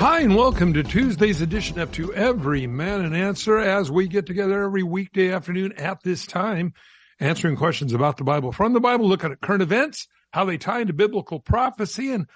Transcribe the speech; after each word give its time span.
Hi, 0.00 0.20
and 0.20 0.34
welcome 0.34 0.74
to 0.74 0.82
Tuesday's 0.82 1.40
edition 1.40 1.78
of 1.78 1.92
To 1.92 2.12
Every 2.12 2.66
Man 2.66 3.00
an 3.02 3.14
Answer 3.14 3.58
as 3.58 3.90
we 3.90 4.08
get 4.08 4.26
together 4.26 4.64
every 4.64 4.82
weekday 4.82 5.32
afternoon 5.32 5.72
at 5.72 6.02
this 6.02 6.26
time, 6.26 6.74
answering 7.20 7.56
questions 7.56 7.92
about 7.92 8.16
the 8.16 8.24
Bible 8.24 8.50
from 8.50 8.72
the 8.72 8.80
Bible, 8.80 9.08
looking 9.08 9.30
at 9.32 9.40
current 9.40 9.62
events, 9.62 10.08
how 10.32 10.44
they 10.44 10.58
tie 10.58 10.80
into 10.80 10.92
biblical 10.92 11.38
prophecy, 11.38 12.12
and 12.12 12.26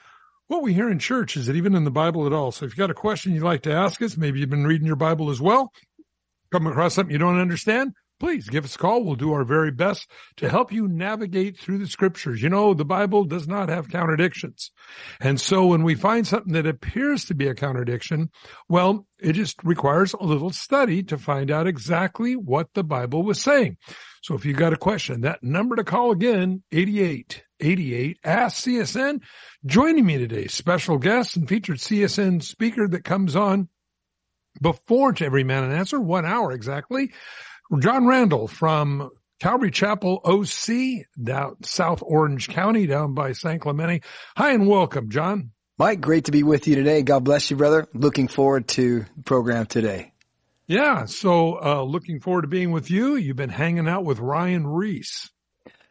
what 0.46 0.62
we 0.62 0.72
hear 0.72 0.88
in 0.88 0.98
church. 1.00 1.36
Is 1.36 1.48
it 1.48 1.56
even 1.56 1.74
in 1.74 1.84
the 1.84 1.90
Bible 1.90 2.26
at 2.26 2.32
all? 2.32 2.52
So 2.52 2.64
if 2.64 2.70
you've 2.70 2.78
got 2.78 2.90
a 2.90 2.94
question 2.94 3.34
you'd 3.34 3.42
like 3.42 3.62
to 3.62 3.72
ask 3.72 4.00
us, 4.02 4.16
maybe 4.16 4.38
you've 4.38 4.50
been 4.50 4.66
reading 4.66 4.86
your 4.86 4.96
Bible 4.96 5.28
as 5.28 5.40
well, 5.40 5.72
come 6.52 6.66
across 6.66 6.94
something 6.94 7.12
you 7.12 7.18
don't 7.18 7.40
understand, 7.40 7.92
please 8.18 8.48
give 8.48 8.64
us 8.64 8.74
a 8.74 8.78
call. 8.78 9.04
We'll 9.04 9.16
do 9.16 9.32
our 9.32 9.44
very 9.44 9.70
best 9.70 10.10
to 10.36 10.48
help 10.48 10.72
you 10.72 10.88
navigate 10.88 11.58
through 11.58 11.78
the 11.78 11.86
scriptures. 11.86 12.42
You 12.42 12.48
know, 12.48 12.74
the 12.74 12.84
Bible 12.84 13.24
does 13.24 13.46
not 13.46 13.68
have 13.68 13.90
contradictions. 13.90 14.70
And 15.20 15.40
so 15.40 15.66
when 15.66 15.82
we 15.82 15.94
find 15.94 16.26
something 16.26 16.52
that 16.54 16.66
appears 16.66 17.24
to 17.26 17.34
be 17.34 17.48
a 17.48 17.54
contradiction, 17.54 18.30
well, 18.68 19.06
it 19.20 19.32
just 19.32 19.62
requires 19.64 20.14
a 20.14 20.24
little 20.24 20.50
study 20.50 21.02
to 21.04 21.18
find 21.18 21.50
out 21.50 21.66
exactly 21.66 22.36
what 22.36 22.74
the 22.74 22.84
Bible 22.84 23.22
was 23.22 23.40
saying. 23.40 23.76
So 24.22 24.34
if 24.34 24.44
you 24.44 24.52
got 24.52 24.72
a 24.72 24.76
question, 24.76 25.22
that 25.22 25.42
number 25.42 25.76
to 25.76 25.84
call 25.84 26.10
again, 26.10 26.62
8888 26.72 28.18
Ask 28.24 28.64
CSN. 28.64 29.22
Joining 29.64 30.04
me 30.04 30.18
today, 30.18 30.46
special 30.46 30.98
guest 30.98 31.36
and 31.36 31.48
featured 31.48 31.78
CSN 31.78 32.42
speaker 32.42 32.88
that 32.88 33.04
comes 33.04 33.36
on 33.36 33.68
before 34.60 35.12
to 35.12 35.24
every 35.24 35.44
man 35.44 35.64
an 35.64 35.72
answer, 35.72 36.00
one 36.00 36.26
hour 36.26 36.52
exactly. 36.52 37.12
John 37.76 38.06
Randall 38.06 38.48
from 38.48 39.10
Calvary 39.40 39.70
Chapel 39.70 40.22
OC 40.24 41.04
down 41.22 41.62
South 41.62 42.02
Orange 42.02 42.48
County 42.48 42.86
down 42.86 43.12
by 43.12 43.32
San 43.32 43.58
Clemente. 43.58 44.02
Hi 44.36 44.52
and 44.52 44.66
welcome, 44.66 45.10
John. 45.10 45.50
Mike, 45.76 46.00
great 46.00 46.24
to 46.24 46.32
be 46.32 46.42
with 46.42 46.66
you 46.66 46.74
today. 46.74 47.02
God 47.02 47.24
bless 47.24 47.50
you, 47.50 47.56
brother. 47.56 47.86
Looking 47.92 48.26
forward 48.26 48.68
to 48.68 49.04
the 49.16 49.22
program 49.22 49.66
today. 49.66 50.12
Yeah. 50.66 51.04
So, 51.04 51.62
uh, 51.62 51.82
looking 51.82 52.20
forward 52.20 52.42
to 52.42 52.48
being 52.48 52.72
with 52.72 52.90
you. 52.90 53.16
You've 53.16 53.36
been 53.36 53.50
hanging 53.50 53.86
out 53.86 54.04
with 54.04 54.18
Ryan 54.18 54.66
Ries. 54.66 55.30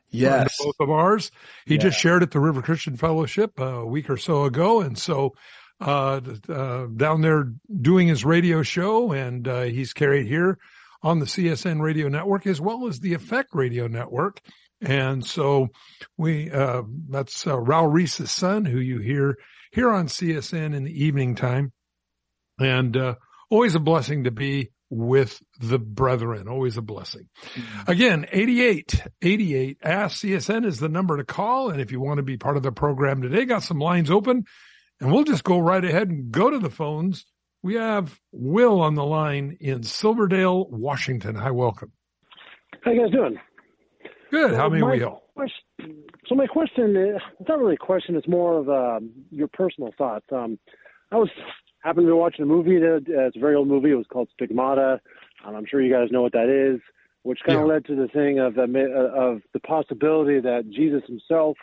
Yes. 0.10 0.58
Both 0.60 0.76
of 0.80 0.90
ours. 0.90 1.32
He 1.68 1.76
yeah. 1.76 1.82
just 1.82 2.00
shared 2.00 2.24
at 2.24 2.32
the 2.32 2.40
River 2.40 2.64
Christian 2.64 2.98
Fellowship 2.98 3.60
a 3.60 3.86
week 3.86 4.10
or 4.10 4.18
so 4.18 4.46
ago. 4.46 4.82
And 4.82 4.98
so, 4.98 5.36
uh, 5.80 6.22
uh, 6.50 6.88
down 6.88 7.22
there 7.22 7.54
doing 7.82 8.08
his 8.08 8.26
radio 8.26 8.64
show 8.64 9.12
and, 9.12 9.48
uh, 9.48 9.62
he's 9.62 9.94
carried 9.94 10.26
here 10.26 10.58
on 11.02 11.20
the 11.20 11.26
CSN 11.26 11.82
radio 11.82 12.08
network 12.08 12.48
as 12.48 12.60
well 12.60 12.88
as 12.88 13.00
the 13.00 13.14
Effect 13.14 13.50
radio 13.54 13.88
network. 13.88 14.42
And 14.82 15.26
so 15.26 15.70
we, 16.18 16.52
uh, 16.52 16.84
that's 17.10 17.48
uh, 17.48 17.56
Raul 17.56 17.92
Ries's 17.92 18.32
son 18.32 18.66
who 18.66 18.80
you 18.80 19.00
hear 19.00 19.38
here 19.72 19.90
on 19.90 20.08
CSN 20.08 20.76
in 20.76 20.84
the 20.84 21.04
evening 21.06 21.36
time. 21.36 21.74
And, 22.60 22.96
uh, 22.96 23.16
always 23.50 23.76
a 23.76 23.80
blessing 23.80 24.26
to 24.26 24.32
be 24.32 24.72
with 24.90 25.42
the 25.60 25.80
brethren. 25.80 26.48
Always 26.48 26.78
a 26.78 26.82
blessing. 26.82 27.28
Mm-hmm. 27.54 27.92
Again, 27.92 28.26
88, 28.32 29.04
88 29.22 29.78
ask 29.84 30.24
CSN 30.24 30.66
is 30.66 30.80
the 30.80 30.90
number 30.90 31.18
to 31.18 31.26
call. 31.26 31.70
And 31.70 31.82
if 31.82 31.92
you 31.92 32.00
want 32.00 32.18
to 32.18 32.24
be 32.24 32.38
part 32.38 32.58
of 32.58 32.64
the 32.64 32.72
program 32.72 33.22
today, 33.22 33.46
got 33.46 33.64
some 33.64 33.80
lines 33.80 34.10
open 34.12 34.46
and 35.00 35.12
we'll 35.12 35.24
just 35.24 35.44
go 35.44 35.60
right 35.60 35.84
ahead 35.84 36.10
and 36.10 36.32
go 36.32 36.50
to 36.50 36.60
the 36.60 36.70
phones 36.70 37.26
we 37.64 37.76
have 37.76 38.20
Will 38.32 38.82
on 38.82 38.96
the 38.96 39.06
line 39.06 39.58
in 39.60 39.84
Silverdale, 39.84 40.68
Washington. 40.70 41.36
Hi, 41.36 41.52
welcome. 41.52 41.92
How 42.82 42.92
you 42.92 43.04
guys 43.04 43.12
doing? 43.12 43.40
Good. 44.32 44.54
How 44.54 44.70
we 44.70 45.00
help? 45.00 45.24
So 46.28 46.36
my 46.36 46.48
question, 46.48 46.96
is, 46.98 47.22
it's 47.40 47.48
not 47.48 47.60
really 47.60 47.76
a 47.76 47.78
question. 47.78 48.16
It's 48.16 48.28
more 48.28 48.60
of 48.60 48.70
um, 48.70 49.12
your 49.32 49.48
personal 49.48 49.94
thoughts. 49.98 50.26
Um, 50.32 50.60
I 51.12 51.16
was 51.16 51.30
happened 51.82 52.06
to 52.06 52.12
be 52.12 52.14
watching 52.14 52.44
a 52.44 52.48
movie. 52.48 52.80
That, 52.80 53.06
uh, 53.08 53.28
it's 53.28 53.38
a 53.38 53.40
very 53.40 53.56
old 53.56 53.68
movie. 53.68 53.92
It 53.92 53.96
was 53.96 54.08
called 54.12 54.28
Stigmata. 54.34 55.00
Um, 55.46 55.56
I'm 55.56 55.66
sure 55.66 55.82
you 55.82 55.94
guys 55.94 56.10
know 56.12 56.22
what 56.22 56.34
that 56.34 56.50
is, 56.50 56.82
which 57.24 57.40
kind 57.46 57.60
of 57.60 57.68
led 57.68 57.86
to 57.86 57.96
the 57.96 58.08
thing 58.10 58.40
of 58.40 58.56
the, 58.56 58.64
uh, 58.64 59.20
of 59.20 59.42
the 59.54 59.60
possibility 59.60 60.42
that 60.42 60.70
Jesus 60.70 61.04
himself 61.08 61.58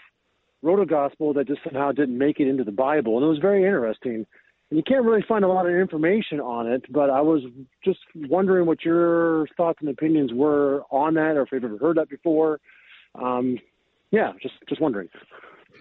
wrote 0.63 0.81
a 0.81 0.87
gospel 0.87 1.35
that 1.35 1.47
just 1.47 1.61
somehow 1.63 1.93
didn't 1.93 2.17
make 2.17 2.41
it 2.41 2.49
into 2.49 2.65
the 2.65 2.73
Bible, 2.73 3.17
and 3.17 3.25
it 3.25 3.29
was 3.29 3.39
very 3.39 3.65
interesting 3.65 4.27
and 4.71 4.79
you 4.79 4.83
can't 4.83 5.05
really 5.05 5.25
find 5.27 5.45
a 5.45 5.49
lot 5.49 5.67
of 5.67 5.75
information 5.75 6.41
on 6.41 6.71
it. 6.71 6.85
But 6.93 7.11
I 7.11 7.21
was 7.21 7.43
just 7.85 8.01
wondering 8.15 8.67
what 8.67 8.85
your 8.85 9.47
thoughts 9.57 9.79
and 9.81 9.89
opinions 9.89 10.33
were 10.33 10.83
on 10.91 11.15
that, 11.15 11.37
or 11.37 11.43
if 11.43 11.49
you've 11.53 11.65
ever 11.65 11.79
heard 11.79 11.97
that 11.97 12.09
before. 12.09 12.61
Um, 13.15 13.59
yeah, 14.11 14.33
just 14.43 14.55
just 14.69 14.81
wondering. 14.81 15.09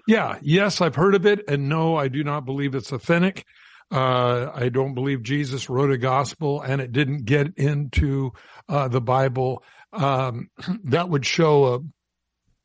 Yeah, 0.07 0.39
yes, 0.41 0.81
I've 0.81 0.95
heard 0.95 1.15
of 1.15 1.25
it, 1.25 1.47
and 1.47 1.69
no, 1.69 1.95
I 1.95 2.07
do 2.07 2.23
not 2.23 2.45
believe 2.45 2.75
it's 2.75 2.91
authentic. 2.91 3.45
Uh, 3.91 4.51
I 4.53 4.69
don't 4.69 4.95
believe 4.95 5.21
Jesus 5.21 5.69
wrote 5.69 5.91
a 5.91 5.97
gospel 5.97 6.61
and 6.61 6.81
it 6.81 6.91
didn't 6.91 7.25
get 7.25 7.55
into 7.57 8.31
uh, 8.67 8.87
the 8.87 9.01
Bible. 9.01 9.61
Um, 9.91 10.49
that 10.85 11.09
would 11.09 11.25
show 11.25 11.75
a 11.75 11.79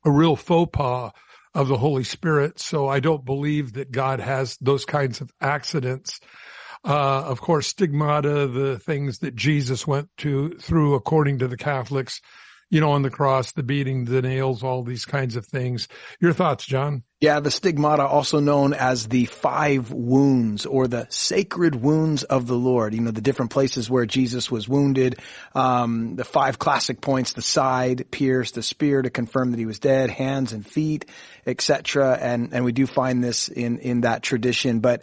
a 0.04 0.10
real 0.10 0.36
faux 0.36 0.70
pas 0.72 1.12
of 1.58 1.66
the 1.66 1.76
Holy 1.76 2.04
Spirit. 2.04 2.60
So 2.60 2.86
I 2.86 3.00
don't 3.00 3.24
believe 3.24 3.72
that 3.72 3.90
God 3.90 4.20
has 4.20 4.56
those 4.60 4.84
kinds 4.84 5.20
of 5.20 5.32
accidents. 5.40 6.20
Uh, 6.84 7.24
of 7.24 7.40
course, 7.40 7.66
stigmata, 7.66 8.46
the 8.46 8.78
things 8.78 9.18
that 9.18 9.34
Jesus 9.34 9.84
went 9.84 10.08
to 10.18 10.50
through 10.60 10.94
according 10.94 11.40
to 11.40 11.48
the 11.48 11.56
Catholics, 11.56 12.20
you 12.70 12.80
know, 12.80 12.92
on 12.92 13.02
the 13.02 13.10
cross, 13.10 13.52
the 13.52 13.62
beating, 13.62 14.04
the 14.04 14.22
nails, 14.22 14.62
all 14.62 14.82
these 14.82 15.04
kinds 15.04 15.36
of 15.36 15.46
things. 15.46 15.88
Your 16.20 16.32
thoughts, 16.32 16.66
John? 16.66 17.02
Yeah, 17.20 17.40
the 17.40 17.50
stigmata, 17.50 18.06
also 18.06 18.38
known 18.38 18.74
as 18.74 19.08
the 19.08 19.24
five 19.24 19.90
wounds 19.90 20.66
or 20.66 20.86
the 20.86 21.06
sacred 21.08 21.74
wounds 21.74 22.22
of 22.22 22.46
the 22.46 22.54
Lord. 22.54 22.94
You 22.94 23.00
know, 23.00 23.10
the 23.10 23.20
different 23.20 23.50
places 23.50 23.90
where 23.90 24.06
Jesus 24.06 24.50
was 24.50 24.68
wounded, 24.68 25.18
um, 25.54 26.14
the 26.16 26.24
five 26.24 26.58
classic 26.58 27.00
points, 27.00 27.32
the 27.32 27.42
side 27.42 28.10
pierced, 28.10 28.54
the 28.54 28.62
spear 28.62 29.02
to 29.02 29.10
confirm 29.10 29.50
that 29.50 29.58
he 29.58 29.66
was 29.66 29.80
dead, 29.80 30.10
hands 30.10 30.52
and 30.52 30.64
feet, 30.64 31.06
etc. 31.46 32.16
And, 32.20 32.52
and 32.52 32.64
we 32.64 32.72
do 32.72 32.86
find 32.86 33.24
this 33.24 33.48
in, 33.48 33.78
in 33.78 34.02
that 34.02 34.22
tradition. 34.22 34.80
But, 34.80 35.02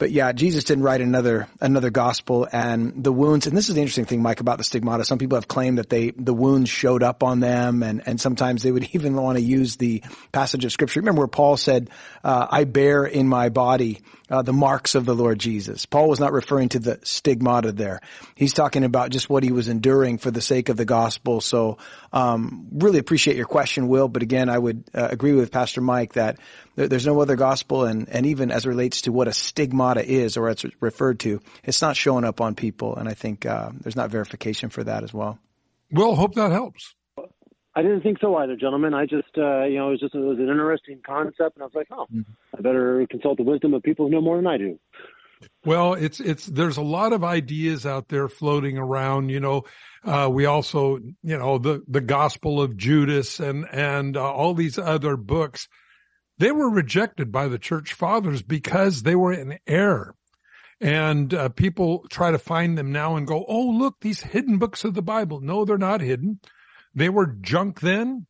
but 0.00 0.10
yeah, 0.10 0.32
Jesus 0.32 0.64
didn't 0.64 0.82
write 0.82 1.02
another 1.02 1.46
another 1.60 1.90
gospel, 1.90 2.48
and 2.50 3.04
the 3.04 3.12
wounds. 3.12 3.46
And 3.46 3.54
this 3.54 3.68
is 3.68 3.74
the 3.74 3.82
interesting 3.82 4.06
thing, 4.06 4.22
Mike, 4.22 4.40
about 4.40 4.56
the 4.56 4.64
stigmata. 4.64 5.04
Some 5.04 5.18
people 5.18 5.36
have 5.36 5.46
claimed 5.46 5.76
that 5.76 5.90
they 5.90 6.10
the 6.10 6.32
wounds 6.32 6.70
showed 6.70 7.02
up 7.02 7.22
on 7.22 7.40
them, 7.40 7.82
and 7.82 8.02
and 8.06 8.18
sometimes 8.18 8.62
they 8.62 8.72
would 8.72 8.88
even 8.94 9.14
want 9.14 9.36
to 9.36 9.44
use 9.44 9.76
the 9.76 10.02
passage 10.32 10.64
of 10.64 10.72
scripture. 10.72 11.00
Remember 11.00 11.20
where 11.20 11.28
Paul 11.28 11.58
said, 11.58 11.90
uh, 12.24 12.46
"I 12.50 12.64
bear 12.64 13.04
in 13.04 13.28
my 13.28 13.50
body." 13.50 14.00
Uh, 14.30 14.42
the 14.42 14.52
marks 14.52 14.94
of 14.94 15.04
the 15.06 15.14
Lord 15.14 15.40
Jesus. 15.40 15.86
Paul 15.86 16.08
was 16.08 16.20
not 16.20 16.32
referring 16.32 16.68
to 16.68 16.78
the 16.78 17.00
stigmata 17.02 17.72
there. 17.72 18.00
He's 18.36 18.54
talking 18.54 18.84
about 18.84 19.10
just 19.10 19.28
what 19.28 19.42
he 19.42 19.50
was 19.50 19.66
enduring 19.66 20.18
for 20.18 20.30
the 20.30 20.40
sake 20.40 20.68
of 20.68 20.76
the 20.76 20.84
gospel. 20.84 21.40
So, 21.40 21.78
um, 22.12 22.68
really 22.70 23.00
appreciate 23.00 23.36
your 23.36 23.46
question, 23.46 23.88
Will. 23.88 24.06
But 24.06 24.22
again, 24.22 24.48
I 24.48 24.56
would 24.56 24.84
uh, 24.94 25.08
agree 25.10 25.32
with 25.32 25.50
Pastor 25.50 25.80
Mike 25.80 26.12
that 26.12 26.38
there's 26.86 27.06
no 27.06 27.20
other 27.20 27.36
gospel, 27.36 27.84
and, 27.84 28.08
and 28.08 28.26
even 28.26 28.50
as 28.50 28.66
relates 28.66 29.02
to 29.02 29.12
what 29.12 29.28
a 29.28 29.32
stigmata 29.32 30.04
is 30.04 30.36
or 30.36 30.48
it's 30.50 30.64
referred 30.80 31.20
to, 31.20 31.40
it's 31.64 31.82
not 31.82 31.96
showing 31.96 32.24
up 32.24 32.40
on 32.40 32.54
people, 32.54 32.96
and 32.96 33.08
I 33.08 33.14
think 33.14 33.46
uh, 33.46 33.70
there's 33.80 33.96
not 33.96 34.10
verification 34.10 34.70
for 34.70 34.84
that 34.84 35.02
as 35.02 35.12
well. 35.12 35.38
Well, 35.90 36.14
hope 36.14 36.34
that 36.34 36.52
helps. 36.52 36.94
I 37.74 37.82
didn't 37.82 38.02
think 38.02 38.18
so 38.20 38.36
either, 38.36 38.56
gentlemen. 38.56 38.94
I 38.94 39.06
just, 39.06 39.38
uh, 39.38 39.64
you 39.64 39.78
know, 39.78 39.88
it 39.88 39.92
was 39.92 40.00
just 40.00 40.14
it 40.14 40.18
was 40.18 40.38
an 40.38 40.48
interesting 40.48 41.00
concept, 41.06 41.56
and 41.56 41.62
I 41.62 41.66
was 41.66 41.74
like, 41.74 41.86
oh, 41.92 42.06
mm-hmm. 42.12 42.32
I 42.56 42.60
better 42.60 43.06
consult 43.08 43.36
the 43.36 43.44
wisdom 43.44 43.74
of 43.74 43.82
people 43.82 44.06
who 44.06 44.12
know 44.12 44.20
more 44.20 44.36
than 44.36 44.46
I 44.46 44.58
do. 44.58 44.78
Well, 45.64 45.94
it's 45.94 46.20
it's 46.20 46.46
there's 46.46 46.76
a 46.76 46.82
lot 46.82 47.12
of 47.12 47.24
ideas 47.24 47.86
out 47.86 48.08
there 48.08 48.28
floating 48.28 48.76
around. 48.76 49.30
You 49.30 49.40
know, 49.40 49.64
uh, 50.04 50.28
we 50.30 50.46
also, 50.46 50.98
you 51.22 51.38
know, 51.38 51.58
the 51.58 51.82
the 51.86 52.00
Gospel 52.00 52.60
of 52.60 52.76
Judas 52.76 53.40
and 53.40 53.66
and 53.70 54.16
uh, 54.16 54.32
all 54.32 54.54
these 54.54 54.78
other 54.78 55.16
books 55.16 55.68
they 56.40 56.50
were 56.50 56.70
rejected 56.70 57.30
by 57.30 57.48
the 57.48 57.58
church 57.58 57.92
fathers 57.92 58.42
because 58.42 59.02
they 59.02 59.14
were 59.14 59.32
in 59.32 59.58
error. 59.66 60.14
And 60.80 61.34
uh, 61.34 61.50
people 61.50 62.06
try 62.10 62.30
to 62.30 62.38
find 62.38 62.78
them 62.78 62.90
now 62.90 63.16
and 63.16 63.26
go, 63.26 63.44
oh, 63.46 63.66
look, 63.66 63.96
these 64.00 64.22
hidden 64.22 64.56
books 64.56 64.82
of 64.82 64.94
the 64.94 65.02
Bible. 65.02 65.40
No, 65.40 65.66
they're 65.66 65.76
not 65.76 66.00
hidden. 66.00 66.40
They 66.94 67.10
were 67.10 67.26
junk 67.26 67.80
then. 67.80 68.26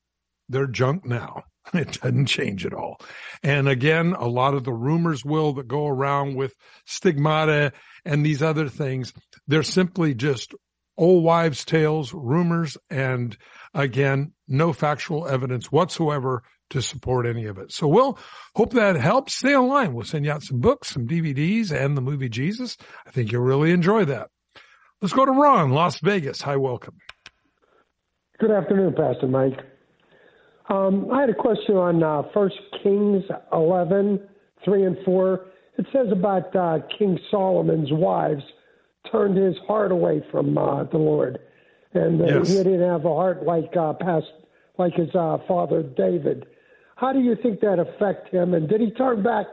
They're 0.49 0.67
junk 0.67 1.07
now. 1.07 1.45
It 1.73 2.01
doesn't 2.01 2.27
change 2.27 2.67
at 2.67 2.75
all. 2.75 3.01
And 3.45 3.69
again, 3.69 4.15
a 4.19 4.27
lot 4.27 4.55
of 4.55 4.65
the 4.65 4.73
rumors 4.73 5.25
will 5.25 5.53
that 5.53 5.69
go 5.69 5.87
around 5.87 6.35
with 6.35 6.53
stigmata 6.85 7.73
and 8.05 8.27
these 8.27 8.43
other 8.43 8.69
things, 8.69 9.12
they're 9.47 9.62
simply 9.62 10.15
just 10.15 10.53
old 10.97 11.23
wives' 11.23 11.65
tales, 11.65 12.12
rumors, 12.12 12.77
and 12.89 13.37
again, 13.73 14.33
no 14.49 14.73
factual 14.73 15.29
evidence 15.29 15.71
whatsoever 15.71 16.43
to 16.70 16.82
support 16.82 17.26
any 17.26 17.46
of 17.46 17.58
it. 17.58 17.72
So 17.72 17.87
we'll 17.87 18.19
hope 18.55 18.72
that 18.72 18.96
helps. 18.96 19.34
Stay 19.34 19.55
online. 19.55 19.94
We'll 19.94 20.05
send 20.05 20.25
you 20.25 20.32
out 20.32 20.43
some 20.43 20.61
books, 20.61 20.88
some 20.88 21.06
DVDs, 21.06 21.70
and 21.70 21.96
the 21.96 22.00
movie 22.00 22.28
Jesus. 22.28 22.76
I 23.06 23.11
think 23.11 23.32
you'll 23.32 23.43
really 23.43 23.72
enjoy 23.72 24.05
that. 24.06 24.28
Let's 25.00 25.14
go 25.14 25.25
to 25.25 25.32
Ron, 25.32 25.70
Las 25.70 26.00
Vegas. 26.00 26.43
Hi, 26.43 26.56
welcome. 26.56 26.96
Good 28.38 28.50
afternoon, 28.50 28.94
Pastor 28.94 29.26
Mike. 29.26 29.58
Um, 30.69 31.11
I 31.11 31.22
had 31.22 31.31
a 31.31 31.34
question 31.34 31.76
on 31.76 32.02
uh, 32.02 32.22
1 32.32 32.50
Kings 32.82 33.25
11, 33.52 34.20
3 34.64 34.84
and 34.84 34.96
4. 35.05 35.46
It 35.78 35.87
says 35.93 36.06
about 36.12 36.55
uh, 36.55 36.78
King 36.96 37.19
Solomon's 37.31 37.90
wives 37.90 38.43
turned 39.11 39.37
his 39.37 39.56
heart 39.66 39.90
away 39.90 40.25
from 40.31 40.56
uh, 40.56 40.84
the 40.84 40.99
Lord. 40.99 41.38
And 41.93 42.20
uh, 42.20 42.26
yes. 42.26 42.49
he 42.49 42.55
didn't 42.55 42.88
have 42.88 43.05
a 43.05 43.14
heart 43.14 43.44
like 43.44 43.76
uh, 43.76 43.94
past, 43.94 44.26
like 44.78 44.94
his 44.94 45.08
uh, 45.14 45.38
father 45.49 45.82
David. 45.82 46.46
How 47.00 47.14
do 47.14 47.20
you 47.20 47.35
think 47.35 47.61
that 47.61 47.79
affect 47.79 48.29
him? 48.29 48.52
And 48.52 48.69
did 48.69 48.82
he 48.82 48.91
turn 48.91 49.23
back 49.23 49.47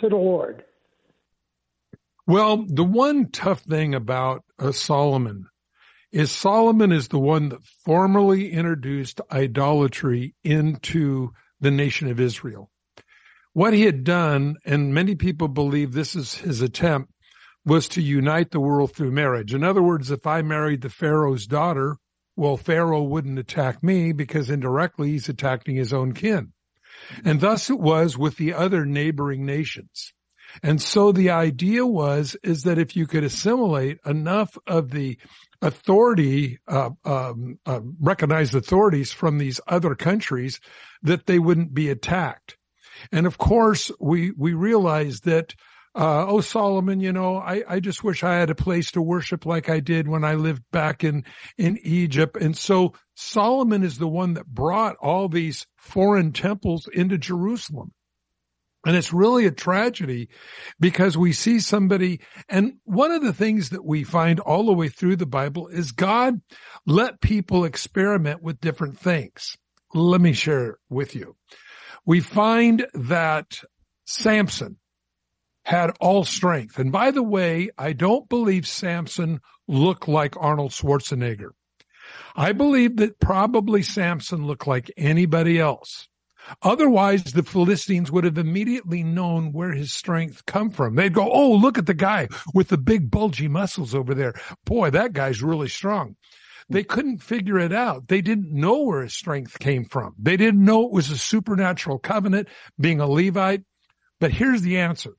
to 0.00 0.08
the 0.08 0.16
Lord? 0.16 0.64
Well, 2.26 2.64
the 2.66 2.82
one 2.82 3.30
tough 3.30 3.60
thing 3.60 3.94
about 3.94 4.42
uh, 4.58 4.72
Solomon 4.72 5.46
is 6.10 6.32
Solomon 6.32 6.90
is 6.90 7.06
the 7.06 7.20
one 7.20 7.50
that 7.50 7.62
formally 7.84 8.52
introduced 8.52 9.20
idolatry 9.30 10.34
into 10.42 11.30
the 11.60 11.70
nation 11.70 12.10
of 12.10 12.18
Israel. 12.18 12.72
What 13.52 13.72
he 13.72 13.82
had 13.82 14.02
done, 14.02 14.56
and 14.64 14.92
many 14.92 15.14
people 15.14 15.46
believe 15.46 15.92
this 15.92 16.16
is 16.16 16.34
his 16.34 16.60
attempt, 16.60 17.12
was 17.64 17.86
to 17.90 18.02
unite 18.02 18.50
the 18.50 18.58
world 18.58 18.96
through 18.96 19.12
marriage. 19.12 19.54
In 19.54 19.62
other 19.62 19.82
words, 19.82 20.10
if 20.10 20.26
I 20.26 20.42
married 20.42 20.80
the 20.80 20.90
Pharaoh's 20.90 21.46
daughter, 21.46 21.98
well, 22.34 22.56
Pharaoh 22.56 23.04
wouldn't 23.04 23.38
attack 23.38 23.80
me 23.80 24.10
because 24.10 24.50
indirectly 24.50 25.10
he's 25.10 25.28
attacking 25.28 25.76
his 25.76 25.92
own 25.92 26.14
kin. 26.14 26.52
And 27.24 27.40
thus 27.40 27.70
it 27.70 27.78
was 27.78 28.16
with 28.16 28.36
the 28.36 28.54
other 28.54 28.84
neighboring 28.84 29.44
nations. 29.44 30.12
And 30.62 30.82
so 30.82 31.12
the 31.12 31.30
idea 31.30 31.86
was, 31.86 32.36
is 32.42 32.64
that 32.64 32.78
if 32.78 32.96
you 32.96 33.06
could 33.06 33.24
assimilate 33.24 33.98
enough 34.04 34.56
of 34.66 34.90
the 34.90 35.18
authority, 35.62 36.58
uh, 36.66 36.90
um, 37.04 37.58
uh, 37.66 37.80
recognized 38.00 38.54
authorities 38.54 39.12
from 39.12 39.38
these 39.38 39.60
other 39.66 39.94
countries, 39.94 40.60
that 41.02 41.26
they 41.26 41.38
wouldn't 41.38 41.72
be 41.72 41.88
attacked. 41.88 42.56
And 43.12 43.26
of 43.26 43.38
course, 43.38 43.90
we, 44.00 44.32
we 44.32 44.52
realized 44.52 45.24
that 45.24 45.54
uh, 45.94 46.26
oh, 46.28 46.40
Solomon, 46.40 47.00
you 47.00 47.12
know, 47.12 47.36
I, 47.36 47.64
I 47.68 47.80
just 47.80 48.04
wish 48.04 48.22
I 48.22 48.34
had 48.34 48.50
a 48.50 48.54
place 48.54 48.92
to 48.92 49.02
worship 49.02 49.44
like 49.44 49.68
I 49.68 49.80
did 49.80 50.06
when 50.06 50.24
I 50.24 50.34
lived 50.34 50.62
back 50.70 51.02
in, 51.02 51.24
in 51.58 51.78
Egypt. 51.82 52.36
And 52.36 52.56
so 52.56 52.94
Solomon 53.14 53.82
is 53.82 53.98
the 53.98 54.08
one 54.08 54.34
that 54.34 54.46
brought 54.46 54.96
all 55.00 55.28
these 55.28 55.66
foreign 55.76 56.32
temples 56.32 56.88
into 56.92 57.18
Jerusalem. 57.18 57.92
And 58.86 58.96
it's 58.96 59.12
really 59.12 59.46
a 59.46 59.50
tragedy 59.50 60.30
because 60.78 61.18
we 61.18 61.32
see 61.32 61.58
somebody, 61.58 62.20
and 62.48 62.74
one 62.84 63.10
of 63.10 63.22
the 63.22 63.34
things 63.34 63.70
that 63.70 63.84
we 63.84 64.04
find 64.04 64.40
all 64.40 64.64
the 64.64 64.72
way 64.72 64.88
through 64.88 65.16
the 65.16 65.26
Bible 65.26 65.68
is 65.68 65.92
God 65.92 66.40
let 66.86 67.20
people 67.20 67.64
experiment 67.64 68.42
with 68.42 68.60
different 68.60 68.98
things. 68.98 69.56
Let 69.92 70.20
me 70.20 70.32
share 70.32 70.78
with 70.88 71.14
you. 71.14 71.36
We 72.06 72.20
find 72.20 72.86
that 72.94 73.60
Samson, 74.06 74.78
had 75.70 75.92
all 76.00 76.24
strength. 76.24 76.80
And 76.80 76.90
by 76.90 77.12
the 77.12 77.22
way, 77.22 77.70
I 77.78 77.92
don't 77.92 78.28
believe 78.28 78.66
Samson 78.66 79.40
looked 79.68 80.08
like 80.08 80.34
Arnold 80.36 80.72
Schwarzenegger. 80.72 81.50
I 82.34 82.50
believe 82.50 82.96
that 82.96 83.20
probably 83.20 83.84
Samson 83.84 84.48
looked 84.48 84.66
like 84.66 84.90
anybody 84.96 85.60
else. 85.60 86.08
Otherwise, 86.60 87.22
the 87.22 87.44
Philistines 87.44 88.10
would 88.10 88.24
have 88.24 88.36
immediately 88.36 89.04
known 89.04 89.52
where 89.52 89.70
his 89.70 89.92
strength 89.92 90.44
come 90.44 90.70
from. 90.70 90.96
They'd 90.96 91.14
go, 91.14 91.30
Oh, 91.30 91.52
look 91.52 91.78
at 91.78 91.86
the 91.86 91.94
guy 91.94 92.26
with 92.52 92.66
the 92.66 92.76
big 92.78 93.08
bulgy 93.08 93.46
muscles 93.46 93.94
over 93.94 94.12
there. 94.12 94.34
Boy, 94.64 94.90
that 94.90 95.12
guy's 95.12 95.40
really 95.40 95.68
strong. 95.68 96.16
They 96.68 96.82
couldn't 96.82 97.22
figure 97.22 97.60
it 97.60 97.72
out. 97.72 98.08
They 98.08 98.22
didn't 98.22 98.50
know 98.50 98.82
where 98.82 99.02
his 99.02 99.14
strength 99.14 99.60
came 99.60 99.84
from. 99.84 100.16
They 100.18 100.36
didn't 100.36 100.64
know 100.64 100.84
it 100.86 100.92
was 100.92 101.12
a 101.12 101.16
supernatural 101.16 102.00
covenant 102.00 102.48
being 102.76 102.98
a 102.98 103.06
Levite. 103.06 103.62
But 104.18 104.32
here's 104.32 104.62
the 104.62 104.78
answer 104.78 105.12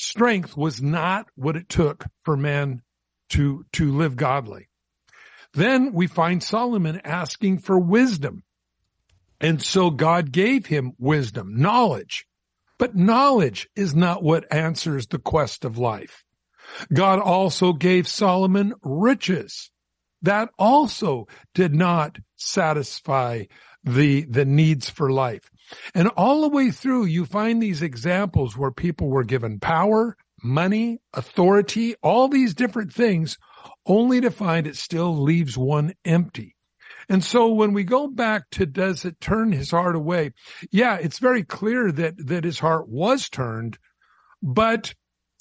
strength 0.00 0.56
was 0.56 0.82
not 0.82 1.26
what 1.34 1.56
it 1.56 1.68
took 1.68 2.04
for 2.24 2.36
men 2.36 2.82
to, 3.30 3.64
to 3.72 3.96
live 3.96 4.16
godly. 4.16 4.68
Then 5.52 5.92
we 5.92 6.06
find 6.06 6.42
Solomon 6.42 7.00
asking 7.04 7.58
for 7.58 7.78
wisdom. 7.78 8.42
And 9.40 9.62
so 9.62 9.90
God 9.90 10.32
gave 10.32 10.66
him 10.66 10.92
wisdom, 10.98 11.56
knowledge. 11.56 12.26
But 12.78 12.96
knowledge 12.96 13.68
is 13.76 13.94
not 13.94 14.22
what 14.22 14.52
answers 14.52 15.06
the 15.06 15.18
quest 15.18 15.64
of 15.64 15.78
life. 15.78 16.24
God 16.92 17.18
also 17.18 17.72
gave 17.72 18.06
Solomon 18.06 18.74
riches. 18.82 19.70
That 20.22 20.50
also 20.58 21.26
did 21.54 21.74
not 21.74 22.18
satisfy 22.36 23.44
the, 23.82 24.24
the 24.24 24.44
needs 24.44 24.88
for 24.88 25.10
life. 25.10 25.50
And 25.94 26.08
all 26.16 26.42
the 26.42 26.48
way 26.48 26.70
through, 26.70 27.06
you 27.06 27.24
find 27.24 27.62
these 27.62 27.82
examples 27.82 28.56
where 28.56 28.70
people 28.70 29.08
were 29.08 29.24
given 29.24 29.60
power, 29.60 30.16
money, 30.42 31.00
authority, 31.12 31.94
all 32.02 32.28
these 32.28 32.54
different 32.54 32.92
things, 32.92 33.38
only 33.86 34.20
to 34.20 34.30
find 34.30 34.66
it 34.66 34.76
still 34.76 35.16
leaves 35.22 35.56
one 35.56 35.94
empty. 36.04 36.56
And 37.08 37.24
so 37.24 37.48
when 37.48 37.72
we 37.72 37.82
go 37.82 38.06
back 38.06 38.48
to 38.52 38.66
does 38.66 39.04
it 39.04 39.20
turn 39.20 39.50
his 39.50 39.72
heart 39.72 39.96
away? 39.96 40.32
Yeah, 40.70 40.96
it's 40.96 41.18
very 41.18 41.42
clear 41.42 41.90
that, 41.90 42.14
that 42.26 42.44
his 42.44 42.58
heart 42.60 42.88
was 42.88 43.28
turned, 43.28 43.78
but 44.42 44.94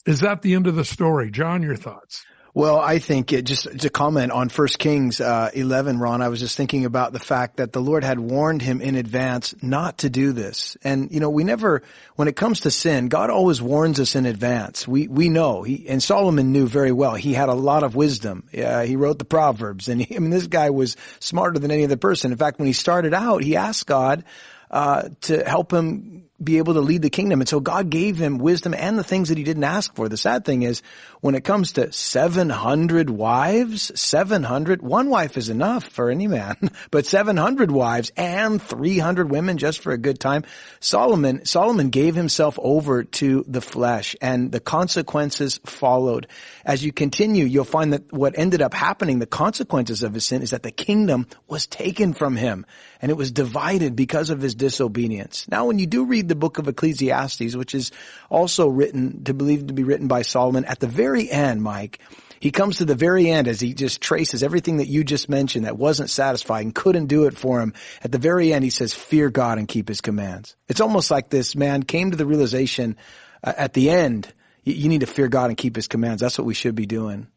is 0.06 0.22
that 0.22 0.42
the 0.42 0.56
end 0.56 0.66
of 0.68 0.76
the 0.76 0.86
story? 0.86 1.30
John, 1.30 1.62
your 1.62 1.76
thoughts? 1.76 2.26
Well, 2.60 2.78
I 2.78 3.00
think 3.00 3.32
it 3.32 3.44
just 3.44 3.80
to 3.80 3.90
comment 3.90 4.34
on 4.34 4.50
First 4.50 4.80
Kings 4.80 5.22
uh, 5.22 5.50
11, 5.54 5.98
Ron. 5.98 6.22
I 6.22 6.28
was 6.28 6.42
just 6.42 6.58
thinking 6.58 6.84
about 6.84 7.14
the 7.14 7.20
fact 7.20 7.56
that 7.56 7.72
the 7.72 7.80
Lord 7.80 8.04
had 8.04 8.20
warned 8.20 8.62
him 8.62 8.82
in 8.82 8.96
advance 8.96 9.56
not 9.62 10.00
to 10.00 10.10
do 10.10 10.34
this, 10.34 10.76
and 10.84 11.10
you 11.10 11.22
know, 11.22 11.30
we 11.30 11.46
never, 11.46 11.84
when 12.18 12.28
it 12.28 12.36
comes 12.36 12.60
to 12.62 12.72
sin, 12.72 13.08
God 13.08 13.30
always 13.30 13.62
warns 13.62 13.98
us 14.02 14.14
in 14.14 14.26
advance. 14.26 14.86
We 14.86 15.08
we 15.08 15.30
know, 15.30 15.64
he, 15.64 15.88
and 15.88 16.04
Solomon 16.04 16.52
knew 16.52 16.68
very 16.68 16.92
well. 16.92 17.16
He 17.16 17.32
had 17.32 17.48
a 17.48 17.54
lot 17.54 17.84
of 17.84 17.96
wisdom. 17.96 18.50
He 18.52 18.98
wrote 18.98 19.20
the 19.20 19.24
Proverbs, 19.24 19.88
and 19.88 20.02
he, 20.02 20.18
I 20.18 20.20
mean, 20.20 20.30
this 20.30 20.48
guy 20.48 20.70
was 20.70 20.98
smarter 21.22 21.60
than 21.60 21.72
any 21.72 21.86
other 21.86 21.96
person. 21.96 22.34
In 22.34 22.38
fact, 22.38 22.60
when 22.60 22.68
he 22.68 22.74
started 22.74 23.14
out, 23.14 23.42
he 23.42 23.56
asked 23.56 23.88
God 23.88 24.26
uh, 24.70 25.08
to 25.22 25.46
help 25.46 25.72
him 25.72 26.29
be 26.42 26.58
able 26.58 26.76
to 26.76 26.82
lead 26.82 27.02
the 27.02 27.10
kingdom. 27.10 27.42
And 27.42 27.50
so 27.50 27.60
God 27.60 27.90
gave 27.90 28.18
him 28.18 28.38
wisdom 28.38 28.74
and 28.74 28.98
the 28.98 29.04
things 29.04 29.30
that 29.30 29.38
he 29.38 29.44
didn't 29.44 29.64
ask 29.64 29.94
for. 29.96 30.08
The 30.08 30.18
sad 30.18 30.46
thing 30.46 30.64
is 30.64 30.82
when 31.22 31.36
it 31.36 31.44
comes 31.44 31.74
to 31.74 31.92
700 31.92 33.10
wives, 33.10 33.92
700, 34.00 34.82
one 34.82 35.10
wife 35.10 35.38
is 35.38 35.50
enough 35.50 35.84
for 35.84 36.10
any 36.10 36.28
man, 36.28 36.56
but 36.92 37.06
700 37.06 37.72
wives 37.72 38.12
and 38.16 38.62
300 38.62 39.30
women 39.30 39.58
just 39.58 39.80
for 39.80 39.92
a 39.92 39.98
good 39.98 40.20
time. 40.20 40.44
Solomon, 40.80 41.46
Solomon 41.46 41.90
gave 41.90 42.16
himself 42.16 42.58
over 42.62 43.04
to 43.04 43.44
the 43.48 43.62
flesh 43.62 44.16
and 44.22 44.52
the 44.52 44.62
consequences 44.62 45.60
followed. 45.66 46.28
As 46.64 46.84
you 46.84 46.94
continue, 46.94 47.46
you'll 47.46 47.66
find 47.66 47.94
that 47.94 48.14
what 48.14 48.38
ended 48.38 48.62
up 48.62 48.74
happening, 48.74 49.20
the 49.20 49.26
consequences 49.26 50.04
of 50.04 50.14
his 50.14 50.26
sin 50.26 50.42
is 50.42 50.52
that 50.52 50.64
the 50.64 50.72
kingdom 50.72 51.28
was 51.48 51.68
taken 51.68 52.14
from 52.14 52.38
him 52.38 52.66
and 53.02 53.12
it 53.12 53.16
was 53.16 53.32
divided 53.32 53.96
because 53.96 54.30
of 54.30 54.42
his 54.42 54.56
disobedience. 54.56 55.48
Now, 55.50 55.66
when 55.66 55.80
you 55.80 55.88
do 55.88 56.06
read 56.06 56.29
the 56.30 56.36
book 56.36 56.58
of 56.58 56.68
Ecclesiastes, 56.68 57.56
which 57.56 57.76
is 57.76 57.92
also 58.30 58.70
written, 58.70 59.24
to 59.26 59.34
believe 59.34 59.68
to 59.68 59.74
be 59.74 59.84
written 59.84 60.08
by 60.08 60.22
Solomon, 60.22 60.64
at 60.66 60.80
the 60.80 60.88
very 60.88 61.30
end, 61.30 61.62
Mike, 61.62 62.00
he 62.40 62.52
comes 62.52 62.78
to 62.78 62.86
the 62.86 62.96
very 62.96 63.30
end 63.30 63.50
as 63.50 63.60
he 63.60 63.74
just 63.74 64.02
traces 64.02 64.44
everything 64.44 64.78
that 64.78 64.88
you 64.88 65.04
just 65.04 65.28
mentioned 65.28 65.66
that 65.66 65.78
wasn't 65.78 66.10
satisfying, 66.10 66.72
couldn't 66.72 67.08
do 67.08 67.26
it 67.26 67.38
for 67.38 67.60
him. 67.60 67.74
At 68.02 68.14
the 68.14 68.18
very 68.18 68.54
end, 68.54 68.64
he 68.64 68.70
says, 68.70 68.94
fear 68.94 69.30
God 69.30 69.58
and 69.58 69.68
keep 69.68 69.90
his 69.90 70.00
commands. 70.00 70.56
It's 70.70 70.80
almost 70.80 71.12
like 71.12 71.30
this 71.30 71.56
man 71.56 71.84
came 71.84 72.12
to 72.12 72.18
the 72.18 72.26
realization 72.26 72.96
uh, 73.44 73.54
at 73.58 73.74
the 73.74 73.90
end, 73.90 74.34
you, 74.64 74.74
you 74.74 74.90
need 74.90 75.02
to 75.02 75.08
fear 75.08 75.28
God 75.28 75.50
and 75.50 75.58
keep 75.58 75.76
his 75.76 75.88
commands. 75.88 76.22
That's 76.22 76.38
what 76.38 76.48
we 76.48 76.54
should 76.54 76.76
be 76.76 76.86
doing. 76.86 77.28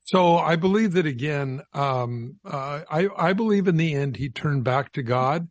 So 0.00 0.38
I 0.38 0.56
believe 0.56 0.92
that 0.92 1.04
again, 1.04 1.62
um, 1.74 2.38
uh, 2.44 2.82
I, 2.88 3.08
I 3.18 3.32
believe 3.32 3.68
in 3.68 3.76
the 3.76 3.94
end 3.94 4.16
he 4.16 4.30
turned 4.30 4.64
back 4.64 4.92
to 4.92 5.02
God, 5.02 5.48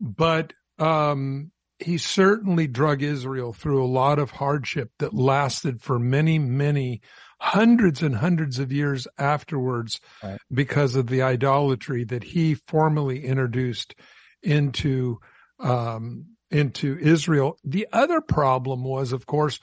but, 0.00 0.54
um, 0.78 1.52
he 1.82 1.98
certainly 1.98 2.66
drug 2.66 3.02
Israel 3.02 3.52
through 3.52 3.82
a 3.82 3.86
lot 3.86 4.18
of 4.18 4.30
hardship 4.30 4.90
that 4.98 5.14
lasted 5.14 5.80
for 5.80 5.98
many, 5.98 6.38
many 6.38 7.00
hundreds 7.40 8.02
and 8.02 8.14
hundreds 8.14 8.58
of 8.58 8.72
years 8.72 9.08
afterwards 9.18 10.00
right. 10.22 10.38
because 10.52 10.94
of 10.94 11.08
the 11.08 11.22
idolatry 11.22 12.04
that 12.04 12.22
he 12.22 12.54
formally 12.54 13.24
introduced 13.24 13.94
into, 14.42 15.18
um, 15.58 16.26
into 16.50 16.96
Israel. 16.98 17.58
The 17.64 17.88
other 17.92 18.20
problem 18.20 18.84
was, 18.84 19.12
of 19.12 19.26
course, 19.26 19.58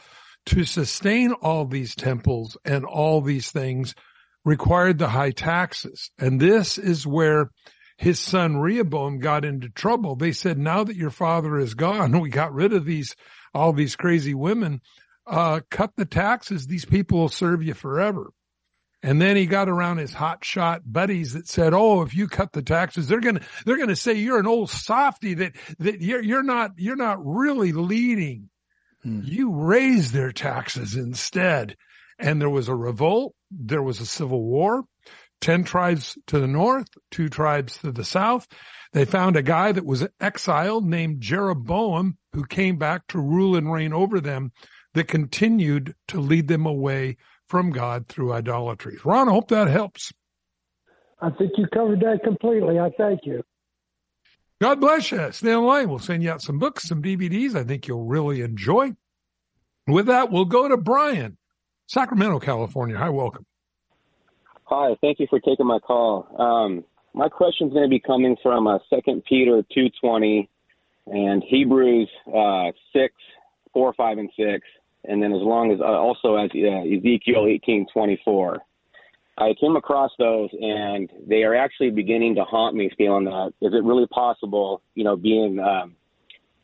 to 0.48 0.64
sustain 0.66 1.32
all 1.32 1.66
these 1.66 1.96
temples 1.96 2.58
and 2.66 2.84
all 2.86 3.22
these 3.22 3.52
things 3.52 3.96
required 4.44 4.98
the 4.98 5.10
high 5.10 5.32
taxes. 5.32 6.12
And 6.18 6.40
this 6.40 6.78
is 6.78 7.06
where 7.06 7.52
his 8.00 8.18
son 8.18 8.56
Rehoboam 8.56 9.20
got 9.20 9.44
into 9.44 9.68
trouble. 9.68 10.16
They 10.16 10.32
said, 10.32 10.58
now 10.58 10.86
that 10.86 10.96
your 10.96 11.10
father 11.10 11.60
is 11.60 11.74
gone, 11.74 12.18
we 12.22 12.30
got 12.30 12.54
rid 12.54 12.72
of 12.72 12.86
these, 12.86 13.14
all 13.54 13.74
these 13.74 13.98
crazy 13.98 14.34
women, 14.34 14.80
uh, 15.28 15.60
cut 15.70 15.92
the 15.98 16.06
taxes. 16.06 16.66
These 16.66 16.86
people 16.86 17.20
will 17.20 17.30
serve 17.30 17.62
you 17.62 17.74
forever. 17.74 18.32
And 19.04 19.22
then 19.22 19.36
he 19.36 19.46
got 19.46 19.68
around 19.68 19.98
his 19.98 20.14
hot 20.14 20.46
shot 20.46 20.82
buddies 20.86 21.34
that 21.34 21.48
said, 21.48 21.74
"Oh, 21.74 22.02
if 22.02 22.14
you 22.14 22.28
cut 22.28 22.52
the 22.52 22.62
taxes, 22.62 23.08
they're 23.08 23.22
gonna 23.22 23.42
they're 23.66 23.78
gonna 23.78 23.96
say 23.96 24.16
you're 24.16 24.40
an 24.40 24.48
old 24.48 24.70
softy 24.70 25.36
that 25.36 25.54
that 25.78 26.02
you're 26.02 26.22
you're 26.22 26.44
not 26.44 26.72
you're 26.76 26.98
not 26.98 27.26
really 27.26 27.72
leading. 27.72 28.50
Hmm. 29.02 29.22
You 29.24 29.54
raise 29.54 30.12
their 30.12 30.34
taxes 30.34 30.96
instead." 30.98 31.78
And 32.18 32.42
there 32.42 32.50
was 32.50 32.68
a 32.68 32.76
revolt. 32.76 33.36
There 33.50 33.82
was 33.82 34.02
a 34.02 34.06
civil 34.06 34.44
war. 34.44 34.84
Ten 35.42 35.64
tribes 35.64 36.18
to 36.28 36.40
the 36.40 36.48
north, 36.48 36.88
two 37.12 37.30
tribes 37.30 37.78
to 37.78 37.92
the 37.92 38.04
south. 38.04 38.48
They 38.92 39.06
found 39.06 39.36
a 39.36 39.42
guy 39.42 39.72
that 39.72 39.86
was 39.86 40.08
exiled 40.20 40.86
named 40.86 41.22
Jeroboam 41.22 42.18
who 42.34 42.46
came 42.46 42.78
back 42.78 43.08
to 43.08 43.20
rule 43.20 43.56
and 43.56 43.72
reign 43.72 43.94
over 43.94 44.20
them 44.20 44.52
that 44.94 45.08
continued 45.08 45.96
to 46.08 46.20
lead 46.20 46.48
them 46.48 46.66
away 46.66 47.18
from 47.48 47.72
God 47.72 48.08
through 48.08 48.34
idolatry. 48.34 48.98
Ron, 49.04 49.30
I 49.30 49.32
hope 49.32 49.50
that 49.50 49.68
helps. 49.68 50.12
I 51.22 51.30
think 51.32 51.52
you 51.58 51.68
covered 51.74 52.00
that 52.02 52.22
completely. 52.24 52.80
I 52.80 52.92
thank 52.98 53.22
you. 53.26 53.44
God 54.62 54.82
bless 54.82 55.12
you. 55.12 55.32
Stay 55.32 55.56
online. 55.56 55.90
We'll 55.90 56.00
send 56.00 56.22
you 56.24 56.32
out 56.32 56.42
some 56.42 56.60
books, 56.60 56.88
some 56.88 57.02
DVDs 57.02 57.56
I 57.56 57.64
think 57.64 57.88
you'll 57.88 58.06
really 58.06 58.42
enjoy. 58.42 58.94
With 59.88 60.08
that, 60.08 60.32
we'll 60.32 60.46
go 60.46 60.68
to 60.68 60.78
Brian, 60.78 61.38
Sacramento, 61.88 62.40
California. 62.40 62.98
Hi, 62.98 63.10
welcome. 63.10 63.46
Hi, 64.70 64.96
thank 65.02 65.20
you 65.20 65.28
for 65.30 65.40
taking 65.40 65.66
my 65.66 65.80
call. 65.80 66.28
Um, 66.38 66.84
my 67.14 67.28
question 67.28 67.68
is 67.68 67.74
going 67.74 67.86
to 67.86 67.90
be 67.90 68.00
coming 68.00 68.38
from 68.42 68.68
uh, 68.68 68.78
2 68.90 69.24
Peter 69.28 69.64
2.20 69.76 70.48
and 71.08 71.44
Hebrews 71.44 72.10
uh, 72.28 72.72
6, 72.94 73.14
4, 73.74 73.94
5, 73.94 74.18
and 74.20 74.30
6 74.38 74.68
and 75.06 75.22
then 75.22 75.32
as 75.32 75.42
long 75.42 75.72
as 75.72 75.80
uh, 75.80 75.84
also 75.84 76.36
as 76.36 76.50
uh, 76.56 76.82
Ezekiel 76.82 77.46
18:24. 77.46 78.58
I 79.38 79.54
came 79.60 79.78
across 79.78 80.12
those, 80.20 80.50
and 80.52 81.10
they 81.26 81.44
are 81.44 81.56
actually 81.56 81.92
beginning 81.92 82.36
to 82.36 82.44
haunt 82.44 82.76
me. 82.76 82.92
Feeling 82.98 83.26
that 83.26 83.54
is 83.62 83.74
it 83.74 83.84
really 83.84 84.08
possible? 84.08 84.82
You 84.96 85.06
know, 85.06 85.16
being 85.16 85.60
um, 85.60 85.96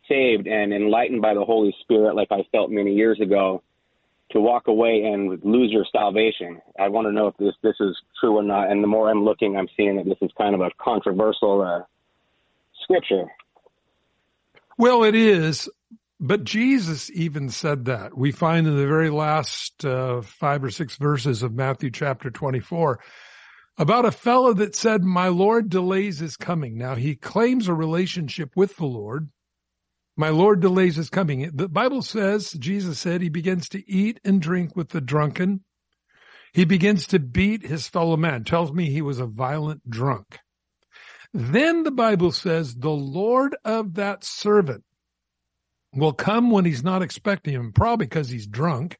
saved 0.10 0.48
and 0.48 0.74
enlightened 0.74 1.22
by 1.22 1.34
the 1.34 1.46
Holy 1.46 1.74
Spirit, 1.82 2.16
like 2.16 2.28
I 2.32 2.46
felt 2.52 2.70
many 2.70 2.94
years 2.94 3.20
ago, 3.22 3.64
to 4.32 4.40
walk 4.40 4.68
away 4.68 5.04
and 5.04 5.40
lose 5.44 5.72
your 5.72 5.86
salvation. 5.92 6.60
I 6.80 6.90
want 6.90 7.08
to 7.08 7.12
know 7.12 7.28
if 7.28 7.38
this 7.38 7.54
this 7.62 7.76
is 7.80 7.96
true 8.20 8.38
or 8.38 8.44
not. 8.44 8.72
And 8.72 8.84
the 8.84 8.88
more 8.88 9.10
I'm 9.10 9.24
looking, 9.24 9.56
I'm 9.56 9.68
seeing 9.78 9.98
that 9.98 10.06
this 10.06 10.18
is 10.22 10.32
kind 10.38 10.56
of 10.56 10.62
a 10.62 10.70
controversial 10.82 11.62
uh, 11.62 11.84
scripture. 12.84 13.26
Well, 14.78 15.04
it 15.04 15.16
is, 15.16 15.70
but 16.20 16.44
Jesus 16.44 17.10
even 17.12 17.50
said 17.50 17.86
that. 17.86 18.18
We 18.18 18.32
find 18.32 18.68
in 18.68 18.76
the 18.76 18.88
very 18.88 19.10
last 19.10 19.86
uh, 19.86 20.22
five 20.22 20.64
or 20.64 20.72
six 20.72 20.96
verses 20.98 21.44
of 21.44 21.54
Matthew 21.54 21.92
chapter 21.92 22.30
24 22.30 23.00
about 23.78 24.06
a 24.06 24.12
fellow 24.12 24.54
that 24.54 24.76
said, 24.76 25.04
My 25.04 25.28
Lord 25.28 25.70
delays 25.70 26.20
his 26.20 26.38
coming. 26.38 26.78
Now 26.78 26.96
he 26.96 27.16
claims 27.16 27.68
a 27.68 27.74
relationship 27.74 28.52
with 28.56 28.78
the 28.78 28.86
Lord. 28.86 29.30
My 30.18 30.30
Lord 30.30 30.62
delays 30.62 30.96
his 30.96 31.10
coming. 31.10 31.50
The 31.54 31.68
Bible 31.68 32.02
says, 32.02 32.52
Jesus 32.52 33.00
said, 33.00 33.22
he 33.22 33.30
begins 33.30 33.68
to 33.70 33.90
eat 33.90 34.20
and 34.24 34.42
drink 34.42 34.76
with 34.76 34.90
the 34.90 35.02
drunken. 35.02 35.64
He 36.54 36.64
begins 36.64 37.06
to 37.08 37.20
beat 37.20 37.64
his 37.66 37.90
fellow 37.90 38.16
man, 38.16 38.46
tells 38.46 38.72
me 38.72 38.90
he 38.90 39.02
was 39.02 39.20
a 39.20 39.26
violent 39.26 39.90
drunk. 39.90 40.40
Then 41.34 41.84
the 41.84 41.92
Bible 41.92 42.32
says, 42.32 42.76
the 42.76 42.90
Lord 42.90 43.58
of 43.66 43.96
that 43.96 44.24
servant 44.24 44.86
will 45.94 46.14
come 46.14 46.50
when 46.50 46.64
he's 46.64 46.84
not 46.84 47.02
expecting 47.02 47.54
him, 47.54 47.74
probably 47.74 48.06
because 48.06 48.30
he's 48.30 48.48
drunk. 48.48 48.98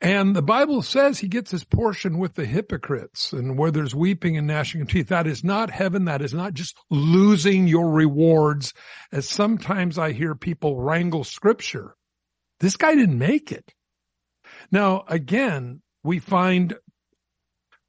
And 0.00 0.36
the 0.36 0.42
Bible 0.42 0.82
says 0.82 1.18
he 1.18 1.28
gets 1.28 1.50
his 1.50 1.64
portion 1.64 2.18
with 2.18 2.34
the 2.34 2.44
hypocrites 2.44 3.32
and 3.32 3.56
where 3.56 3.70
there's 3.70 3.94
weeping 3.94 4.36
and 4.36 4.46
gnashing 4.46 4.82
of 4.82 4.88
teeth. 4.88 5.08
That 5.08 5.26
is 5.26 5.42
not 5.42 5.70
heaven. 5.70 6.04
That 6.04 6.20
is 6.20 6.34
not 6.34 6.52
just 6.52 6.76
losing 6.90 7.66
your 7.66 7.90
rewards 7.90 8.74
as 9.10 9.26
sometimes 9.26 9.98
I 9.98 10.12
hear 10.12 10.34
people 10.34 10.78
wrangle 10.78 11.24
scripture. 11.24 11.94
This 12.60 12.76
guy 12.76 12.94
didn't 12.94 13.18
make 13.18 13.50
it. 13.52 13.72
Now, 14.70 15.04
again, 15.08 15.80
we 16.04 16.18
find 16.18 16.74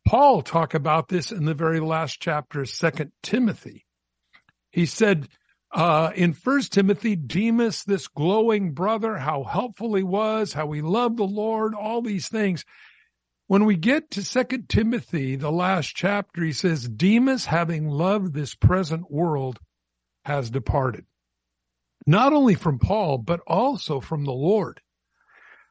Paul 0.08 0.42
talk 0.42 0.74
about 0.74 1.10
this 1.10 1.32
in 1.32 1.44
the 1.44 1.54
very 1.54 1.82
last 1.82 2.22
chapter 2.22 2.66
Second 2.66 3.12
Timothy. 3.22 3.86
He 4.72 4.86
said, 4.86 5.28
uh, 5.78 6.12
in 6.16 6.34
First 6.34 6.74
Timothy, 6.74 7.16
Demas, 7.16 7.84
this 7.84 8.08
glowing 8.08 8.72
brother, 8.72 9.16
how 9.16 9.44
helpful 9.44 9.94
he 9.94 10.02
was, 10.02 10.52
how 10.52 10.72
he 10.72 10.82
loved 10.82 11.18
the 11.18 11.24
Lord, 11.24 11.76
all 11.76 12.02
these 12.02 12.30
things. 12.30 12.66
When 13.46 13.64
we 13.64 13.76
get 13.76 14.10
to 14.12 14.24
Second 14.24 14.70
Timothy, 14.70 15.36
the 15.36 15.52
last 15.52 15.96
chapter, 15.96 16.44
he 16.44 16.52
says, 16.52 16.90
Demas, 16.90 17.46
having 17.46 17.88
loved 17.88 18.34
this 18.34 18.56
present 18.56 19.12
world, 19.12 19.60
has 20.26 20.50
departed. 20.50 21.06
Not 22.08 22.34
only 22.34 22.56
from 22.56 22.80
Paul, 22.80 23.20
but 23.20 23.42
also 23.46 24.00
from 24.00 24.26
the 24.26 24.34
Lord. 24.34 24.82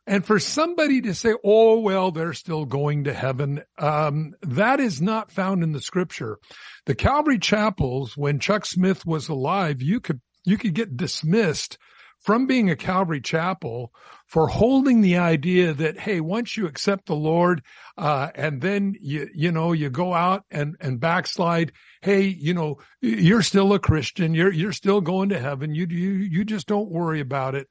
And 0.07 0.25
for 0.25 0.39
somebody 0.39 1.01
to 1.03 1.15
say, 1.15 1.35
oh, 1.45 1.81
well, 1.81 2.13
they're 2.13 2.33
still 2.33 2.65
going 2.65 3.05
to 3.05 3.13
heaven, 3.13 3.63
um, 3.79 4.35
that 4.43 4.79
is 4.79 5.03
not 5.03 5.33
found 5.33 5.65
in 5.65 5.73
the 5.73 5.81
scripture. 5.81 6.39
The 6.85 6.95
Calvary 6.95 7.41
chapels, 7.41 8.17
when 8.17 8.39
Chuck 8.39 8.67
Smith 8.67 9.05
was 9.05 9.29
alive, 9.29 9.83
you 9.83 9.99
could, 9.99 10.21
you 10.45 10.59
could 10.59 10.75
get 10.75 10.97
dismissed 10.97 11.77
from 12.21 12.47
being 12.47 12.71
a 12.71 12.77
Calvary 12.77 13.21
chapel 13.21 13.93
for 14.27 14.49
holding 14.49 15.01
the 15.01 15.17
idea 15.17 15.73
that, 15.73 15.99
hey, 15.99 16.21
once 16.21 16.57
you 16.57 16.67
accept 16.67 17.07
the 17.07 17.15
Lord, 17.15 17.63
uh, 17.99 18.31
and 18.35 18.61
then 18.61 18.95
you, 19.01 19.29
you 19.35 19.53
know, 19.53 19.73
you 19.73 19.91
go 19.91 20.15
out 20.15 20.45
and, 20.51 20.77
and 20.81 21.01
backslide, 21.01 21.73
hey, 22.03 22.23
you 22.23 22.55
know, 22.55 22.79
you're 23.01 23.43
still 23.43 23.73
a 23.73 23.79
Christian. 23.79 24.35
You're, 24.35 24.53
you're 24.53 24.73
still 24.73 25.01
going 25.01 25.29
to 25.29 25.39
heaven. 25.39 25.75
You, 25.75 25.87
you, 25.89 26.11
you 26.11 26.45
just 26.45 26.67
don't 26.67 26.91
worry 26.91 27.21
about 27.21 27.55
it. 27.55 27.69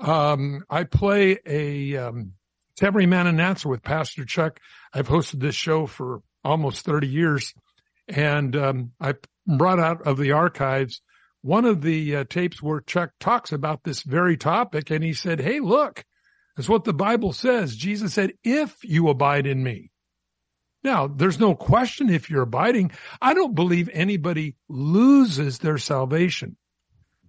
Um, 0.00 0.64
I 0.70 0.84
play 0.84 1.38
a, 1.46 1.96
um, 1.96 2.32
it's 2.72 2.82
every 2.82 3.06
man 3.06 3.26
and 3.26 3.40
answer 3.40 3.68
with 3.68 3.82
Pastor 3.82 4.24
Chuck. 4.24 4.58
I've 4.92 5.08
hosted 5.08 5.40
this 5.40 5.54
show 5.54 5.86
for 5.86 6.22
almost 6.42 6.84
30 6.84 7.06
years 7.06 7.54
and, 8.08 8.56
um, 8.56 8.92
I 9.00 9.14
brought 9.46 9.78
out 9.78 10.06
of 10.06 10.16
the 10.16 10.32
archives 10.32 11.02
one 11.42 11.64
of 11.64 11.82
the 11.82 12.16
uh, 12.16 12.24
tapes 12.28 12.62
where 12.62 12.80
Chuck 12.80 13.12
talks 13.18 13.52
about 13.52 13.82
this 13.84 14.02
very 14.02 14.36
topic. 14.36 14.90
And 14.90 15.02
he 15.02 15.12
said, 15.12 15.40
Hey, 15.40 15.60
look, 15.60 16.04
that's 16.56 16.68
what 16.68 16.84
the 16.84 16.92
Bible 16.92 17.32
says. 17.32 17.74
Jesus 17.76 18.12
said, 18.12 18.34
if 18.44 18.76
you 18.84 19.08
abide 19.08 19.46
in 19.46 19.62
me. 19.62 19.90
Now, 20.82 21.06
there's 21.06 21.38
no 21.38 21.54
question 21.54 22.08
if 22.10 22.30
you're 22.30 22.42
abiding. 22.42 22.92
I 23.20 23.34
don't 23.34 23.54
believe 23.54 23.88
anybody 23.92 24.56
loses 24.68 25.58
their 25.58 25.78
salvation. 25.78 26.56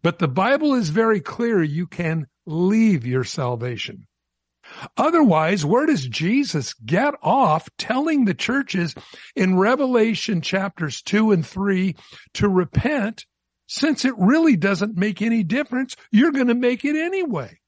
But 0.03 0.20
the 0.20 0.27
Bible 0.27 0.74
is 0.74 0.89
very 0.89 1.22
clear. 1.22 1.62
You 1.62 1.88
can 1.88 2.27
leave 2.46 3.05
your 3.05 3.24
salvation. 3.24 4.08
Otherwise, 4.98 5.65
where 5.65 5.86
does 5.86 6.08
Jesus 6.08 6.74
get 6.74 7.13
off 7.22 7.70
telling 7.77 8.25
the 8.25 8.34
churches 8.34 8.96
in 9.36 9.58
Revelation 9.58 10.41
chapters 10.41 11.01
two 11.01 11.31
and 11.31 11.46
three 11.46 11.96
to 12.36 12.48
repent 12.48 13.25
since 13.67 14.05
it 14.05 14.13
really 14.17 14.55
doesn't 14.55 14.98
make 14.98 15.22
any 15.22 15.43
difference? 15.43 15.96
You're 16.12 16.31
going 16.31 16.48
to 16.48 16.55
make 16.55 16.86
it 16.86 16.96
anyway. 16.96 17.60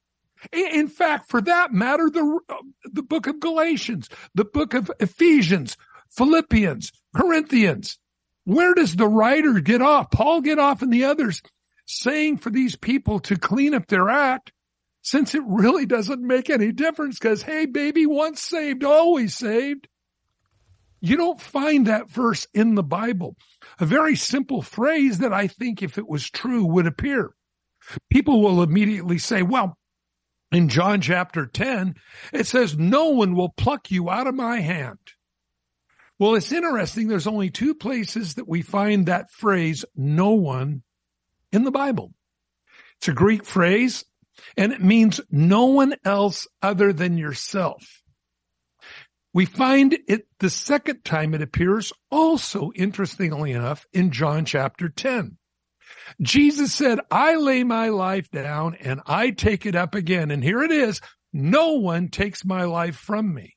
In 0.52 0.88
fact, 0.88 1.30
for 1.30 1.42
that 1.42 1.72
matter, 1.72 2.10
the, 2.10 2.40
the 2.92 3.04
book 3.04 3.28
of 3.28 3.40
Galatians, 3.40 4.10
the 4.36 4.46
book 4.46 4.74
of 4.74 4.92
Ephesians, 5.00 5.78
Philippians, 6.10 6.92
Corinthians, 7.16 7.98
where 8.46 8.74
does 8.74 8.96
the 8.96 9.08
writer 9.08 9.60
get 9.60 9.82
off? 9.82 10.12
Paul 10.12 10.42
get 10.42 10.60
off 10.60 10.82
and 10.82 10.92
the 10.92 11.06
others 11.06 11.42
saying 11.86 12.38
for 12.38 12.50
these 12.50 12.76
people 12.76 13.20
to 13.22 13.38
clean 13.38 13.74
up 13.74 13.88
their 13.88 14.10
act 14.10 14.52
since 15.02 15.36
it 15.36 15.44
really 15.46 15.86
doesn't 15.86 16.22
make 16.22 16.50
any 16.50 16.72
difference 16.72 17.20
because, 17.20 17.42
hey, 17.42 17.66
baby, 17.66 18.06
once 18.06 18.42
saved, 18.42 18.84
always 18.84 19.36
saved. 19.36 19.88
You 21.02 21.18
don't 21.18 21.42
find 21.42 21.88
that 21.88 22.10
verse 22.10 22.48
in 22.54 22.76
the 22.76 22.84
Bible. 22.84 23.36
A 23.80 23.86
very 23.86 24.16
simple 24.16 24.62
phrase 24.62 25.18
that 25.18 25.34
I 25.34 25.48
think 25.48 25.84
if 25.84 25.98
it 25.98 26.08
was 26.08 26.30
true 26.30 26.64
would 26.66 26.88
appear. 26.88 27.32
People 28.10 28.42
will 28.42 28.64
immediately 28.64 29.18
say, 29.18 29.42
well, 29.42 29.78
in 30.54 30.70
John 30.70 31.02
chapter 31.02 31.46
10, 31.46 31.96
it 32.32 32.48
says, 32.48 32.78
no 32.78 33.10
one 33.10 33.36
will 33.36 33.50
pluck 33.50 33.92
you 33.92 34.10
out 34.10 34.28
of 34.28 34.36
my 34.36 34.62
hand. 34.62 35.00
Well, 36.18 36.36
it's 36.36 36.54
interesting. 36.54 37.10
There's 37.10 37.28
only 37.28 37.50
two 37.50 37.76
places 37.76 38.36
that 38.36 38.48
we 38.48 38.62
find 38.62 39.08
that 39.08 39.32
phrase, 39.32 39.84
no 39.96 40.32
one, 40.32 40.84
in 41.54 41.64
the 41.64 41.72
Bible. 41.72 42.14
It's 42.98 43.08
a 43.08 43.14
Greek 43.14 43.46
phrase 43.46 44.04
and 44.58 44.74
it 44.74 44.82
means 44.82 45.22
no 45.32 45.66
one 45.66 45.96
else 46.04 46.48
other 46.62 46.92
than 46.92 47.18
yourself. 47.18 48.02
We 49.34 49.46
find 49.46 49.98
it 50.08 50.28
the 50.40 50.50
second 50.50 51.04
time 51.04 51.34
it 51.34 51.42
appears 51.42 51.92
also, 52.12 52.72
interestingly 52.76 53.52
enough, 53.52 53.86
in 53.92 54.12
John 54.12 54.46
chapter 54.46 54.90
10. 54.90 55.38
Jesus 56.22 56.74
said, 56.74 57.00
I 57.10 57.36
lay 57.36 57.64
my 57.64 57.90
life 57.90 58.30
down 58.30 58.76
and 58.76 59.02
I 59.08 59.32
take 59.32 59.66
it 59.66 59.76
up 59.76 59.96
again. 59.96 60.30
And 60.30 60.44
here 60.44 60.62
it 60.62 60.72
is. 60.72 61.02
No 61.32 61.74
one 61.74 62.10
takes 62.10 62.46
my 62.46 62.66
life 62.66 62.96
from 62.96 63.34
me. 63.34 63.56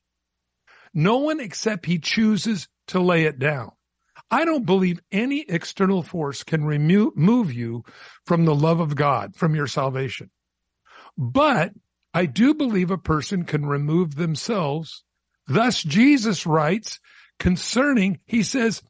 No 0.93 1.17
one 1.17 1.39
except 1.39 1.85
he 1.85 1.99
chooses 1.99 2.67
to 2.87 2.99
lay 2.99 3.25
it 3.25 3.37
down. 3.37 3.71
I 4.29 4.45
don't 4.45 4.65
believe 4.65 4.99
any 5.11 5.45
external 5.47 6.03
force 6.03 6.43
can 6.43 6.65
remove 6.65 7.53
you 7.53 7.83
from 8.25 8.45
the 8.45 8.55
love 8.55 8.79
of 8.79 8.95
God, 8.95 9.35
from 9.35 9.55
your 9.55 9.67
salvation. 9.67 10.29
But 11.17 11.71
I 12.13 12.25
do 12.25 12.53
believe 12.53 12.91
a 12.91 12.97
person 12.97 13.43
can 13.43 13.65
remove 13.65 14.15
themselves. 14.15 15.03
Thus 15.47 15.81
Jesus 15.81 16.45
writes 16.45 16.99
concerning, 17.39 18.19
he 18.25 18.43
says 18.43 18.81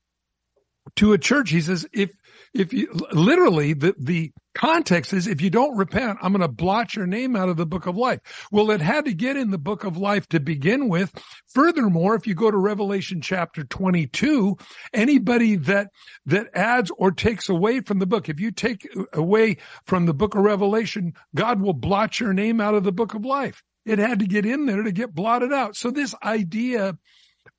to 0.96 1.14
a 1.14 1.18
church, 1.18 1.50
he 1.50 1.62
says, 1.62 1.86
if, 1.94 2.12
if 2.54 2.74
you 2.74 2.92
literally 3.12 3.74
the, 3.74 3.94
the 4.00 4.32
context 4.56 5.14
is 5.14 5.28
if 5.28 5.42
you 5.42 5.50
don't 5.50 5.78
repent, 5.78 6.18
I'm 6.22 6.32
going 6.32 6.42
to 6.42 6.48
blot 6.48 6.96
your 6.96 7.06
name 7.06 7.36
out 7.36 7.50
of 7.50 7.58
the 7.58 7.66
book 7.66 7.86
of 7.86 7.96
life. 7.96 8.48
Well, 8.52 8.72
it 8.72 8.82
had 8.82 9.06
to 9.06 9.14
get 9.14 9.38
in 9.38 9.52
the 9.52 9.58
book 9.58 9.84
of 9.84 9.98
life 9.98 10.28
to 10.30 10.40
begin 10.40 10.90
with. 10.90 11.14
Furthermore, 11.54 12.16
if 12.16 12.26
you 12.26 12.34
go 12.34 12.50
to 12.50 12.58
Revelation 12.58 13.22
chapter 13.22 13.64
22, 13.64 14.58
anybody 14.94 15.58
that, 15.58 15.90
that 16.26 16.48
adds 16.56 16.92
or 16.98 17.12
takes 17.12 17.50
away 17.50 17.82
from 17.82 18.00
the 18.00 18.08
book, 18.08 18.30
if 18.30 18.40
you 18.40 18.52
take 18.52 18.88
away 19.14 19.58
from 19.86 20.08
the 20.08 20.14
book 20.14 20.34
of 20.34 20.42
Revelation, 20.42 21.14
God 21.36 21.62
will 21.62 21.74
blot 21.74 22.20
your 22.20 22.34
name 22.34 22.60
out 22.60 22.74
of 22.74 22.84
the 22.84 22.92
book 22.92 23.14
of 23.14 23.26
life. 23.26 23.62
It 23.86 24.00
had 24.00 24.20
to 24.20 24.26
get 24.26 24.46
in 24.46 24.66
there 24.66 24.84
to 24.84 24.92
get 24.92 25.14
blotted 25.14 25.54
out. 25.54 25.76
So 25.76 25.92
this 25.92 26.16
idea 26.24 26.98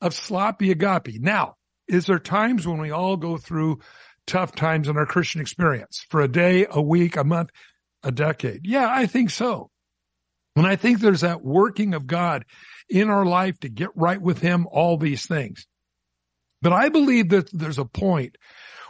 of 0.00 0.14
sloppy 0.14 0.70
agape. 0.70 1.20
Now, 1.20 1.54
is 1.88 2.06
there 2.06 2.18
times 2.18 2.66
when 2.66 2.80
we 2.80 2.90
all 2.90 3.16
go 3.16 3.36
through 3.36 3.80
tough 4.26 4.54
times 4.54 4.88
in 4.88 4.96
our 4.96 5.06
Christian 5.06 5.40
experience 5.40 6.04
for 6.10 6.20
a 6.20 6.28
day, 6.28 6.66
a 6.70 6.82
week, 6.82 7.16
a 7.16 7.24
month, 7.24 7.50
a 8.02 8.12
decade? 8.12 8.62
Yeah, 8.64 8.88
I 8.90 9.06
think 9.06 9.30
so. 9.30 9.70
And 10.56 10.66
I 10.66 10.76
think 10.76 11.00
there's 11.00 11.20
that 11.20 11.44
working 11.44 11.94
of 11.94 12.06
God 12.06 12.44
in 12.88 13.10
our 13.10 13.24
life 13.24 13.58
to 13.60 13.68
get 13.68 13.90
right 13.94 14.20
with 14.20 14.40
Him, 14.40 14.66
all 14.70 14.96
these 14.96 15.26
things. 15.26 15.66
But 16.60 16.72
I 16.72 16.88
believe 16.88 17.30
that 17.30 17.48
there's 17.52 17.78
a 17.78 17.84
point 17.84 18.36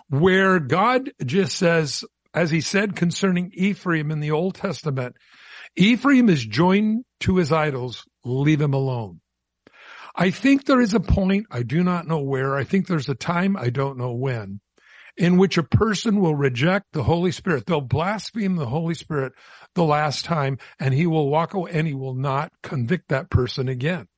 where 0.09 0.59
God 0.59 1.11
just 1.25 1.57
says, 1.57 2.05
as 2.33 2.51
he 2.51 2.61
said 2.61 2.97
concerning 2.97 3.53
Ephraim 3.55 4.11
in 4.11 4.21
the 4.21 4.31
Old 4.31 4.55
Testament, 4.55 5.17
Ephraim 5.77 6.29
is 6.29 6.45
joined 6.45 7.05
to 7.21 7.37
his 7.37 7.53
idols, 7.53 8.05
leave 8.25 8.61
him 8.61 8.75
alone. 8.75 9.21
I 10.21 10.31
think 10.31 10.65
there 10.65 10.81
is 10.81 10.95
a 10.95 11.01
point, 11.01 11.47
I 11.49 11.63
do 11.63 11.85
not 11.85 12.09
know 12.09 12.19
where, 12.19 12.57
I 12.57 12.65
think 12.65 12.89
there's 12.89 13.09
a 13.09 13.15
time, 13.15 13.57
I 13.57 13.71
don't 13.71 13.97
know 13.97 14.13
when, 14.13 14.61
in 15.17 15.39
which 15.39 15.57
a 15.57 15.63
person 15.63 16.21
will 16.21 16.35
reject 16.35 16.87
the 16.93 17.05
Holy 17.05 17.31
Spirit. 17.31 17.67
They'll 17.67 17.81
blaspheme 17.81 18.57
the 18.57 18.67
Holy 18.67 18.95
Spirit 18.95 19.33
the 19.77 19.85
last 19.85 20.25
time 20.25 20.59
and 20.81 20.93
he 20.93 21.07
will 21.07 21.29
walk 21.29 21.55
away 21.55 21.71
and 21.73 21.87
he 21.87 21.95
will 21.95 22.15
not 22.15 22.51
convict 22.65 23.11
that 23.11 23.31
person 23.31 23.69
again. 23.69 24.09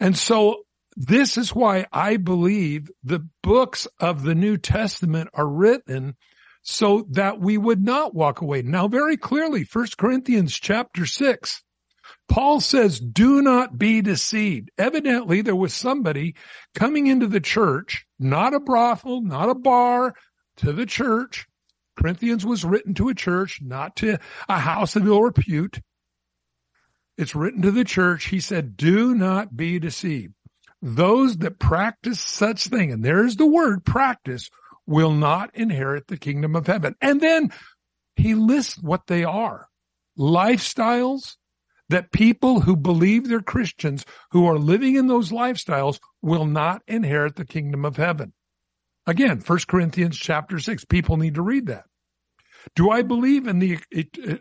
And 0.00 0.18
so 0.18 0.64
this 0.96 1.38
is 1.38 1.54
why 1.54 1.86
I 1.92 2.16
believe 2.16 2.90
the 3.04 3.28
books 3.40 3.86
of 4.00 4.24
the 4.24 4.34
New 4.34 4.56
Testament 4.56 5.30
are 5.32 5.48
written 5.48 6.16
so 6.62 7.06
that 7.10 7.40
we 7.40 7.56
would 7.56 7.84
not 7.84 8.16
walk 8.16 8.40
away. 8.40 8.62
Now 8.62 8.88
very 8.88 9.16
clearly, 9.16 9.64
1 9.72 9.86
Corinthians 9.96 10.58
chapter 10.58 11.06
6, 11.06 11.62
Paul 12.28 12.60
says, 12.60 13.00
do 13.00 13.42
not 13.42 13.78
be 13.78 14.02
deceived. 14.02 14.70
Evidently, 14.78 15.42
there 15.42 15.56
was 15.56 15.74
somebody 15.74 16.34
coming 16.74 17.06
into 17.06 17.26
the 17.26 17.40
church, 17.40 18.06
not 18.18 18.54
a 18.54 18.60
brothel, 18.60 19.22
not 19.22 19.50
a 19.50 19.54
bar, 19.54 20.14
to 20.58 20.72
the 20.72 20.86
church. 20.86 21.46
Corinthians 21.96 22.46
was 22.46 22.64
written 22.64 22.94
to 22.94 23.08
a 23.08 23.14
church, 23.14 23.60
not 23.62 23.96
to 23.96 24.18
a 24.48 24.58
house 24.58 24.96
of 24.96 25.06
ill 25.06 25.22
repute. 25.22 25.80
It's 27.18 27.34
written 27.34 27.62
to 27.62 27.70
the 27.70 27.84
church. 27.84 28.26
He 28.26 28.40
said, 28.40 28.76
do 28.76 29.14
not 29.14 29.56
be 29.56 29.78
deceived. 29.78 30.34
Those 30.80 31.36
that 31.38 31.58
practice 31.58 32.20
such 32.20 32.68
thing, 32.68 32.90
and 32.92 33.04
there's 33.04 33.36
the 33.36 33.46
word 33.46 33.84
practice, 33.84 34.48
will 34.86 35.12
not 35.12 35.54
inherit 35.54 36.06
the 36.06 36.16
kingdom 36.16 36.56
of 36.56 36.66
heaven. 36.66 36.94
And 37.00 37.20
then 37.20 37.52
he 38.16 38.34
lists 38.34 38.78
what 38.78 39.06
they 39.06 39.24
are. 39.24 39.68
Lifestyles 40.18 41.36
that 41.90 42.12
people 42.12 42.60
who 42.60 42.76
believe 42.76 43.28
they're 43.28 43.40
Christians 43.40 44.04
who 44.30 44.46
are 44.46 44.58
living 44.58 44.96
in 44.96 45.08
those 45.08 45.30
lifestyles 45.30 45.98
will 46.22 46.46
not 46.46 46.82
inherit 46.86 47.36
the 47.36 47.44
kingdom 47.44 47.84
of 47.84 47.96
heaven. 47.96 48.32
Again, 49.06 49.42
1 49.44 49.58
Corinthians 49.68 50.16
chapter 50.16 50.58
6. 50.58 50.84
People 50.84 51.16
need 51.16 51.34
to 51.34 51.42
read 51.42 51.66
that. 51.66 51.84
Do 52.76 52.90
I 52.90 53.02
believe 53.02 53.46
in 53.46 53.58
the 53.58 53.78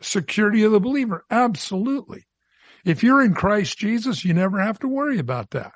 security 0.01 0.63
of 0.63 0.71
the 0.71 0.79
believer? 0.79 1.25
Absolutely. 1.31 2.27
If 2.85 3.03
you're 3.03 3.23
in 3.23 3.33
Christ 3.33 3.77
Jesus, 3.77 4.23
you 4.23 4.33
never 4.33 4.59
have 4.59 4.79
to 4.79 4.88
worry 4.88 5.19
about 5.19 5.51
that. 5.51 5.73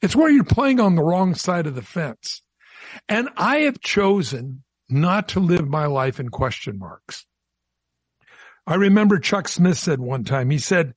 It's 0.00 0.16
where 0.16 0.30
you're 0.30 0.44
playing 0.44 0.80
on 0.80 0.94
the 0.94 1.04
wrong 1.04 1.34
side 1.34 1.66
of 1.66 1.74
the 1.74 1.82
fence. 1.82 2.42
And 3.08 3.28
I 3.36 3.58
have 3.58 3.80
chosen 3.80 4.62
not 4.88 5.28
to 5.30 5.40
live 5.40 5.68
my 5.68 5.86
life 5.86 6.18
in 6.18 6.28
question 6.28 6.78
marks. 6.78 7.26
I 8.66 8.76
remember 8.76 9.18
Chuck 9.18 9.48
Smith 9.48 9.78
said 9.78 10.00
one 10.00 10.24
time, 10.24 10.50
he 10.50 10.58
said, 10.58 10.94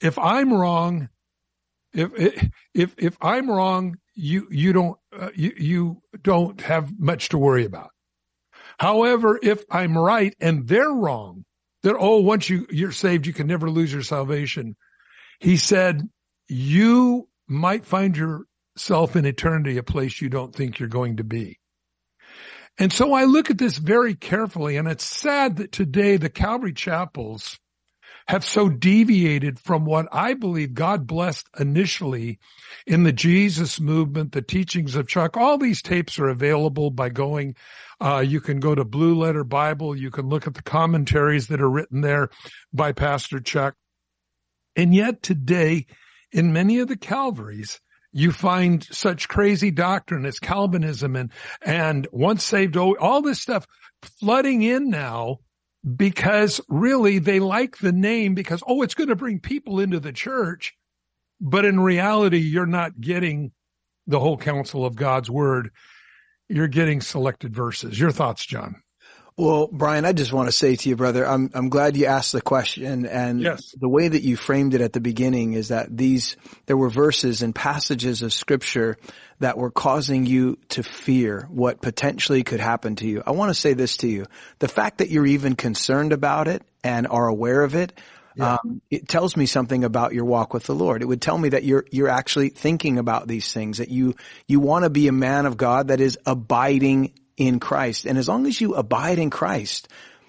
if 0.00 0.18
I'm 0.18 0.52
wrong, 0.52 1.08
if, 1.92 2.48
if, 2.74 2.94
if 2.98 3.16
I'm 3.20 3.50
wrong, 3.50 3.96
you, 4.14 4.48
you 4.50 4.72
don't, 4.72 4.96
uh, 5.16 5.30
you, 5.34 5.52
you 5.56 6.02
don't 6.22 6.60
have 6.62 6.98
much 6.98 7.30
to 7.30 7.38
worry 7.38 7.64
about. 7.64 7.90
However, 8.78 9.38
if 9.42 9.64
I'm 9.70 9.96
right 9.96 10.34
and 10.40 10.66
they're 10.66 10.90
wrong, 10.90 11.44
that, 11.82 11.96
oh, 11.98 12.20
once 12.20 12.48
you, 12.48 12.66
you're 12.70 12.92
saved, 12.92 13.26
you 13.26 13.32
can 13.32 13.46
never 13.46 13.70
lose 13.70 13.92
your 13.92 14.02
salvation. 14.02 14.76
He 15.40 15.56
said, 15.56 16.02
you 16.48 17.28
might 17.46 17.84
find 17.84 18.16
yourself 18.16 19.16
in 19.16 19.26
eternity 19.26 19.76
a 19.76 19.82
place 19.82 20.20
you 20.20 20.28
don't 20.28 20.54
think 20.54 20.78
you're 20.78 20.88
going 20.88 21.18
to 21.18 21.24
be. 21.24 21.58
And 22.78 22.92
so 22.92 23.12
I 23.12 23.24
look 23.24 23.50
at 23.50 23.58
this 23.58 23.78
very 23.78 24.14
carefully 24.14 24.76
and 24.76 24.88
it's 24.88 25.04
sad 25.04 25.56
that 25.56 25.72
today 25.72 26.16
the 26.16 26.28
Calvary 26.28 26.72
chapels 26.72 27.58
have 28.26 28.44
so 28.44 28.68
deviated 28.68 29.58
from 29.58 29.84
what 29.84 30.08
I 30.10 30.34
believe 30.34 30.74
God 30.74 31.06
blessed 31.06 31.46
initially 31.58 32.38
in 32.86 33.02
the 33.02 33.12
Jesus 33.12 33.78
movement, 33.78 34.32
the 34.32 34.42
teachings 34.42 34.96
of 34.96 35.06
Chuck. 35.06 35.36
All 35.36 35.58
these 35.58 35.82
tapes 35.82 36.18
are 36.18 36.28
available 36.28 36.90
by 36.90 37.10
going, 37.10 37.54
uh, 38.00 38.24
you 38.26 38.40
can 38.40 38.60
go 38.60 38.74
to 38.74 38.84
Blue 38.84 39.14
Letter 39.14 39.44
Bible. 39.44 39.94
You 39.94 40.10
can 40.10 40.28
look 40.28 40.46
at 40.46 40.54
the 40.54 40.62
commentaries 40.62 41.48
that 41.48 41.60
are 41.60 41.70
written 41.70 42.00
there 42.00 42.30
by 42.72 42.92
Pastor 42.92 43.40
Chuck. 43.40 43.74
And 44.74 44.94
yet 44.94 45.22
today, 45.22 45.86
in 46.32 46.52
many 46.52 46.78
of 46.80 46.88
the 46.88 46.96
Calvaries, 46.96 47.80
you 48.14 48.30
find 48.30 48.84
such 48.84 49.28
crazy 49.28 49.72
doctrine 49.72 50.24
as 50.24 50.38
Calvinism 50.38 51.16
and, 51.16 51.32
and 51.60 52.06
once 52.12 52.44
saved, 52.44 52.76
oh, 52.76 52.94
all 52.94 53.22
this 53.22 53.40
stuff 53.40 53.66
flooding 54.20 54.62
in 54.62 54.88
now 54.88 55.38
because 55.96 56.60
really 56.68 57.18
they 57.18 57.40
like 57.40 57.76
the 57.78 57.90
name 57.90 58.36
because, 58.36 58.62
oh, 58.68 58.82
it's 58.82 58.94
going 58.94 59.08
to 59.08 59.16
bring 59.16 59.40
people 59.40 59.80
into 59.80 59.98
the 59.98 60.12
church. 60.12 60.74
But 61.40 61.64
in 61.64 61.80
reality, 61.80 62.38
you're 62.38 62.66
not 62.66 63.00
getting 63.00 63.50
the 64.06 64.20
whole 64.20 64.38
counsel 64.38 64.86
of 64.86 64.94
God's 64.94 65.28
word. 65.28 65.70
You're 66.48 66.68
getting 66.68 67.00
selected 67.00 67.52
verses. 67.52 67.98
Your 67.98 68.12
thoughts, 68.12 68.46
John? 68.46 68.83
Well, 69.36 69.68
Brian, 69.72 70.04
I 70.04 70.12
just 70.12 70.32
want 70.32 70.46
to 70.46 70.52
say 70.52 70.76
to 70.76 70.88
you, 70.88 70.94
brother, 70.94 71.26
I'm 71.26 71.50
I'm 71.54 71.68
glad 71.68 71.96
you 71.96 72.06
asked 72.06 72.32
the 72.32 72.40
question, 72.40 73.04
and 73.04 73.40
yes. 73.40 73.74
the 73.76 73.88
way 73.88 74.06
that 74.06 74.22
you 74.22 74.36
framed 74.36 74.74
it 74.74 74.80
at 74.80 74.92
the 74.92 75.00
beginning 75.00 75.54
is 75.54 75.68
that 75.68 75.94
these 75.96 76.36
there 76.66 76.76
were 76.76 76.88
verses 76.88 77.42
and 77.42 77.52
passages 77.52 78.22
of 78.22 78.32
Scripture 78.32 78.96
that 79.40 79.58
were 79.58 79.72
causing 79.72 80.24
you 80.24 80.58
to 80.68 80.84
fear 80.84 81.48
what 81.50 81.82
potentially 81.82 82.44
could 82.44 82.60
happen 82.60 82.94
to 82.96 83.08
you. 83.08 83.24
I 83.26 83.32
want 83.32 83.50
to 83.50 83.54
say 83.54 83.74
this 83.74 83.96
to 83.98 84.08
you: 84.08 84.26
the 84.60 84.68
fact 84.68 84.98
that 84.98 85.10
you're 85.10 85.26
even 85.26 85.56
concerned 85.56 86.12
about 86.12 86.46
it 86.46 86.62
and 86.84 87.08
are 87.08 87.26
aware 87.26 87.62
of 87.62 87.74
it. 87.74 87.92
Yeah. 88.36 88.58
Um, 88.64 88.82
it 88.90 89.08
tells 89.08 89.36
me 89.36 89.46
something 89.46 89.84
about 89.84 90.12
your 90.12 90.24
walk 90.24 90.54
with 90.54 90.64
the 90.64 90.74
Lord. 90.74 91.02
It 91.02 91.06
would 91.06 91.22
tell 91.22 91.38
me 91.38 91.48
that 91.50 91.64
you're 91.64 91.84
you're 91.90 92.08
actually 92.08 92.50
thinking 92.50 92.98
about 92.98 93.26
these 93.26 93.52
things. 93.52 93.78
That 93.78 93.88
you 93.88 94.14
you 94.46 94.60
want 94.60 94.84
to 94.84 94.90
be 94.90 95.08
a 95.08 95.12
man 95.12 95.46
of 95.46 95.56
God 95.56 95.88
that 95.88 96.00
is 96.00 96.18
abiding 96.24 97.14
in 97.36 97.60
Christ. 97.60 98.06
And 98.06 98.18
as 98.18 98.28
long 98.28 98.46
as 98.46 98.60
you 98.60 98.74
abide 98.74 99.18
in 99.18 99.30
Christ, 99.30 99.88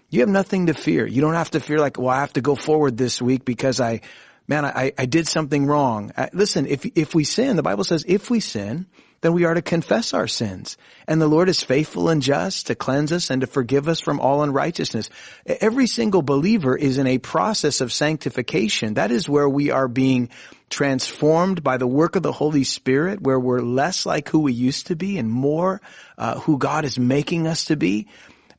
you 0.09 0.21
have 0.21 0.29
nothing 0.29 0.67
to 0.67 0.73
fear. 0.73 1.05
You 1.05 1.21
don't 1.21 1.33
have 1.33 1.51
to 1.51 1.59
fear 1.59 1.79
like, 1.79 1.97
well, 1.97 2.09
I 2.09 2.21
have 2.21 2.33
to 2.33 2.41
go 2.41 2.55
forward 2.55 2.97
this 2.97 3.21
week 3.21 3.45
because 3.45 3.79
I, 3.79 4.01
man, 4.47 4.65
I, 4.65 4.93
I 4.97 5.05
did 5.05 5.27
something 5.27 5.65
wrong. 5.65 6.11
Listen, 6.33 6.65
if, 6.67 6.85
if 6.95 7.15
we 7.15 7.23
sin, 7.23 7.55
the 7.55 7.63
Bible 7.63 7.83
says 7.83 8.05
if 8.07 8.29
we 8.29 8.39
sin, 8.39 8.87
then 9.25 9.33
we 9.33 9.45
are 9.45 9.55
to 9.55 9.61
confess 9.63 10.13
our 10.13 10.27
sins. 10.27 10.77
And 11.07 11.19
the 11.19 11.27
Lord 11.27 11.49
is 11.49 11.63
faithful 11.63 12.09
and 12.09 12.21
just 12.21 12.67
to 12.67 12.75
cleanse 12.75 13.11
us 13.11 13.31
and 13.31 13.41
to 13.41 13.47
forgive 13.47 13.87
us 13.87 13.99
from 13.99 14.19
all 14.19 14.43
unrighteousness. 14.43 15.09
Every 15.47 15.87
single 15.87 16.21
believer 16.21 16.77
is 16.77 16.99
in 16.99 17.07
a 17.07 17.17
process 17.17 17.81
of 17.81 17.91
sanctification. 17.91 18.93
That 18.93 19.09
is 19.09 19.27
where 19.27 19.49
we 19.49 19.71
are 19.71 19.87
being 19.87 20.29
transformed 20.69 21.63
by 21.63 21.77
the 21.77 21.87
work 21.87 22.15
of 22.15 22.21
the 22.21 22.31
Holy 22.31 22.63
Spirit, 22.63 23.19
where 23.19 23.39
we're 23.39 23.61
less 23.61 24.05
like 24.05 24.29
who 24.29 24.41
we 24.41 24.53
used 24.53 24.87
to 24.87 24.95
be 24.95 25.17
and 25.17 25.27
more 25.27 25.81
uh, 26.19 26.39
who 26.41 26.59
God 26.59 26.85
is 26.85 26.99
making 26.99 27.47
us 27.47 27.65
to 27.65 27.75
be. 27.75 28.07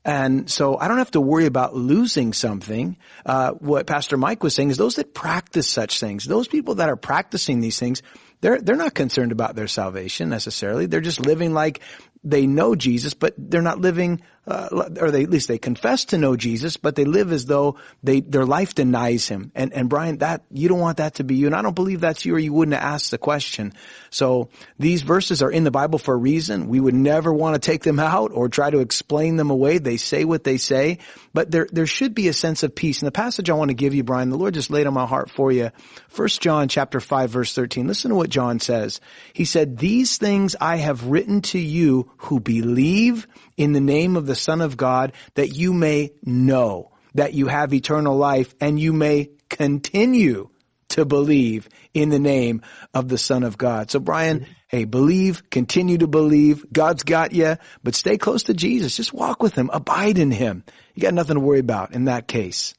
And 0.04 0.50
so 0.50 0.76
I 0.76 0.88
don't 0.88 0.98
have 0.98 1.12
to 1.12 1.20
worry 1.20 1.46
about 1.46 1.76
losing 1.76 2.32
something. 2.32 2.96
Uh, 3.24 3.52
what 3.52 3.86
Pastor 3.86 4.16
Mike 4.16 4.42
was 4.42 4.54
saying 4.54 4.70
is 4.70 4.76
those 4.76 4.96
that 4.96 5.14
practice 5.14 5.68
such 5.68 6.00
things, 6.00 6.24
those 6.24 6.48
people 6.48 6.76
that 6.76 6.88
are 6.88 6.96
practicing 6.96 7.60
these 7.60 7.78
things, 7.78 8.02
they're, 8.40 8.60
they're 8.60 8.76
not 8.76 8.94
concerned 8.94 9.32
about 9.32 9.54
their 9.54 9.68
salvation 9.68 10.28
necessarily. 10.28 10.86
They're 10.86 11.00
just 11.00 11.20
living 11.20 11.52
like 11.52 11.80
they 12.22 12.46
know 12.46 12.74
Jesus, 12.74 13.14
but 13.14 13.34
they're 13.38 13.62
not 13.62 13.80
living, 13.80 14.22
uh, 14.46 14.90
or 15.00 15.10
they, 15.10 15.24
at 15.24 15.30
least 15.30 15.48
they 15.48 15.58
confess 15.58 16.06
to 16.06 16.18
know 16.18 16.36
Jesus, 16.36 16.76
but 16.76 16.94
they 16.94 17.04
live 17.04 17.32
as 17.32 17.46
though 17.46 17.76
they, 18.04 18.20
their 18.20 18.46
life 18.46 18.74
denies 18.74 19.26
him. 19.26 19.50
And, 19.56 19.72
and 19.72 19.88
Brian, 19.88 20.18
that, 20.18 20.44
you 20.52 20.68
don't 20.68 20.78
want 20.78 20.98
that 20.98 21.14
to 21.14 21.24
be 21.24 21.34
you. 21.34 21.46
And 21.46 21.54
I 21.54 21.62
don't 21.62 21.74
believe 21.74 22.00
that's 22.00 22.24
you 22.24 22.34
or 22.36 22.38
you 22.38 22.52
wouldn't 22.52 22.76
have 22.76 22.84
asked 22.84 23.10
the 23.10 23.18
question. 23.18 23.72
So 24.10 24.48
these 24.78 25.02
verses 25.02 25.42
are 25.42 25.50
in 25.50 25.64
the 25.64 25.72
Bible 25.72 25.98
for 25.98 26.14
a 26.14 26.18
reason. 26.18 26.68
We 26.68 26.78
would 26.78 26.94
never 26.94 27.32
want 27.32 27.54
to 27.54 27.58
take 27.60 27.82
them 27.82 27.98
out 27.98 28.30
or 28.32 28.48
try 28.48 28.70
to 28.70 28.78
explain 28.78 29.36
them 29.36 29.50
away. 29.50 29.78
They 29.78 29.96
say 29.96 30.24
what 30.24 30.44
they 30.44 30.58
say, 30.58 30.98
but 31.34 31.50
there, 31.50 31.66
there 31.72 31.86
should 31.86 32.14
be 32.14 32.28
a 32.28 32.32
sense 32.32 32.62
of 32.62 32.74
peace. 32.74 33.02
And 33.02 33.08
the 33.08 33.12
passage 33.12 33.50
I 33.50 33.54
want 33.54 33.70
to 33.70 33.74
give 33.74 33.94
you, 33.94 34.04
Brian, 34.04 34.30
the 34.30 34.38
Lord 34.38 34.54
just 34.54 34.70
laid 34.70 34.86
on 34.86 34.94
my 34.94 35.06
heart 35.06 35.28
for 35.28 35.50
you. 35.50 35.72
First 36.08 36.40
John 36.40 36.68
chapter 36.68 37.00
5 37.00 37.30
verse 37.30 37.52
13. 37.52 37.88
Listen 37.88 38.10
to 38.10 38.16
what 38.16 38.30
John 38.30 38.60
says. 38.60 39.00
He 39.32 39.44
said, 39.44 39.76
these 39.76 40.18
things 40.18 40.54
I 40.60 40.76
have 40.76 41.08
written 41.08 41.42
to 41.42 41.58
you 41.58 42.12
who 42.18 42.38
believe 42.38 43.26
in 43.56 43.72
the 43.72 43.80
name 43.80 44.16
of 44.16 44.26
the 44.26 44.34
Son 44.34 44.60
of 44.60 44.76
God 44.76 45.12
that 45.34 45.54
you 45.54 45.72
may 45.72 46.12
know 46.22 46.92
that 47.14 47.34
you 47.34 47.46
have 47.46 47.72
eternal 47.72 48.16
life 48.16 48.54
and 48.60 48.78
you 48.78 48.92
may 48.92 49.30
continue 49.48 50.50
to 50.88 51.04
believe 51.04 51.68
in 51.94 52.10
the 52.10 52.18
name 52.18 52.62
of 52.94 53.08
the 53.08 53.18
Son 53.18 53.42
of 53.42 53.58
God. 53.58 53.90
So 53.90 53.98
Brian, 53.98 54.46
hey, 54.68 54.84
believe, 54.84 55.50
continue 55.50 55.98
to 55.98 56.06
believe. 56.06 56.64
God's 56.72 57.02
got 57.02 57.32
you, 57.32 57.56
but 57.82 57.94
stay 57.94 58.18
close 58.18 58.44
to 58.44 58.54
Jesus. 58.54 58.96
Just 58.96 59.12
walk 59.12 59.42
with 59.42 59.54
him, 59.54 59.70
abide 59.72 60.18
in 60.18 60.30
him. 60.30 60.64
You 60.94 61.02
got 61.02 61.14
nothing 61.14 61.34
to 61.34 61.40
worry 61.40 61.58
about 61.58 61.92
in 61.92 62.04
that 62.04 62.28
case. 62.28 62.74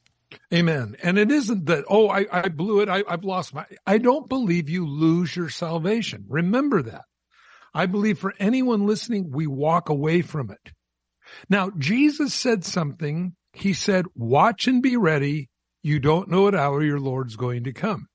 Amen. 0.52 0.96
And 1.02 1.18
it 1.18 1.30
isn't 1.30 1.66
that, 1.66 1.84
oh, 1.88 2.08
I, 2.08 2.26
I 2.30 2.48
blew 2.48 2.80
it. 2.80 2.88
I, 2.88 3.02
I've 3.06 3.24
lost 3.24 3.54
my, 3.54 3.66
I 3.86 3.98
don't 3.98 4.28
believe 4.28 4.68
you 4.68 4.86
lose 4.86 5.34
your 5.34 5.48
salvation. 5.48 6.24
Remember 6.28 6.82
that. 6.82 7.04
I 7.78 7.86
believe 7.86 8.18
for 8.18 8.34
anyone 8.40 8.88
listening, 8.88 9.30
we 9.30 9.46
walk 9.46 9.88
away 9.88 10.22
from 10.22 10.50
it. 10.50 10.72
Now, 11.48 11.70
Jesus 11.78 12.34
said 12.34 12.64
something. 12.64 13.36
He 13.52 13.72
said, 13.72 14.06
watch 14.16 14.66
and 14.66 14.82
be 14.82 14.96
ready. 14.96 15.48
You 15.84 16.00
don't 16.00 16.28
know 16.28 16.42
what 16.42 16.56
hour 16.56 16.82
your 16.82 16.98
Lord's 16.98 17.36
going 17.36 17.62
to 17.64 17.72
come. 17.72 18.08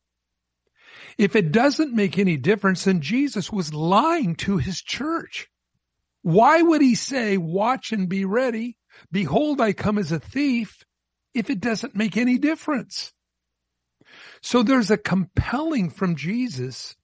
If 1.18 1.38
it 1.38 1.54
doesn't 1.54 1.96
make 1.96 2.20
any 2.20 2.36
difference, 2.36 2.84
then 2.84 3.00
Jesus 3.00 3.54
was 3.54 3.74
lying 3.74 4.36
to 4.36 4.58
his 4.58 4.82
church. 4.82 5.48
Why 6.24 6.62
would 6.62 6.82
he 6.82 6.96
say, 6.96 7.38
watch 7.38 7.94
and 7.94 8.10
be 8.10 8.26
ready? 8.26 8.76
Behold, 9.14 9.62
I 9.62 9.72
come 9.72 9.98
as 9.98 10.12
a 10.12 10.20
thief 10.20 10.84
if 11.34 11.50
it 11.50 11.62
doesn't 11.62 11.96
make 11.96 12.18
any 12.18 12.38
difference. 12.38 13.14
So 14.42 14.62
there's 14.62 14.92
a 14.92 14.98
compelling 14.98 15.90
from 15.90 16.18
Jesus 16.18 16.98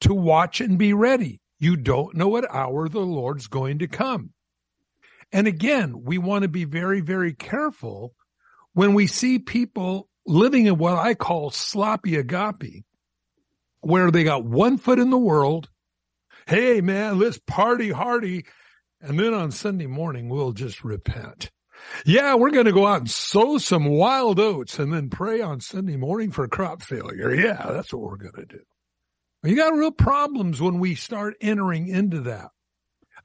to 0.00 0.12
watch 0.12 0.60
and 0.60 0.76
be 0.76 0.92
ready. 0.92 1.40
You 1.64 1.76
don't 1.76 2.14
know 2.14 2.28
what 2.28 2.54
hour 2.54 2.90
the 2.90 3.00
Lord's 3.00 3.46
going 3.46 3.78
to 3.78 3.88
come. 3.88 4.34
And 5.32 5.46
again, 5.46 6.02
we 6.04 6.18
want 6.18 6.42
to 6.42 6.48
be 6.48 6.64
very, 6.64 7.00
very 7.00 7.32
careful 7.32 8.12
when 8.74 8.92
we 8.92 9.06
see 9.06 9.38
people 9.38 10.10
living 10.26 10.66
in 10.66 10.76
what 10.76 10.98
I 10.98 11.14
call 11.14 11.50
sloppy 11.50 12.16
agape, 12.16 12.84
where 13.80 14.10
they 14.10 14.24
got 14.24 14.44
one 14.44 14.76
foot 14.76 14.98
in 14.98 15.08
the 15.08 15.16
world. 15.16 15.70
Hey 16.46 16.82
man, 16.82 17.18
let's 17.18 17.38
party 17.38 17.90
hardy. 17.90 18.44
And 19.00 19.18
then 19.18 19.32
on 19.32 19.50
Sunday 19.50 19.86
morning, 19.86 20.28
we'll 20.28 20.52
just 20.52 20.84
repent. 20.84 21.50
Yeah, 22.04 22.34
we're 22.34 22.50
going 22.50 22.66
to 22.66 22.72
go 22.72 22.86
out 22.86 23.00
and 23.00 23.10
sow 23.10 23.56
some 23.56 23.86
wild 23.86 24.38
oats 24.38 24.78
and 24.78 24.92
then 24.92 25.08
pray 25.08 25.40
on 25.40 25.62
Sunday 25.62 25.96
morning 25.96 26.30
for 26.30 26.46
crop 26.46 26.82
failure. 26.82 27.34
Yeah, 27.34 27.68
that's 27.70 27.90
what 27.90 28.02
we're 28.02 28.18
going 28.18 28.34
to 28.34 28.56
do. 28.58 28.60
You 29.44 29.56
got 29.56 29.74
real 29.74 29.90
problems 29.90 30.58
when 30.58 30.78
we 30.78 30.94
start 30.94 31.36
entering 31.38 31.86
into 31.86 32.20
that. 32.22 32.48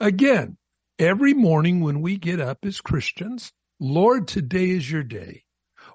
Again, 0.01 0.57
every 0.97 1.33
morning 1.33 1.79
when 1.79 2.01
we 2.01 2.17
get 2.17 2.41
up 2.41 2.65
as 2.65 2.81
Christians, 2.81 3.53
Lord, 3.79 4.27
today 4.27 4.71
is 4.71 4.91
your 4.91 5.03
day. 5.03 5.43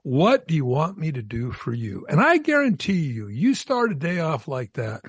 What 0.03 0.49
do 0.49 0.55
you 0.55 0.65
want 0.65 0.97
me 0.97 1.13
to 1.13 1.23
do 1.23 1.53
for 1.53 1.75
you? 1.75 2.07
And 2.09 2.23
I 2.23 2.39
guarantee 2.39 3.07
you, 3.07 3.29
you 3.29 3.55
start 3.55 3.93
a 3.93 3.95
day 3.95 4.21
off 4.21 4.49
like 4.49 4.73
that, 4.75 5.03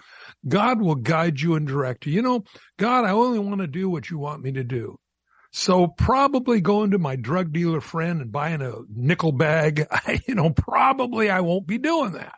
God 0.45 0.81
will 0.81 0.95
guide 0.95 1.39
you 1.39 1.55
and 1.55 1.65
direct 1.65 2.05
you. 2.05 2.13
You 2.13 2.21
know, 2.21 2.43
God, 2.77 3.05
I 3.05 3.11
only 3.11 3.39
want 3.39 3.61
to 3.61 3.67
do 3.67 3.89
what 3.89 4.09
you 4.09 4.17
want 4.17 4.43
me 4.43 4.51
to 4.53 4.63
do. 4.65 4.97
So 5.53 5.87
probably 5.87 6.59
going 6.59 6.91
to 6.91 6.99
my 6.99 7.15
drug 7.15 7.53
dealer 7.53 7.79
friend 7.79 8.21
and 8.21 8.31
buying 8.33 8.61
a 8.61 8.73
nickel 8.93 9.31
bag, 9.31 9.87
you 10.27 10.35
know, 10.35 10.49
probably 10.49 11.29
I 11.29 11.39
won't 11.39 11.67
be 11.67 11.77
doing 11.77 12.13
that. 12.13 12.35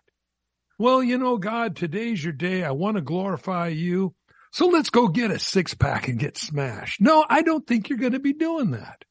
Well, 0.80 1.02
you 1.02 1.18
know, 1.18 1.38
God, 1.38 1.76
today's 1.76 2.24
your 2.24 2.34
day. 2.34 2.64
I 2.64 2.72
want 2.72 2.98
to 2.98 3.02
glorify 3.02 3.70
you. 3.70 4.14
So 4.52 4.68
let's 4.68 4.90
go 4.90 5.08
get 5.08 5.32
a 5.32 5.40
six 5.40 5.74
pack 5.74 6.08
and 6.08 6.20
get 6.20 6.38
smashed. 6.38 7.02
No, 7.02 7.26
I 7.28 7.42
don't 7.42 7.66
think 7.66 7.90
you're 7.90 7.98
going 7.98 8.14
to 8.14 8.20
be 8.20 8.34
doing 8.34 8.72
that. 8.72 9.04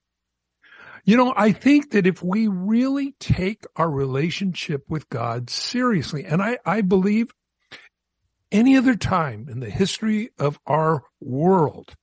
You 1.05 1.17
know, 1.17 1.33
I 1.37 1.53
think 1.53 1.93
that 1.93 2.07
if 2.07 2.23
we 2.23 2.49
really 2.49 3.15
take 3.21 3.65
our 3.77 3.89
relationship 3.89 4.85
with 4.89 5.09
God 5.09 5.51
seriously, 5.51 6.25
and 6.25 6.43
I, 6.43 6.59
I 6.65 6.81
believe 6.81 7.31
any 8.51 8.77
other 8.77 8.97
time 8.97 9.49
in 9.49 9.61
the 9.61 9.71
history 9.71 10.31
of 10.39 10.59
our 10.67 11.05
world, 11.21 11.95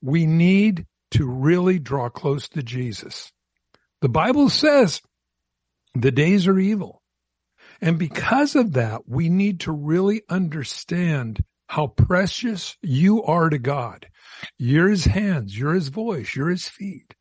we 0.00 0.26
need 0.26 0.86
to 1.12 1.26
really 1.26 1.78
draw 1.78 2.08
close 2.08 2.48
to 2.50 2.62
Jesus. 2.62 3.30
The 4.00 4.08
Bible 4.08 4.48
says 4.48 5.02
the 5.94 6.10
days 6.10 6.46
are 6.46 6.58
evil. 6.58 7.02
And 7.84 7.98
because 7.98 8.56
of 8.56 8.72
that, 8.72 9.02
we 9.06 9.28
need 9.28 9.60
to 9.60 9.72
really 9.72 10.22
understand 10.30 11.44
how 11.66 11.88
precious 11.88 12.78
you 12.80 13.22
are 13.24 13.50
to 13.50 13.58
God. 13.58 14.06
You're 14.56 14.88
his 14.88 15.04
hands, 15.04 15.56
you're 15.56 15.74
his 15.74 15.88
voice, 15.88 16.34
you're 16.34 16.48
his 16.48 16.66
feet. 16.66 17.14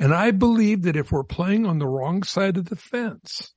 And 0.00 0.12
I 0.12 0.32
believe 0.32 0.82
that 0.82 0.96
if 0.96 1.12
we're 1.12 1.22
playing 1.22 1.64
on 1.64 1.78
the 1.78 1.86
wrong 1.86 2.24
side 2.24 2.56
of 2.56 2.68
the 2.68 2.76
fence, 2.76 3.54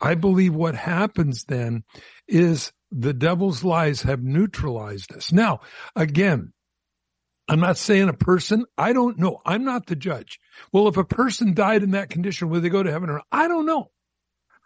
I 0.00 0.14
believe 0.14 0.54
what 0.54 0.74
happens 0.74 1.44
then 1.44 1.84
is 2.26 2.72
the 2.90 3.12
devil's 3.12 3.62
lies 3.62 4.00
have 4.02 4.22
neutralized 4.22 5.14
us. 5.14 5.32
Now, 5.32 5.60
again, 5.94 6.54
I'm 7.46 7.60
not 7.60 7.76
saying 7.76 8.08
a 8.08 8.14
person, 8.14 8.64
I 8.78 8.94
don't 8.94 9.18
know. 9.18 9.42
I'm 9.44 9.64
not 9.64 9.84
the 9.84 9.96
judge. 9.96 10.40
Well, 10.72 10.88
if 10.88 10.96
a 10.96 11.04
person 11.04 11.52
died 11.52 11.82
in 11.82 11.90
that 11.90 12.08
condition, 12.08 12.48
will 12.48 12.62
they 12.62 12.70
go 12.70 12.82
to 12.82 12.90
heaven 12.90 13.10
or 13.10 13.20
I 13.30 13.48
don't 13.48 13.66
know. 13.66 13.90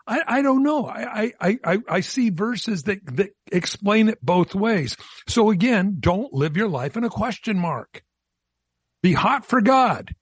I, 0.09 0.39
I 0.39 0.43
don't 0.43 0.63
know. 0.63 0.87
I, 0.87 1.33
I, 1.39 1.59
I, 1.63 1.79
I 1.89 2.01
see 2.01 2.31
verses 2.31 2.85
that, 2.85 3.01
that 3.17 3.31
explain 3.53 4.09
it 4.09 4.19
both 4.25 4.55
ways. 4.55 4.97
So 5.27 5.51
again, 5.51 5.99
don't 6.01 6.33
live 6.33 6.57
your 6.57 6.69
life 6.69 6.97
in 6.97 7.05
a 7.05 7.11
question 7.11 7.59
mark. 7.59 8.03
Be 9.03 9.13
hot 9.13 9.45
for 9.45 9.61
God. 9.61 10.15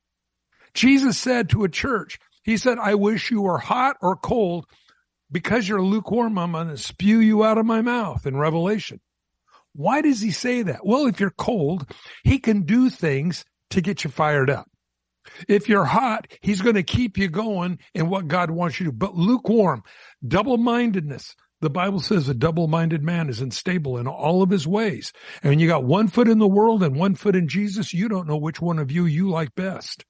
Jesus 0.74 1.16
said 1.16 1.50
to 1.50 1.64
a 1.64 1.68
church, 1.68 2.18
he 2.42 2.56
said, 2.56 2.78
I 2.78 2.96
wish 2.96 3.30
you 3.30 3.42
were 3.42 3.58
hot 3.58 3.96
or 4.02 4.16
cold 4.16 4.66
because 5.30 5.68
you're 5.68 5.82
lukewarm. 5.82 6.36
I'm 6.38 6.52
going 6.52 6.68
to 6.68 6.76
spew 6.76 7.20
you 7.20 7.44
out 7.44 7.58
of 7.58 7.64
my 7.64 7.80
mouth 7.80 8.26
in 8.26 8.36
Revelation. 8.36 9.00
Why 9.72 10.00
does 10.02 10.20
he 10.20 10.30
say 10.32 10.62
that? 10.62 10.84
Well, 10.84 11.06
if 11.06 11.20
you're 11.20 11.30
cold, 11.30 11.90
he 12.24 12.38
can 12.38 12.62
do 12.62 12.90
things 12.90 13.44
to 13.70 13.80
get 13.80 14.04
you 14.04 14.10
fired 14.10 14.50
up. 14.50 14.68
If 15.48 15.68
you're 15.68 15.84
hot, 15.84 16.26
he's 16.40 16.60
going 16.60 16.74
to 16.74 16.82
keep 16.82 17.18
you 17.18 17.28
going 17.28 17.78
in 17.94 18.08
what 18.08 18.28
God 18.28 18.50
wants 18.50 18.80
you 18.80 18.86
to. 18.86 18.92
But 18.92 19.14
lukewarm, 19.14 19.82
double-mindedness. 20.26 21.34
The 21.62 21.70
Bible 21.70 22.00
says 22.00 22.28
a 22.28 22.34
double-minded 22.34 23.02
man 23.02 23.28
is 23.28 23.40
unstable 23.40 23.96
in 23.96 24.06
all 24.06 24.42
of 24.42 24.50
his 24.50 24.66
ways. 24.66 25.12
And 25.42 25.50
when 25.50 25.58
you 25.58 25.66
got 25.66 25.84
one 25.84 26.08
foot 26.08 26.28
in 26.28 26.38
the 26.38 26.46
world 26.46 26.82
and 26.82 26.94
one 26.94 27.14
foot 27.14 27.34
in 27.34 27.48
Jesus, 27.48 27.94
you 27.94 28.08
don't 28.08 28.28
know 28.28 28.36
which 28.36 28.60
one 28.60 28.78
of 28.78 28.92
you 28.92 29.06
you 29.06 29.30
like 29.30 29.54
best. 29.54 30.04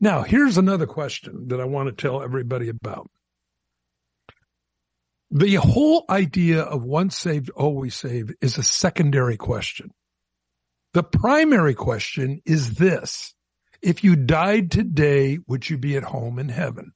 Now, 0.00 0.22
here's 0.22 0.56
another 0.56 0.86
question 0.86 1.48
that 1.48 1.60
I 1.60 1.64
want 1.64 1.88
to 1.88 2.02
tell 2.02 2.22
everybody 2.22 2.68
about. 2.68 3.10
The 5.30 5.56
whole 5.56 6.06
idea 6.08 6.62
of 6.62 6.82
once 6.82 7.16
saved, 7.16 7.50
always 7.50 7.94
saved 7.94 8.34
is 8.40 8.56
a 8.56 8.62
secondary 8.62 9.36
question. 9.36 9.90
The 10.94 11.02
primary 11.02 11.74
question 11.74 12.40
is 12.46 12.74
this. 12.74 13.34
If 13.80 14.02
you 14.02 14.16
died 14.16 14.70
today, 14.70 15.38
would 15.46 15.68
you 15.68 15.78
be 15.78 15.96
at 15.96 16.02
home 16.02 16.38
in 16.38 16.48
heaven? 16.48 16.92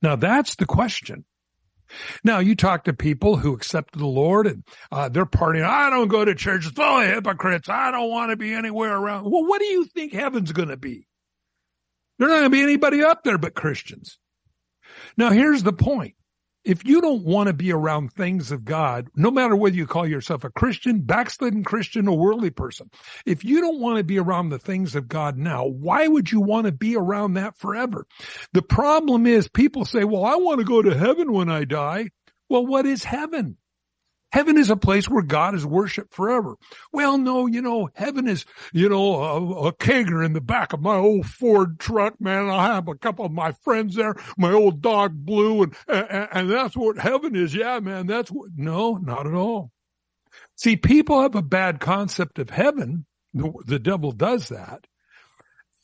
Now 0.00 0.16
that's 0.16 0.56
the 0.56 0.66
question. 0.66 1.24
Now 2.24 2.38
you 2.38 2.54
talk 2.54 2.84
to 2.84 2.92
people 2.92 3.36
who 3.36 3.52
accepted 3.52 3.98
the 3.98 4.06
Lord 4.06 4.46
and 4.46 4.64
uh, 4.90 5.08
they're 5.08 5.26
partying. 5.26 5.64
I 5.64 5.90
don't 5.90 6.08
go 6.08 6.24
to 6.24 6.34
church. 6.34 6.66
It's 6.66 6.74
full 6.74 7.00
of 7.00 7.06
hypocrites. 7.06 7.68
I 7.68 7.90
don't 7.90 8.10
want 8.10 8.30
to 8.30 8.36
be 8.36 8.52
anywhere 8.52 8.96
around. 8.96 9.30
Well, 9.30 9.46
what 9.46 9.60
do 9.60 9.66
you 9.66 9.84
think 9.84 10.12
heaven's 10.12 10.52
going 10.52 10.68
to 10.68 10.76
be? 10.76 11.06
There's 12.18 12.30
not 12.30 12.38
going 12.38 12.50
to 12.50 12.50
be 12.50 12.62
anybody 12.62 13.02
up 13.02 13.24
there 13.24 13.38
but 13.38 13.54
Christians. 13.54 14.18
Now 15.16 15.30
here's 15.30 15.62
the 15.62 15.72
point 15.72 16.14
if 16.64 16.84
you 16.86 17.00
don't 17.00 17.24
want 17.24 17.48
to 17.48 17.52
be 17.52 17.72
around 17.72 18.12
things 18.12 18.52
of 18.52 18.64
God, 18.64 19.08
no 19.16 19.30
matter 19.30 19.56
whether 19.56 19.74
you 19.74 19.86
call 19.86 20.06
yourself 20.06 20.44
a 20.44 20.50
Christian, 20.50 21.00
backslidden 21.00 21.64
Christian, 21.64 22.08
or 22.08 22.16
worldly 22.16 22.50
person, 22.50 22.90
if 23.26 23.44
you 23.44 23.60
don't 23.60 23.80
want 23.80 23.98
to 23.98 24.04
be 24.04 24.18
around 24.18 24.48
the 24.48 24.58
things 24.58 24.94
of 24.94 25.08
God 25.08 25.36
now, 25.36 25.66
why 25.66 26.06
would 26.06 26.30
you 26.30 26.40
want 26.40 26.66
to 26.66 26.72
be 26.72 26.96
around 26.96 27.34
that 27.34 27.56
forever? 27.56 28.06
The 28.52 28.62
problem 28.62 29.26
is 29.26 29.48
people 29.48 29.84
say, 29.84 30.04
well, 30.04 30.24
I 30.24 30.36
want 30.36 30.60
to 30.60 30.64
go 30.64 30.82
to 30.82 30.96
heaven 30.96 31.32
when 31.32 31.50
I 31.50 31.64
die. 31.64 32.10
Well, 32.48 32.66
what 32.66 32.86
is 32.86 33.02
heaven? 33.02 33.56
Heaven 34.32 34.56
is 34.56 34.70
a 34.70 34.76
place 34.76 35.08
where 35.08 35.22
God 35.22 35.54
is 35.54 35.66
worshiped 35.66 36.14
forever. 36.14 36.56
Well, 36.90 37.18
no, 37.18 37.46
you 37.46 37.60
know, 37.60 37.90
heaven 37.94 38.26
is, 38.26 38.46
you 38.72 38.88
know, 38.88 39.22
a, 39.22 39.68
a 39.68 39.72
kegger 39.74 40.24
in 40.24 40.32
the 40.32 40.40
back 40.40 40.72
of 40.72 40.80
my 40.80 40.96
old 40.96 41.26
Ford 41.26 41.78
truck, 41.78 42.18
man. 42.18 42.48
I 42.48 42.74
have 42.74 42.88
a 42.88 42.94
couple 42.94 43.26
of 43.26 43.32
my 43.32 43.52
friends 43.52 43.94
there, 43.94 44.14
my 44.38 44.52
old 44.52 44.80
dog 44.80 45.12
Blue, 45.14 45.62
and, 45.62 45.74
and, 45.86 46.28
and 46.32 46.50
that's 46.50 46.74
what 46.74 46.98
heaven 46.98 47.36
is. 47.36 47.54
Yeah, 47.54 47.78
man, 47.80 48.06
that's 48.06 48.30
what, 48.30 48.50
no, 48.56 48.94
not 48.94 49.26
at 49.26 49.34
all. 49.34 49.70
See, 50.56 50.76
people 50.76 51.20
have 51.20 51.34
a 51.34 51.42
bad 51.42 51.78
concept 51.78 52.38
of 52.38 52.48
heaven. 52.48 53.04
The, 53.34 53.52
the 53.66 53.78
devil 53.78 54.12
does 54.12 54.48
that. 54.48 54.86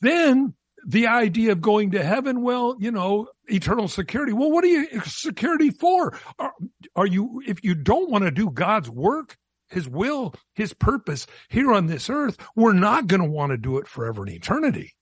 Then 0.01 0.55
the 0.85 1.07
idea 1.07 1.51
of 1.51 1.61
going 1.61 1.91
to 1.91 2.03
heaven, 2.03 2.41
well, 2.41 2.75
you 2.79 2.91
know, 2.91 3.27
eternal 3.47 3.87
security. 3.87 4.33
Well, 4.33 4.51
what 4.51 4.63
are 4.63 4.67
you 4.67 5.01
security 5.05 5.69
for? 5.69 6.17
Are, 6.37 6.53
are 6.95 7.07
you, 7.07 7.41
if 7.45 7.63
you 7.63 7.75
don't 7.75 8.09
want 8.09 8.23
to 8.23 8.31
do 8.31 8.49
God's 8.49 8.89
work, 8.89 9.37
his 9.69 9.87
will, 9.87 10.33
his 10.55 10.73
purpose 10.73 11.27
here 11.49 11.71
on 11.71 11.87
this 11.87 12.09
earth, 12.09 12.37
we're 12.55 12.73
not 12.73 13.07
going 13.07 13.21
to 13.21 13.29
want 13.29 13.51
to 13.51 13.57
do 13.57 13.77
it 13.77 13.87
forever 13.87 14.25
in 14.25 14.33
eternity. 14.33 14.95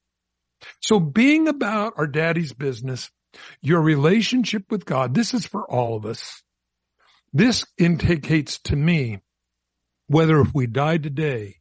So 0.81 0.99
being 0.99 1.47
about 1.47 1.93
our 1.97 2.07
daddy's 2.07 2.53
business, 2.53 3.09
your 3.61 3.81
relationship 3.81 4.65
with 4.69 4.85
God, 4.85 5.13
this 5.13 5.33
is 5.33 5.45
for 5.45 5.69
all 5.69 5.95
of 5.95 6.05
us. 6.05 6.41
This 7.33 7.65
indicates 7.77 8.59
to 8.63 8.75
me 8.75 9.19
whether 10.07 10.39
if 10.39 10.53
we 10.53 10.67
die 10.67 10.97
today, 10.97 11.57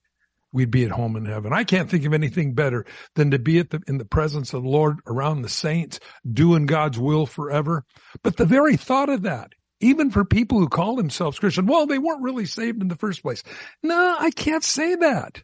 we'd 0.57 0.71
be 0.71 0.85
at 0.85 0.91
home 0.91 1.17
in 1.17 1.27
heaven. 1.27 1.53
I 1.53 1.65
can't 1.65 1.91
think 1.91 2.07
of 2.07 2.15
anything 2.15 2.55
better 2.55 2.87
than 3.15 3.31
to 3.33 3.39
be 3.39 3.59
at 3.59 3.71
the, 3.71 3.83
in 3.87 3.99
the 3.99 4.07
presence 4.07 4.55
of 4.55 4.63
the 4.63 4.69
Lord 4.69 5.01
around 5.07 5.43
the 5.43 5.51
saints, 5.51 6.01
doing 6.29 6.65
God's 6.65 6.99
will 6.99 7.27
forever. 7.27 7.85
But 8.23 8.39
the 8.39 8.47
very 8.47 8.77
thought 8.77 9.11
of 9.11 9.23
that, 9.23 9.53
even 9.81 10.11
for 10.11 10.25
people 10.25 10.59
who 10.59 10.69
call 10.69 10.97
themselves 10.97 11.39
Christian, 11.39 11.67
well, 11.67 11.87
they 11.87 11.99
weren't 11.99 12.23
really 12.23 12.47
saved 12.47 12.81
in 12.81 12.89
the 12.89 12.97
first 12.97 13.23
place. 13.23 13.43
No, 13.83 14.17
I 14.19 14.31
can't 14.31 14.65
say 14.65 14.95
that. 14.95 15.43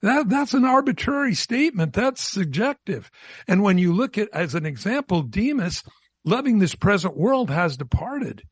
That, 0.00 0.30
that's 0.30 0.54
an 0.54 0.64
arbitrary 0.64 1.34
statement. 1.34 1.92
That's 1.92 2.22
subjective. 2.22 3.10
And 3.46 3.62
when 3.62 3.76
you 3.76 3.92
look 3.92 4.16
at, 4.16 4.30
as 4.32 4.54
an 4.54 4.64
example, 4.64 5.22
Demas, 5.22 5.82
loving 6.24 6.58
this 6.58 6.74
present 6.74 7.16
world 7.18 7.50
has 7.50 7.76
departed. 7.76 8.42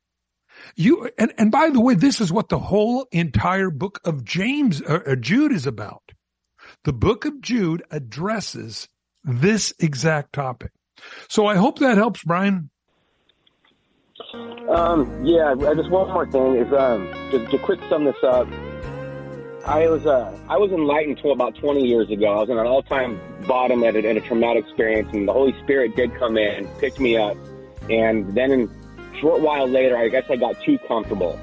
You 0.77 1.11
and 1.19 1.33
and 1.39 1.51
by 1.51 1.71
the 1.71 1.81
way, 1.81 1.95
this 1.95 2.21
is 2.21 2.33
what 2.33 2.49
the 2.49 2.59
whole 2.59 3.07
entire 3.13 3.71
book 3.71 4.01
of 4.05 4.25
James 4.25 4.81
or, 4.83 5.09
uh, 5.09 5.17
Jude 5.17 5.53
is 5.53 5.67
about. 5.67 6.13
The 6.85 6.93
book 6.93 7.25
of 7.25 7.41
Jude 7.41 7.83
addresses 7.91 8.89
this 9.23 9.73
exact 9.79 10.33
topic. 10.33 10.71
So 11.29 11.47
I 11.47 11.57
hope 11.57 11.79
that 11.79 11.97
helps, 11.97 12.23
Brian. 12.23 12.71
Um, 14.69 15.25
yeah, 15.25 15.55
just 15.75 15.91
one 15.91 16.09
more 16.09 16.27
thing 16.31 16.57
is 16.57 16.73
um, 16.73 17.07
to, 17.31 17.47
to 17.51 17.59
quick 17.59 17.81
sum 17.89 18.05
this 18.05 18.17
up. 18.23 18.49
I 19.67 19.89
was 19.89 20.07
uh, 20.07 20.37
I 20.49 20.57
was 20.59 20.71
enlightened 20.73 21.19
to 21.19 21.31
about 21.31 21.57
20 21.57 21.87
years 21.87 22.11
ago. 22.11 22.37
I 22.37 22.41
was 22.41 22.51
in 22.51 22.59
an 22.59 22.67
all-time 22.67 23.19
bottom 23.47 23.83
at 23.83 23.97
a, 23.97 24.09
at 24.09 24.17
a 24.17 24.21
traumatic 24.21 24.65
experience, 24.65 25.09
and 25.13 25.27
the 25.27 25.33
Holy 25.33 25.55
Spirit 25.63 25.97
did 25.97 26.15
come 26.19 26.37
in, 26.37 26.67
picked 26.79 27.01
me 27.01 27.17
up, 27.17 27.37
and 27.89 28.35
then 28.35 28.53
in 28.53 28.84
short 29.21 29.41
while 29.41 29.67
later, 29.67 29.97
I 29.97 30.09
guess 30.09 30.25
I 30.31 30.37
got 30.37 30.61
too 30.63 30.79
comfortable. 30.87 31.39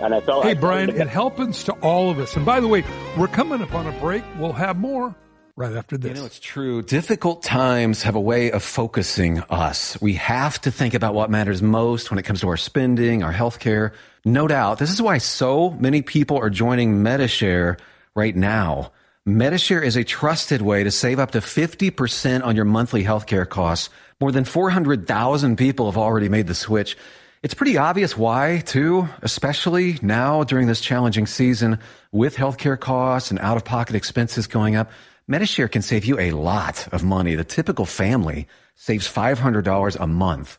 And 0.00 0.14
I 0.14 0.20
felt 0.20 0.44
Hey, 0.44 0.50
I 0.50 0.54
Brian, 0.54 0.90
it 0.90 1.08
happens 1.08 1.64
to 1.64 1.72
all 1.74 2.10
of 2.10 2.18
us. 2.18 2.36
And 2.36 2.44
by 2.44 2.60
the 2.60 2.68
way, 2.68 2.84
we're 3.16 3.28
coming 3.28 3.62
up 3.62 3.74
on 3.74 3.86
a 3.86 3.92
break. 4.00 4.22
We'll 4.38 4.52
have 4.52 4.76
more 4.76 5.14
right 5.56 5.72
after 5.74 5.98
this. 5.98 6.10
You 6.10 6.14
know, 6.14 6.26
it's 6.26 6.38
true. 6.38 6.82
Difficult 6.82 7.42
times 7.42 8.02
have 8.04 8.14
a 8.14 8.20
way 8.20 8.52
of 8.52 8.62
focusing 8.62 9.40
us. 9.50 10.00
We 10.00 10.14
have 10.14 10.60
to 10.60 10.70
think 10.70 10.94
about 10.94 11.14
what 11.14 11.30
matters 11.30 11.62
most 11.62 12.10
when 12.10 12.18
it 12.18 12.22
comes 12.22 12.40
to 12.42 12.48
our 12.48 12.56
spending, 12.56 13.24
our 13.24 13.32
health 13.32 13.58
care. 13.58 13.92
No 14.24 14.46
doubt. 14.46 14.78
This 14.78 14.92
is 14.92 15.02
why 15.02 15.18
so 15.18 15.70
many 15.70 16.02
people 16.02 16.38
are 16.38 16.50
joining 16.50 17.02
Medi-Share 17.02 17.76
right 18.14 18.36
now. 18.36 18.92
Medi-Share 19.26 19.82
is 19.82 19.96
a 19.96 20.04
trusted 20.04 20.62
way 20.62 20.84
to 20.84 20.90
save 20.90 21.18
up 21.18 21.32
to 21.32 21.40
50% 21.40 22.44
on 22.44 22.54
your 22.54 22.64
monthly 22.64 23.02
healthcare 23.04 23.48
costs. 23.48 23.90
More 24.20 24.32
than 24.32 24.44
400,000 24.44 25.56
people 25.56 25.86
have 25.86 25.96
already 25.96 26.28
made 26.28 26.48
the 26.48 26.54
switch. 26.54 26.96
It's 27.40 27.54
pretty 27.54 27.76
obvious 27.76 28.16
why, 28.16 28.64
too, 28.66 29.08
especially 29.22 29.96
now 30.02 30.42
during 30.42 30.66
this 30.66 30.80
challenging 30.80 31.28
season 31.28 31.78
with 32.10 32.34
healthcare 32.34 32.78
costs 32.78 33.30
and 33.30 33.38
out 33.38 33.56
of 33.56 33.64
pocket 33.64 33.94
expenses 33.94 34.48
going 34.48 34.74
up. 34.74 34.90
Medi-Share 35.28 35.68
can 35.68 35.82
save 35.82 36.04
you 36.04 36.18
a 36.18 36.32
lot 36.32 36.88
of 36.92 37.04
money. 37.04 37.36
The 37.36 37.44
typical 37.44 37.86
family 37.86 38.48
saves 38.74 39.06
$500 39.06 39.96
a 40.00 40.06
month. 40.08 40.58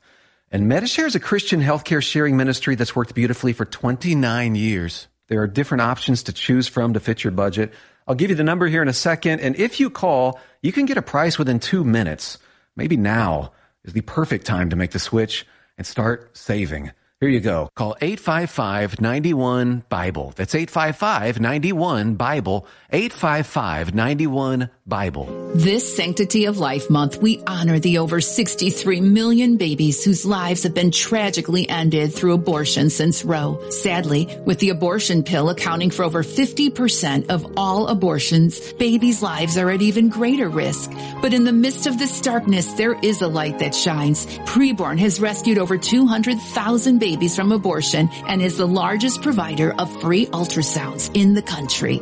And 0.53 0.69
Medi-Share 0.69 1.07
is 1.07 1.15
a 1.15 1.19
Christian 1.19 1.61
healthcare 1.61 2.01
sharing 2.01 2.37
ministry 2.37 2.75
that's 2.75 2.95
worked 2.95 3.13
beautifully 3.13 3.51
for 3.51 3.65
29 3.65 4.55
years. 4.55 5.09
There 5.27 5.41
are 5.41 5.47
different 5.47 5.81
options 5.81 6.23
to 6.23 6.33
choose 6.33 6.69
from 6.69 6.93
to 6.93 7.01
fit 7.01 7.25
your 7.25 7.31
budget. 7.31 7.73
I'll 8.07 8.15
give 8.15 8.29
you 8.29 8.37
the 8.37 8.43
number 8.45 8.67
here 8.67 8.81
in 8.81 8.87
a 8.87 8.93
second. 8.93 9.41
And 9.41 9.57
if 9.57 9.81
you 9.81 9.89
call, 9.89 10.39
you 10.61 10.71
can 10.71 10.85
get 10.85 10.97
a 10.97 11.01
price 11.01 11.37
within 11.37 11.59
two 11.59 11.83
minutes. 11.83 12.37
Maybe 12.79 12.95
now 12.95 13.51
is 13.83 13.91
the 13.91 13.99
perfect 13.99 14.45
time 14.45 14.69
to 14.69 14.77
make 14.77 14.91
the 14.91 14.99
switch 14.99 15.45
and 15.77 15.85
start 15.85 16.37
saving. 16.37 16.93
Here 17.21 17.27
you 17.27 17.41
go. 17.41 17.69
Call 17.75 17.97
855-91-BIBLE. 17.99 20.33
That's 20.37 20.53
855-91-BIBLE. 20.53 22.65
855-91-BIBLE. 22.93 25.51
This 25.55 25.97
Sanctity 25.97 26.45
of 26.45 26.59
Life 26.59 26.89
month, 26.89 27.17
we 27.17 27.43
honor 27.45 27.77
the 27.77 27.97
over 27.97 28.21
63 28.21 29.01
million 29.01 29.57
babies 29.57 30.01
whose 30.01 30.25
lives 30.25 30.63
have 30.63 30.73
been 30.73 30.91
tragically 30.91 31.67
ended 31.67 32.13
through 32.13 32.35
abortion 32.35 32.89
since 32.89 33.25
Roe. 33.25 33.69
Sadly, 33.69 34.33
with 34.45 34.59
the 34.59 34.69
abortion 34.69 35.21
pill 35.21 35.49
accounting 35.49 35.89
for 35.89 36.05
over 36.05 36.23
50% 36.23 37.29
of 37.29 37.45
all 37.57 37.89
abortions, 37.89 38.71
babies' 38.73 39.21
lives 39.21 39.57
are 39.57 39.69
at 39.69 39.81
even 39.81 40.07
greater 40.07 40.47
risk. 40.47 40.89
But 41.21 41.33
in 41.33 41.43
the 41.43 41.51
midst 41.51 41.85
of 41.85 41.99
this 41.99 42.21
darkness, 42.21 42.71
there 42.73 42.97
is 43.03 43.21
a 43.21 43.27
light 43.27 43.59
that 43.59 43.75
shines. 43.75 44.25
Preborn 44.45 44.97
has 44.99 45.19
rescued 45.19 45.57
over 45.57 45.77
200,000 45.77 46.99
babies 46.99 47.08
babies 47.09 47.35
from 47.35 47.51
abortion 47.51 48.07
and 48.27 48.39
is 48.39 48.57
the 48.57 48.67
largest 48.67 49.23
provider 49.23 49.73
of 49.79 49.89
free 49.99 50.27
ultrasounds 50.27 51.09
in 51.15 51.33
the 51.33 51.41
country. 51.41 51.97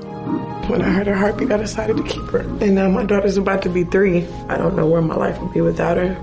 When 0.68 0.82
I 0.82 0.90
heard 0.90 1.08
her 1.08 1.16
heartbeat, 1.16 1.50
I 1.50 1.56
decided 1.56 1.96
to 1.96 2.04
keep 2.04 2.26
her. 2.32 2.40
And 2.40 2.76
now 2.76 2.90
my 2.90 3.06
daughter's 3.06 3.38
about 3.38 3.62
to 3.62 3.70
be 3.70 3.86
three. 3.86 4.28
I 4.50 4.58
don't 4.58 4.76
know 4.76 4.86
where 4.86 5.02
my 5.02 5.16
life 5.16 5.40
would 5.40 5.54
be 5.54 5.62
without 5.62 5.96
her. 5.96 6.14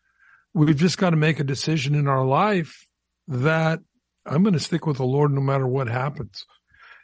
we've 0.53 0.75
just 0.75 0.97
got 0.97 1.11
to 1.11 1.15
make 1.15 1.39
a 1.39 1.45
decision 1.45 1.95
in 1.95 2.07
our 2.07 2.25
life 2.25 2.85
that 3.27 3.79
I'm 4.25 4.43
going 4.43 4.53
to 4.53 4.59
stick 4.59 4.85
with 4.85 4.97
the 4.97 5.05
Lord 5.05 5.31
no 5.31 5.41
matter 5.41 5.67
what 5.67 5.87
happens. 5.87 6.45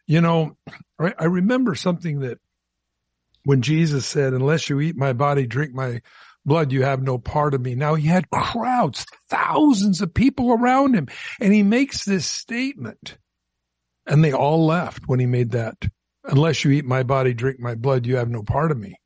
You 0.07 0.21
know, 0.21 0.57
I, 0.99 1.13
I 1.19 1.25
remember 1.25 1.75
something 1.75 2.19
that 2.19 2.39
when 3.49 3.63
Jesus 3.63 4.05
said, 4.05 4.33
unless 4.33 4.69
you 4.69 4.79
eat 4.79 4.95
my 4.95 5.11
body, 5.11 5.47
drink 5.47 5.73
my 5.73 6.03
blood, 6.45 6.71
you 6.71 6.83
have 6.83 7.01
no 7.01 7.17
part 7.17 7.55
of 7.55 7.61
me. 7.61 7.73
Now 7.73 7.95
he 7.95 8.07
had 8.07 8.29
crowds, 8.29 9.07
thousands 9.27 10.01
of 10.01 10.13
people 10.13 10.51
around 10.53 10.93
him, 10.93 11.07
and 11.41 11.51
he 11.51 11.63
makes 11.63 12.05
this 12.05 12.27
statement 12.27 13.17
and 14.05 14.23
they 14.23 14.33
all 14.33 14.67
left 14.67 15.07
when 15.07 15.19
he 15.19 15.25
made 15.25 15.53
that. 15.53 15.83
Unless 16.25 16.63
you 16.63 16.69
eat 16.69 16.85
my 16.85 17.01
body, 17.01 17.33
drink 17.33 17.59
my 17.59 17.73
blood, 17.73 18.05
you 18.05 18.17
have 18.17 18.29
no 18.29 18.43
part 18.43 18.69
of 18.69 18.77
me. 18.77 18.99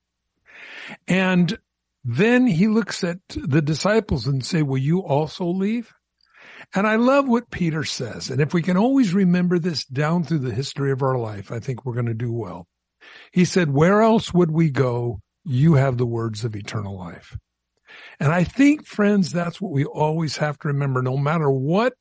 And 1.07 1.57
then 2.03 2.45
he 2.45 2.67
looks 2.67 3.01
at 3.05 3.19
the 3.29 3.61
disciples 3.61 4.27
and 4.27 4.45
say, 4.45 4.61
will 4.61 4.77
you 4.77 4.99
also 5.03 5.45
leave? 5.45 5.93
And 6.75 6.85
I 6.85 6.97
love 6.97 7.29
what 7.29 7.49
Peter 7.49 7.85
says. 7.85 8.29
And 8.29 8.41
if 8.41 8.53
we 8.53 8.61
can 8.61 8.75
always 8.75 9.13
remember 9.13 9.57
this 9.57 9.85
down 9.85 10.25
through 10.25 10.39
the 10.39 10.53
history 10.53 10.91
of 10.91 11.01
our 11.01 11.17
life, 11.17 11.49
I 11.49 11.61
think 11.61 11.85
we're 11.85 11.93
going 11.93 12.07
to 12.07 12.13
do 12.13 12.33
well. 12.33 12.67
He 13.31 13.45
said, 13.45 13.71
where 13.71 14.01
else 14.01 14.33
would 14.33 14.51
we 14.51 14.69
go 14.69 15.21
you 15.45 15.73
have 15.75 15.97
the 15.97 16.05
words 16.05 16.43
of 16.43 16.55
eternal 16.55 16.97
life. 16.97 17.37
And 18.19 18.31
I 18.31 18.43
think, 18.43 18.85
friends, 18.85 19.31
that's 19.31 19.61
what 19.61 19.71
we 19.71 19.85
always 19.85 20.37
have 20.37 20.57
to 20.59 20.69
remember, 20.69 21.01
no 21.01 21.17
matter 21.17 21.49
what 21.49 21.93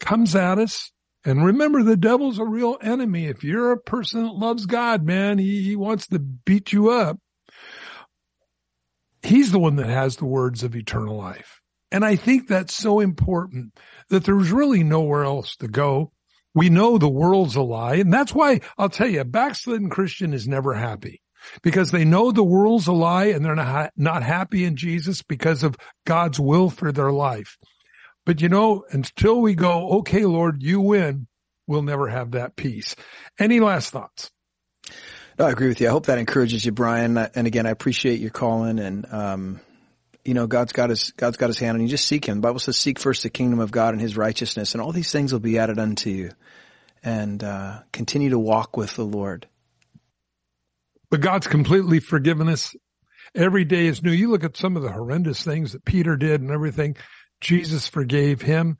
comes 0.00 0.36
at 0.36 0.58
us. 0.58 0.92
And 1.24 1.44
remember, 1.44 1.82
the 1.82 1.96
devil's 1.96 2.38
a 2.38 2.44
real 2.44 2.78
enemy. 2.82 3.26
If 3.26 3.44
you're 3.44 3.72
a 3.72 3.80
person 3.80 4.24
that 4.24 4.34
loves 4.34 4.66
God, 4.66 5.04
man, 5.04 5.38
he, 5.38 5.62
he 5.62 5.76
wants 5.76 6.08
to 6.08 6.18
beat 6.18 6.72
you 6.72 6.90
up. 6.90 7.18
He's 9.22 9.52
the 9.52 9.58
one 9.60 9.76
that 9.76 9.86
has 9.86 10.16
the 10.16 10.26
words 10.26 10.64
of 10.64 10.74
eternal 10.74 11.16
life. 11.16 11.60
And 11.92 12.04
I 12.04 12.16
think 12.16 12.48
that's 12.48 12.74
so 12.74 13.00
important 13.00 13.78
that 14.08 14.24
there's 14.24 14.50
really 14.50 14.82
nowhere 14.82 15.24
else 15.24 15.56
to 15.56 15.68
go. 15.68 16.12
We 16.54 16.68
know 16.68 16.98
the 16.98 17.08
world's 17.08 17.56
a 17.56 17.62
lie. 17.62 17.96
And 17.96 18.12
that's 18.12 18.34
why 18.34 18.60
I'll 18.76 18.88
tell 18.88 19.08
you, 19.08 19.20
a 19.20 19.24
backslidden 19.24 19.90
Christian 19.90 20.34
is 20.34 20.46
never 20.46 20.74
happy 20.74 21.22
because 21.62 21.90
they 21.90 22.04
know 22.04 22.30
the 22.30 22.44
world's 22.44 22.86
a 22.86 22.92
lie 22.92 23.26
and 23.26 23.44
they're 23.44 23.54
not, 23.54 23.92
not 23.96 24.22
happy 24.22 24.64
in 24.64 24.76
Jesus 24.76 25.22
because 25.22 25.62
of 25.62 25.76
God's 26.06 26.38
will 26.38 26.70
for 26.70 26.92
their 26.92 27.10
life. 27.10 27.56
But 28.24 28.40
you 28.40 28.48
know, 28.48 28.84
until 28.90 29.40
we 29.40 29.54
go, 29.54 29.98
okay, 29.98 30.24
Lord, 30.24 30.62
you 30.62 30.80
win, 30.80 31.26
we'll 31.66 31.82
never 31.82 32.08
have 32.08 32.32
that 32.32 32.54
peace. 32.54 32.94
Any 33.38 33.58
last 33.58 33.90
thoughts? 33.90 34.30
No, 35.38 35.46
I 35.46 35.50
agree 35.50 35.68
with 35.68 35.80
you. 35.80 35.88
I 35.88 35.90
hope 35.90 36.06
that 36.06 36.18
encourages 36.18 36.64
you, 36.64 36.72
Brian. 36.72 37.16
And 37.16 37.46
again, 37.46 37.66
I 37.66 37.70
appreciate 37.70 38.20
your 38.20 38.30
calling 38.30 38.78
and, 38.78 39.06
um, 39.10 39.60
you 40.24 40.34
know, 40.34 40.46
God's 40.46 40.72
got 40.72 40.90
his, 40.90 41.10
God's 41.12 41.36
got 41.36 41.48
his 41.48 41.58
hand 41.58 41.76
and 41.76 41.82
you 41.82 41.88
just 41.88 42.06
seek 42.06 42.26
him. 42.26 42.38
The 42.38 42.48
Bible 42.48 42.60
says 42.60 42.76
seek 42.76 42.98
first 42.98 43.22
the 43.22 43.30
kingdom 43.30 43.58
of 43.58 43.70
God 43.70 43.94
and 43.94 44.00
his 44.00 44.16
righteousness 44.16 44.74
and 44.74 44.82
all 44.82 44.92
these 44.92 45.10
things 45.10 45.32
will 45.32 45.40
be 45.40 45.58
added 45.58 45.78
unto 45.78 46.10
you 46.10 46.30
and, 47.02 47.42
uh, 47.42 47.80
continue 47.92 48.30
to 48.30 48.38
walk 48.38 48.76
with 48.76 48.94
the 48.94 49.04
Lord. 49.04 49.48
But 51.10 51.20
God's 51.20 51.46
completely 51.46 52.00
forgiven 52.00 52.48
us. 52.48 52.74
Every 53.34 53.64
day 53.64 53.86
is 53.86 54.02
new. 54.02 54.12
You 54.12 54.30
look 54.30 54.44
at 54.44 54.56
some 54.56 54.76
of 54.76 54.82
the 54.82 54.92
horrendous 54.92 55.42
things 55.42 55.72
that 55.72 55.84
Peter 55.84 56.16
did 56.16 56.40
and 56.40 56.50
everything. 56.50 56.96
Jesus 57.40 57.88
forgave 57.88 58.40
him. 58.42 58.78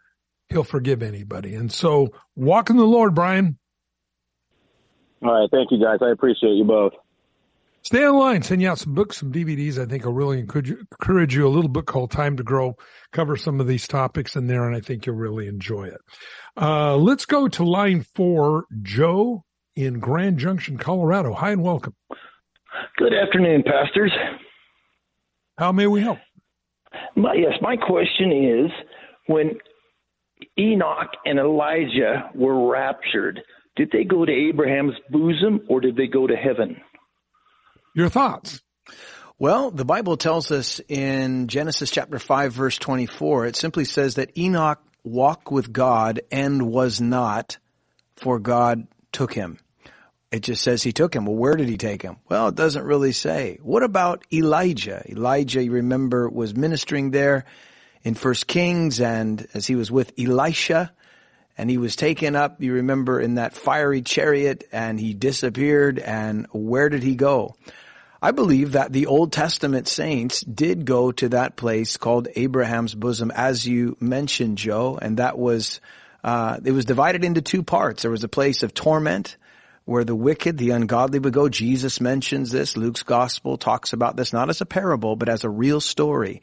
He'll 0.48 0.64
forgive 0.64 1.02
anybody. 1.02 1.54
And 1.54 1.72
so 1.72 2.14
walk 2.36 2.70
in 2.70 2.76
the 2.76 2.84
Lord, 2.84 3.14
Brian. 3.14 3.58
All 5.22 5.40
right. 5.40 5.48
Thank 5.50 5.70
you 5.70 5.82
guys. 5.82 5.98
I 6.02 6.10
appreciate 6.10 6.54
you 6.54 6.64
both. 6.64 6.92
Stay 7.92 8.06
online. 8.06 8.40
Send 8.40 8.62
you 8.62 8.70
out 8.70 8.78
some 8.78 8.94
books, 8.94 9.18
some 9.18 9.30
DVDs. 9.30 9.78
I 9.78 9.84
think 9.84 10.06
will 10.06 10.14
really 10.14 10.38
encourage 10.38 11.36
you. 11.36 11.46
A 11.46 11.50
little 11.50 11.68
book 11.68 11.84
called 11.84 12.10
Time 12.10 12.38
to 12.38 12.42
Grow. 12.42 12.74
Cover 13.12 13.36
some 13.36 13.60
of 13.60 13.66
these 13.66 13.86
topics 13.86 14.34
in 14.34 14.46
there, 14.46 14.66
and 14.66 14.74
I 14.74 14.80
think 14.80 15.04
you'll 15.04 15.16
really 15.16 15.46
enjoy 15.46 15.88
it. 15.88 16.00
Uh, 16.56 16.96
let's 16.96 17.26
go 17.26 17.48
to 17.48 17.64
line 17.64 18.06
four. 18.14 18.64
Joe 18.80 19.44
in 19.76 19.98
Grand 19.98 20.38
Junction, 20.38 20.78
Colorado. 20.78 21.34
Hi 21.34 21.50
and 21.50 21.62
welcome. 21.62 21.94
Good 22.96 23.12
afternoon, 23.12 23.62
pastors. 23.62 24.12
How 25.58 25.70
may 25.70 25.86
we 25.86 26.00
help? 26.00 26.18
My, 27.14 27.34
yes, 27.34 27.58
my 27.60 27.76
question 27.76 28.32
is 28.32 28.70
when 29.26 29.50
Enoch 30.58 31.10
and 31.26 31.38
Elijah 31.38 32.30
were 32.34 32.70
raptured, 32.70 33.42
did 33.76 33.90
they 33.92 34.04
go 34.04 34.24
to 34.24 34.32
Abraham's 34.32 34.94
bosom 35.10 35.60
or 35.68 35.82
did 35.82 35.94
they 35.94 36.06
go 36.06 36.26
to 36.26 36.34
heaven? 36.34 36.80
Your 37.94 38.08
thoughts? 38.08 38.62
Well, 39.38 39.70
the 39.70 39.84
Bible 39.84 40.16
tells 40.16 40.50
us 40.50 40.80
in 40.88 41.48
Genesis 41.48 41.90
chapter 41.90 42.18
5 42.18 42.52
verse 42.52 42.78
24, 42.78 43.46
it 43.46 43.56
simply 43.56 43.84
says 43.84 44.14
that 44.14 44.38
Enoch 44.38 44.80
walked 45.04 45.50
with 45.50 45.72
God 45.72 46.20
and 46.30 46.68
was 46.68 47.00
not, 47.00 47.58
for 48.16 48.38
God 48.38 48.86
took 49.10 49.34
him. 49.34 49.58
It 50.30 50.42
just 50.42 50.62
says 50.62 50.82
he 50.82 50.92
took 50.92 51.14
him. 51.14 51.26
Well, 51.26 51.36
where 51.36 51.56
did 51.56 51.68
he 51.68 51.76
take 51.76 52.00
him? 52.00 52.16
Well, 52.30 52.48
it 52.48 52.54
doesn't 52.54 52.84
really 52.84 53.12
say. 53.12 53.58
What 53.60 53.82
about 53.82 54.24
Elijah? 54.32 55.02
Elijah, 55.06 55.62
you 55.62 55.72
remember, 55.72 56.30
was 56.30 56.56
ministering 56.56 57.10
there 57.10 57.44
in 58.02 58.14
First 58.14 58.46
Kings 58.46 59.00
and 59.00 59.46
as 59.52 59.66
he 59.66 59.74
was 59.74 59.90
with 59.90 60.12
Elisha 60.18 60.92
and 61.62 61.70
he 61.70 61.78
was 61.78 61.94
taken 61.94 62.34
up, 62.34 62.60
you 62.60 62.72
remember, 62.72 63.20
in 63.20 63.36
that 63.36 63.54
fiery 63.54 64.02
chariot 64.02 64.66
and 64.72 64.98
he 64.98 65.14
disappeared 65.14 66.00
and 66.00 66.48
where 66.50 66.88
did 66.88 67.04
he 67.04 67.14
go? 67.14 67.54
I 68.20 68.32
believe 68.32 68.72
that 68.72 68.92
the 68.92 69.06
Old 69.06 69.32
Testament 69.32 69.86
saints 69.86 70.40
did 70.40 70.84
go 70.84 71.12
to 71.12 71.28
that 71.28 71.54
place 71.54 71.98
called 71.98 72.26
Abraham's 72.34 72.96
bosom, 72.96 73.30
as 73.30 73.64
you 73.64 73.96
mentioned, 74.00 74.58
Joe, 74.58 74.98
and 75.00 75.18
that 75.18 75.38
was, 75.38 75.80
uh, 76.24 76.58
it 76.64 76.72
was 76.72 76.84
divided 76.84 77.22
into 77.22 77.42
two 77.42 77.62
parts. 77.62 78.02
There 78.02 78.10
was 78.10 78.24
a 78.24 78.28
place 78.28 78.64
of 78.64 78.74
torment 78.74 79.36
where 79.84 80.02
the 80.02 80.16
wicked, 80.16 80.58
the 80.58 80.70
ungodly 80.70 81.20
would 81.20 81.32
go. 81.32 81.48
Jesus 81.48 82.00
mentions 82.00 82.50
this. 82.50 82.76
Luke's 82.76 83.04
gospel 83.04 83.56
talks 83.56 83.92
about 83.92 84.16
this 84.16 84.32
not 84.32 84.50
as 84.50 84.60
a 84.60 84.66
parable, 84.66 85.14
but 85.14 85.28
as 85.28 85.44
a 85.44 85.48
real 85.48 85.80
story. 85.80 86.42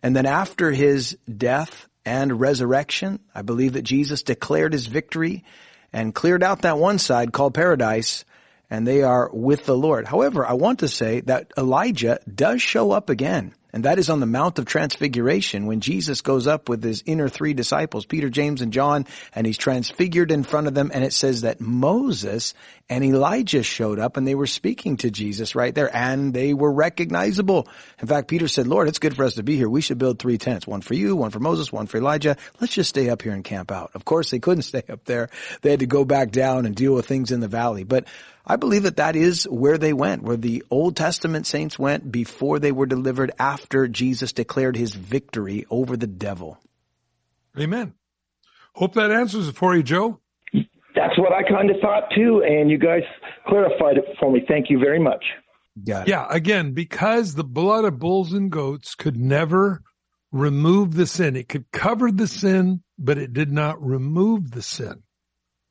And 0.00 0.14
then 0.14 0.26
after 0.26 0.70
his 0.70 1.18
death 1.28 1.88
and 2.04 2.40
resurrection, 2.40 3.20
I 3.34 3.42
believe 3.42 3.74
that 3.74 3.82
Jesus 3.82 4.22
declared 4.22 4.72
his 4.72 4.86
victory 4.86 5.44
and 5.92 6.14
cleared 6.14 6.42
out 6.42 6.62
that 6.62 6.78
one 6.78 6.98
side 6.98 7.32
called 7.32 7.54
paradise 7.54 8.24
and 8.70 8.86
they 8.86 9.02
are 9.02 9.28
with 9.32 9.66
the 9.66 9.76
Lord. 9.76 10.06
However, 10.06 10.46
I 10.46 10.52
want 10.52 10.78
to 10.80 10.88
say 10.88 11.20
that 11.22 11.52
Elijah 11.58 12.20
does 12.32 12.62
show 12.62 12.92
up 12.92 13.10
again. 13.10 13.54
And 13.72 13.84
that 13.84 13.98
is 13.98 14.10
on 14.10 14.20
the 14.20 14.26
Mount 14.26 14.58
of 14.58 14.66
Transfiguration 14.66 15.66
when 15.66 15.80
Jesus 15.80 16.20
goes 16.20 16.46
up 16.46 16.68
with 16.68 16.82
his 16.82 17.02
inner 17.06 17.28
three 17.28 17.54
disciples, 17.54 18.06
Peter, 18.06 18.28
James, 18.28 18.60
and 18.60 18.72
John, 18.72 19.06
and 19.34 19.46
he's 19.46 19.58
transfigured 19.58 20.30
in 20.30 20.42
front 20.42 20.66
of 20.66 20.74
them. 20.74 20.90
And 20.92 21.04
it 21.04 21.12
says 21.12 21.42
that 21.42 21.60
Moses 21.60 22.54
and 22.88 23.04
Elijah 23.04 23.62
showed 23.62 24.00
up 24.00 24.16
and 24.16 24.26
they 24.26 24.34
were 24.34 24.48
speaking 24.48 24.96
to 24.98 25.10
Jesus 25.10 25.54
right 25.54 25.74
there 25.74 25.94
and 25.94 26.34
they 26.34 26.52
were 26.54 26.72
recognizable. 26.72 27.68
In 28.00 28.08
fact, 28.08 28.28
Peter 28.28 28.48
said, 28.48 28.66
Lord, 28.66 28.88
it's 28.88 28.98
good 28.98 29.14
for 29.14 29.24
us 29.24 29.34
to 29.34 29.44
be 29.44 29.56
here. 29.56 29.68
We 29.68 29.80
should 29.80 29.98
build 29.98 30.18
three 30.18 30.38
tents, 30.38 30.66
one 30.66 30.80
for 30.80 30.94
you, 30.94 31.14
one 31.14 31.30
for 31.30 31.38
Moses, 31.38 31.72
one 31.72 31.86
for 31.86 31.98
Elijah. 31.98 32.36
Let's 32.60 32.74
just 32.74 32.90
stay 32.90 33.08
up 33.08 33.22
here 33.22 33.32
and 33.32 33.44
camp 33.44 33.70
out. 33.70 33.92
Of 33.94 34.04
course, 34.04 34.30
they 34.30 34.40
couldn't 34.40 34.62
stay 34.64 34.82
up 34.88 35.04
there. 35.04 35.30
They 35.62 35.70
had 35.70 35.80
to 35.80 35.86
go 35.86 36.04
back 36.04 36.32
down 36.32 36.66
and 36.66 36.74
deal 36.74 36.94
with 36.94 37.06
things 37.06 37.30
in 37.30 37.38
the 37.38 37.48
valley. 37.48 37.84
But 37.84 38.06
I 38.50 38.56
believe 38.56 38.82
that 38.82 38.96
that 38.96 39.14
is 39.14 39.44
where 39.44 39.78
they 39.78 39.92
went, 39.92 40.24
where 40.24 40.36
the 40.36 40.64
Old 40.70 40.96
Testament 40.96 41.46
saints 41.46 41.78
went 41.78 42.10
before 42.10 42.58
they 42.58 42.72
were 42.72 42.84
delivered 42.84 43.30
after 43.38 43.86
Jesus 43.86 44.32
declared 44.32 44.76
his 44.76 44.92
victory 44.92 45.66
over 45.70 45.96
the 45.96 46.08
devil. 46.08 46.58
Amen. 47.56 47.94
Hope 48.74 48.94
that 48.94 49.12
answers 49.12 49.46
it 49.46 49.54
for 49.54 49.76
you, 49.76 49.84
Joe. 49.84 50.18
That's 50.52 51.16
what 51.16 51.32
I 51.32 51.44
kind 51.48 51.70
of 51.70 51.76
thought 51.80 52.10
too, 52.12 52.42
and 52.44 52.68
you 52.68 52.76
guys 52.76 53.02
clarified 53.46 53.98
it 53.98 54.04
for 54.18 54.32
me. 54.32 54.42
Thank 54.48 54.66
you 54.68 54.80
very 54.80 54.98
much. 54.98 55.24
Yeah, 55.84 56.26
again, 56.28 56.72
because 56.72 57.36
the 57.36 57.44
blood 57.44 57.84
of 57.84 58.00
bulls 58.00 58.32
and 58.32 58.50
goats 58.50 58.96
could 58.96 59.16
never 59.16 59.80
remove 60.32 60.96
the 60.96 61.06
sin. 61.06 61.36
It 61.36 61.48
could 61.48 61.70
cover 61.70 62.10
the 62.10 62.26
sin, 62.26 62.82
but 62.98 63.16
it 63.16 63.32
did 63.32 63.52
not 63.52 63.80
remove 63.80 64.50
the 64.50 64.62
sin. 64.62 65.04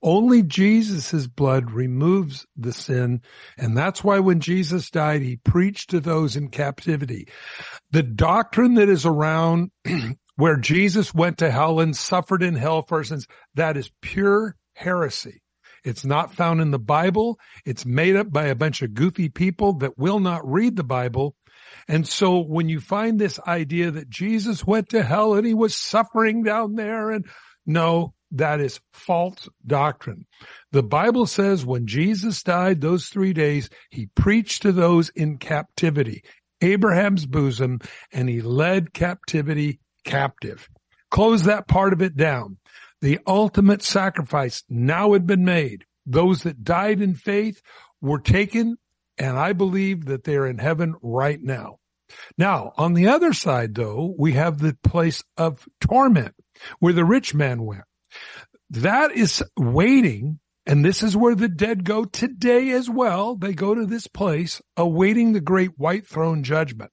Only 0.01 0.43
Jesus' 0.43 1.27
blood 1.27 1.71
removes 1.71 2.45
the 2.55 2.71
sin. 2.71 3.21
And 3.57 3.77
that's 3.77 4.03
why 4.03 4.19
when 4.19 4.39
Jesus 4.39 4.89
died, 4.89 5.21
he 5.21 5.35
preached 5.35 5.89
to 5.89 5.99
those 5.99 6.35
in 6.35 6.49
captivity. 6.49 7.27
The 7.91 8.03
doctrine 8.03 8.75
that 8.75 8.87
is 8.87 9.05
around 9.05 9.71
where 10.35 10.55
Jesus 10.55 11.13
went 11.13 11.39
to 11.39 11.51
hell 11.51 11.81
and 11.81 11.95
suffered 11.95 12.43
in 12.43 12.55
hell 12.55 12.83
for 12.87 13.03
sins, 13.03 13.27
that 13.55 13.75
is 13.75 13.91
pure 14.01 14.55
heresy. 14.73 15.41
It's 15.83 16.05
not 16.05 16.33
found 16.33 16.61
in 16.61 16.71
the 16.71 16.79
Bible. 16.79 17.37
It's 17.65 17.85
made 17.85 18.15
up 18.15 18.31
by 18.31 18.45
a 18.45 18.55
bunch 18.55 18.81
of 18.81 18.93
goofy 18.93 19.29
people 19.29 19.73
that 19.79 19.97
will 19.97 20.19
not 20.19 20.49
read 20.49 20.75
the 20.75 20.83
Bible. 20.83 21.35
And 21.87 22.07
so 22.07 22.39
when 22.39 22.69
you 22.69 22.79
find 22.79 23.19
this 23.19 23.39
idea 23.47 23.91
that 23.91 24.09
Jesus 24.09 24.65
went 24.65 24.89
to 24.89 25.03
hell 25.03 25.35
and 25.35 25.45
he 25.45 25.53
was 25.53 25.75
suffering 25.75 26.43
down 26.43 26.75
there 26.75 27.11
and 27.11 27.25
no, 27.65 28.13
that 28.32 28.59
is 28.59 28.80
false 28.93 29.49
doctrine. 29.65 30.25
The 30.71 30.84
Bible 30.84 31.25
says 31.25 31.65
when 31.65 31.88
Jesus 31.88 32.43
died 32.43 32.82
those 32.82 33.07
three 33.07 33.34
days, 33.34 33.69
he 33.89 34.07
preached 34.07 34.61
to 34.63 34.71
those 34.71 35.09
in 35.09 35.38
captivity, 35.38 36.23
Abraham's 36.61 37.25
bosom, 37.25 37.80
and 38.11 38.30
he 38.30 38.41
led 38.41 38.93
captivity 38.93 39.80
captive. 40.03 40.69
Close 41.11 41.43
that 41.43 41.67
part 41.67 41.93
of 41.93 42.01
it 42.01 42.15
down. 42.15 42.57
The 43.01 43.19
ultimate 43.25 43.82
sacrifice 43.82 44.63
now 44.69 45.13
had 45.13 45.25
been 45.25 45.45
made. 45.45 45.86
Those 46.05 46.43
that 46.43 46.63
died 46.63 47.01
in 47.01 47.15
faith 47.15 47.61
were 48.01 48.19
taken, 48.19 48.77
and 49.17 49.38
I 49.38 49.53
believe 49.53 50.05
that 50.05 50.23
they're 50.23 50.47
in 50.47 50.57
heaven 50.57 50.95
right 51.01 51.41
now. 51.41 51.77
Now, 52.38 52.73
on 52.77 52.93
the 52.93 53.07
other 53.07 53.34
side, 53.34 53.75
though, 53.75 54.15
we 54.17 54.34
have 54.34 54.57
the 54.57 54.77
place 54.84 55.23
of 55.38 55.67
torment 55.80 56.36
where 56.80 56.93
the 56.93 57.05
rich 57.05 57.34
man 57.34 57.63
went. 57.63 57.84
That 58.72 59.12
is 59.12 59.43
waiting. 59.57 60.39
And 60.66 60.86
this 60.86 61.01
is 61.01 61.18
where 61.18 61.36
the 61.36 61.49
dead 61.49 61.84
go 61.84 62.05
today 62.05 62.72
as 62.72 62.89
well. 62.89 63.36
They 63.36 63.53
go 63.53 63.74
to 63.74 63.86
this 63.86 64.07
place 64.07 64.62
awaiting 64.78 65.34
the 65.34 65.41
great 65.41 65.72
white 65.78 66.05
throne 66.05 66.43
judgment. 66.43 66.91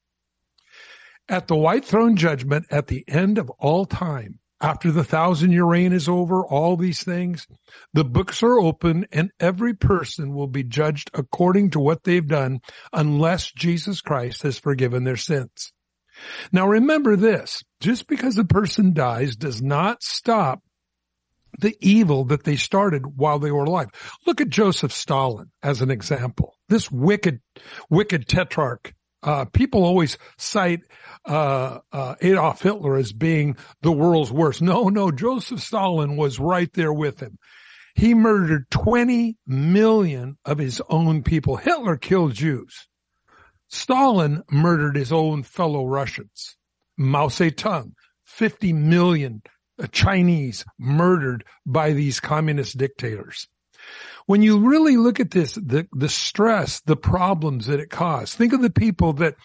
At 1.29 1.49
the 1.49 1.57
white 1.57 1.85
throne 1.85 2.17
judgment 2.17 2.67
at 2.71 2.87
the 2.87 3.05
end 3.09 3.37
of 3.37 3.51
all 3.59 3.85
time, 3.85 4.39
after 4.61 4.91
the 4.91 5.05
thousand 5.05 5.53
year 5.53 5.67
reign 5.67 5.93
is 5.93 6.09
over, 6.09 6.47
all 6.47 6.77
these 6.77 7.03
things, 7.03 7.47
the 7.93 8.05
books 8.05 8.43
are 8.43 8.59
open 8.59 9.07
and 9.13 9.31
every 9.39 9.75
person 9.75 10.35
will 10.35 10.47
be 10.47 10.63
judged 10.63 11.11
according 11.13 11.71
to 11.71 11.81
what 11.81 12.05
they've 12.05 12.27
done 12.27 12.61
unless 12.93 13.53
Jesus 13.53 14.01
Christ 14.01 14.43
has 14.43 14.59
forgiven 14.59 15.05
their 15.05 15.17
sins. 15.17 15.73
Now 16.53 16.67
remember 16.67 17.17
this, 17.17 17.63
just 17.81 18.07
because 18.07 18.39
a 18.39 18.45
person 18.45 18.95
dies 18.95 19.37
does 19.37 19.61
not 19.61 20.03
stop 20.03 20.63
the 21.59 21.77
evil 21.81 22.25
that 22.27 22.45
they 22.45 22.57
started 22.57 23.19
while 23.19 23.39
they 23.39 23.51
were 23.51 23.65
alive. 23.65 23.89
Look 24.27 24.41
at 24.41 24.49
Joseph 24.49 24.93
Stalin 24.93 25.51
as 25.63 25.81
an 25.81 25.91
example. 25.91 26.57
This 26.69 26.91
wicked, 26.91 27.41
wicked 27.91 28.29
tetrarch. 28.29 28.95
Uh, 29.23 29.45
people 29.47 29.83
always 29.85 30.19
cite 30.39 30.83
uh, 31.25 31.79
uh, 31.91 32.15
Adolf 32.21 32.63
Hitler 32.63 32.97
as 32.97 33.13
being 33.13 33.57
the 33.83 33.91
world's 33.91 34.31
worst. 34.31 34.63
No, 34.63 34.89
no, 34.89 35.11
Joseph 35.11 35.61
Stalin 35.61 36.17
was 36.17 36.39
right 36.39 36.73
there 36.75 36.93
with 36.93 37.21
him. 37.21 37.39
He 37.97 38.15
murdered 38.15 38.71
20 38.71 39.37
million 39.47 40.37
of 40.45 40.59
his 40.59 40.83
own 40.89 41.23
people. 41.23 41.57
Hitler 41.57 41.97
killed 41.97 42.35
Jews. 42.35 42.87
Stalin 43.69 44.43
murdered 44.51 44.97
his 44.97 45.13
own 45.13 45.43
fellow 45.43 45.87
Russians. 45.87 46.57
Mao 46.97 47.29
Zedong, 47.29 47.93
50 48.25 48.73
million 48.75 49.43
Chinese 49.93 50.65
murdered 50.79 51.45
by 51.65 51.93
these 51.93 52.21
communist 52.21 52.77
dictators. 52.79 53.49
When 54.27 54.43
you 54.43 54.69
really 54.69 54.97
look 54.97 55.21
at 55.21 55.31
this, 55.31 55.53
the, 55.53 55.87
the 55.93 56.09
stress, 56.09 56.81
the 56.81 56.97
problems 56.97 57.67
that 57.67 57.81
it 57.81 57.91
caused, 57.91 58.37
think 58.37 58.53
of 58.53 58.63
the 58.63 58.71
people 58.71 59.13
that 59.15 59.37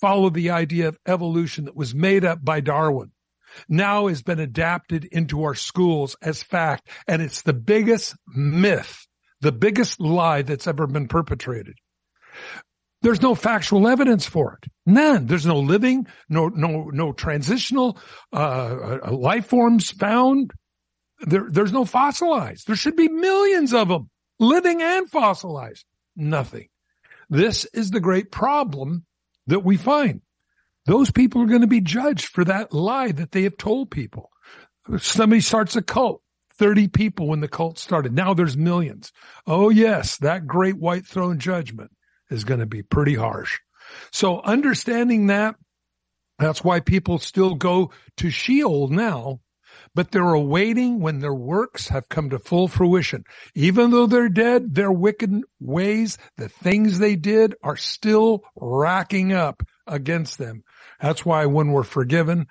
follow 0.00 0.28
the 0.28 0.50
idea 0.50 0.88
of 0.88 0.98
evolution 1.06 1.64
that 1.64 1.76
was 1.76 1.94
made 1.94 2.24
up 2.24 2.44
by 2.44 2.60
Darwin 2.60 3.12
now 3.68 4.08
has 4.08 4.22
been 4.22 4.40
adapted 4.40 5.04
into 5.06 5.44
our 5.44 5.54
schools 5.54 6.16
as 6.20 6.42
fact. 6.42 6.88
And 7.06 7.22
it's 7.22 7.42
the 7.42 7.54
biggest 7.54 8.14
myth, 8.26 9.06
the 9.40 9.52
biggest 9.52 10.00
lie 10.00 10.42
that's 10.42 10.66
ever 10.66 10.86
been 10.86 11.08
perpetrated. 11.08 11.76
There's 13.06 13.22
no 13.22 13.36
factual 13.36 13.86
evidence 13.86 14.26
for 14.26 14.58
it. 14.60 14.68
None. 14.84 15.26
There's 15.26 15.46
no 15.46 15.60
living, 15.60 16.08
no, 16.28 16.48
no, 16.48 16.90
no 16.92 17.12
transitional, 17.12 18.00
uh, 18.32 18.98
uh, 19.04 19.12
life 19.12 19.46
forms 19.46 19.92
found. 19.92 20.50
There, 21.20 21.46
there's 21.48 21.72
no 21.72 21.84
fossilized. 21.84 22.66
There 22.66 22.74
should 22.74 22.96
be 22.96 23.06
millions 23.08 23.72
of 23.72 23.86
them, 23.86 24.10
living 24.40 24.82
and 24.82 25.08
fossilized. 25.08 25.84
Nothing. 26.16 26.66
This 27.30 27.64
is 27.66 27.92
the 27.92 28.00
great 28.00 28.32
problem 28.32 29.06
that 29.46 29.62
we 29.62 29.76
find. 29.76 30.22
Those 30.86 31.12
people 31.12 31.42
are 31.42 31.46
going 31.46 31.60
to 31.60 31.68
be 31.68 31.80
judged 31.80 32.26
for 32.26 32.44
that 32.46 32.72
lie 32.72 33.12
that 33.12 33.30
they 33.30 33.44
have 33.44 33.56
told 33.56 33.88
people. 33.88 34.30
Somebody 34.98 35.42
starts 35.42 35.76
a 35.76 35.82
cult. 35.82 36.22
30 36.54 36.88
people 36.88 37.28
when 37.28 37.38
the 37.38 37.46
cult 37.46 37.78
started. 37.78 38.12
Now 38.12 38.34
there's 38.34 38.56
millions. 38.56 39.12
Oh 39.46 39.68
yes, 39.68 40.16
that 40.16 40.48
great 40.48 40.76
white 40.76 41.06
throne 41.06 41.38
judgment 41.38 41.92
is 42.30 42.44
going 42.44 42.60
to 42.60 42.66
be 42.66 42.82
pretty 42.82 43.14
harsh. 43.14 43.58
So 44.10 44.40
understanding 44.40 45.28
that, 45.28 45.56
that's 46.38 46.62
why 46.62 46.80
people 46.80 47.18
still 47.18 47.54
go 47.54 47.92
to 48.18 48.30
Sheol 48.30 48.88
now, 48.88 49.40
but 49.94 50.10
they're 50.10 50.34
awaiting 50.34 51.00
when 51.00 51.20
their 51.20 51.34
works 51.34 51.88
have 51.88 52.08
come 52.08 52.30
to 52.30 52.38
full 52.38 52.68
fruition. 52.68 53.24
Even 53.54 53.90
though 53.90 54.06
they're 54.06 54.28
dead, 54.28 54.74
their 54.74 54.92
wicked 54.92 55.42
ways, 55.60 56.18
the 56.36 56.48
things 56.48 56.98
they 56.98 57.16
did 57.16 57.54
are 57.62 57.76
still 57.76 58.44
racking 58.56 59.32
up 59.32 59.62
against 59.86 60.38
them. 60.38 60.64
That's 61.00 61.24
why 61.24 61.46
when 61.46 61.72
we're 61.72 61.84
forgiven, 61.84 62.46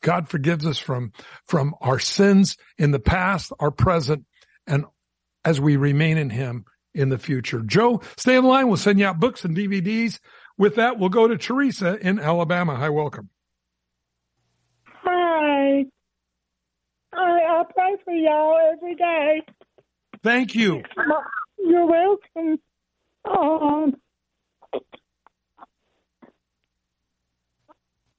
God 0.00 0.28
forgives 0.28 0.66
us 0.66 0.78
from, 0.78 1.12
from 1.46 1.74
our 1.80 1.98
sins 1.98 2.56
in 2.78 2.90
the 2.90 3.00
past, 3.00 3.52
our 3.60 3.70
present, 3.70 4.24
and 4.66 4.84
as 5.44 5.60
we 5.60 5.76
remain 5.76 6.16
in 6.18 6.30
Him, 6.30 6.64
in 6.94 7.08
the 7.08 7.18
future. 7.18 7.60
Joe, 7.60 8.00
stay 8.16 8.36
in 8.36 8.44
line. 8.44 8.68
We'll 8.68 8.76
send 8.76 8.98
you 8.98 9.06
out 9.06 9.20
books 9.20 9.44
and 9.44 9.56
DVDs. 9.56 10.20
With 10.56 10.76
that, 10.76 10.98
we'll 10.98 11.08
go 11.08 11.26
to 11.26 11.36
Teresa 11.36 11.98
in 11.98 12.18
Alabama. 12.18 12.76
Hi, 12.76 12.88
welcome. 12.88 13.28
Hi. 15.02 15.84
I, 17.12 17.16
I 17.16 17.62
pray 17.72 17.96
for 18.04 18.12
y'all 18.12 18.58
every 18.72 18.94
day. 18.94 19.42
Thank 20.22 20.54
you. 20.54 20.82
You're 21.58 21.86
welcome. 21.86 22.58
Um, 23.24 23.96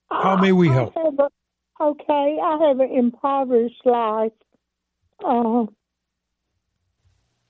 How 0.10 0.38
may 0.38 0.52
we 0.52 0.70
help? 0.70 0.96
A, 0.96 1.30
okay, 1.82 2.38
I 2.44 2.68
have 2.68 2.80
an 2.80 2.90
impoverished 2.92 3.86
life. 3.86 4.32
Uh, 5.24 5.64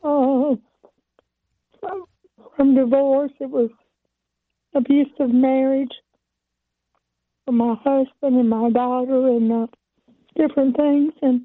uh, 0.04 0.56
from 2.56 2.76
divorce. 2.76 3.32
It 3.40 3.50
was 3.50 3.70
abusive 4.74 5.30
marriage 5.30 5.94
from 7.46 7.58
my 7.58 7.76
husband 7.84 8.38
and 8.38 8.50
my 8.50 8.70
daughter 8.70 9.28
and 9.28 9.52
uh, 9.52 9.68
different 10.36 10.76
things 10.76 11.14
and 11.22 11.42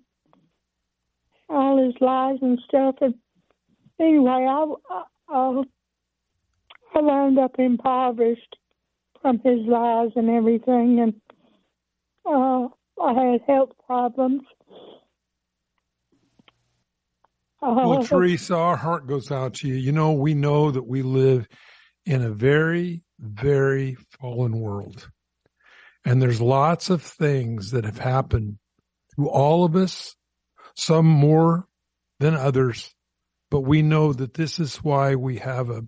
all 1.48 1.84
his 1.84 1.94
lies 2.00 2.38
and 2.42 2.58
stuff. 2.68 2.96
And 3.00 3.14
anyway, 4.00 4.46
I, 4.48 4.66
I, 4.90 5.62
I 6.94 7.00
wound 7.00 7.38
up 7.38 7.56
impoverished 7.58 8.56
from 9.20 9.40
his 9.44 9.60
lies 9.66 10.10
and 10.16 10.30
everything, 10.30 11.00
and 11.00 11.14
uh, 12.26 12.68
I 13.02 13.12
had 13.12 13.40
health 13.46 13.72
problems. 13.86 14.42
Well, 17.60 17.98
uh, 17.98 18.02
Teresa, 18.06 18.56
our 18.56 18.76
heart 18.76 19.06
goes 19.06 19.30
out 19.30 19.54
to 19.54 19.68
you. 19.68 19.74
You 19.74 19.92
know, 19.92 20.12
we 20.12 20.34
know 20.34 20.70
that 20.70 20.86
we 20.86 21.02
live 21.02 21.46
in 22.06 22.22
a 22.22 22.30
very, 22.30 23.02
very 23.18 23.96
fallen 24.18 24.58
world. 24.58 25.08
And 26.04 26.20
there's 26.20 26.40
lots 26.40 26.90
of 26.90 27.02
things 27.02 27.72
that 27.72 27.84
have 27.84 27.98
happened 27.98 28.58
to 29.16 29.28
all 29.28 29.64
of 29.64 29.76
us, 29.76 30.16
some 30.74 31.06
more 31.06 31.66
than 32.18 32.34
others. 32.34 32.94
But 33.50 33.60
we 33.60 33.82
know 33.82 34.12
that 34.12 34.34
this 34.34 34.58
is 34.58 34.76
why 34.76 35.16
we 35.16 35.38
have 35.38 35.70
a, 35.70 35.82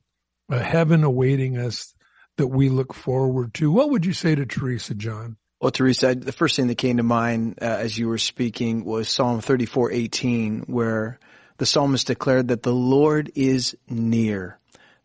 a 0.51 0.63
heaven 0.63 1.05
awaiting 1.05 1.57
us 1.57 1.95
that 2.37 2.49
we 2.49 2.69
look 2.69 2.93
forward 2.93 3.55
to. 3.55 3.71
What 3.71 3.91
would 3.91 4.05
you 4.05 4.13
say 4.13 4.35
to 4.35 4.45
Teresa, 4.45 4.95
John? 4.95 5.37
Well, 5.61 5.71
Teresa, 5.71 6.15
the 6.15 6.33
first 6.33 6.57
thing 6.57 6.67
that 6.67 6.79
came 6.79 6.97
to 6.97 7.05
mind 7.05 7.59
uh, 7.63 7.67
as 7.67 7.97
you 7.97 8.09
were 8.09 8.19
speaking 8.19 8.85
was 8.85 9.09
Psalm 9.09 9.41
34:18, 9.41 10.69
where 10.69 11.21
the 11.63 11.67
psalmist 11.67 12.09
declared 12.09 12.49
that 12.49 12.65
the 12.65 12.75
Lord 12.75 13.31
is 13.37 13.77
near 13.89 14.59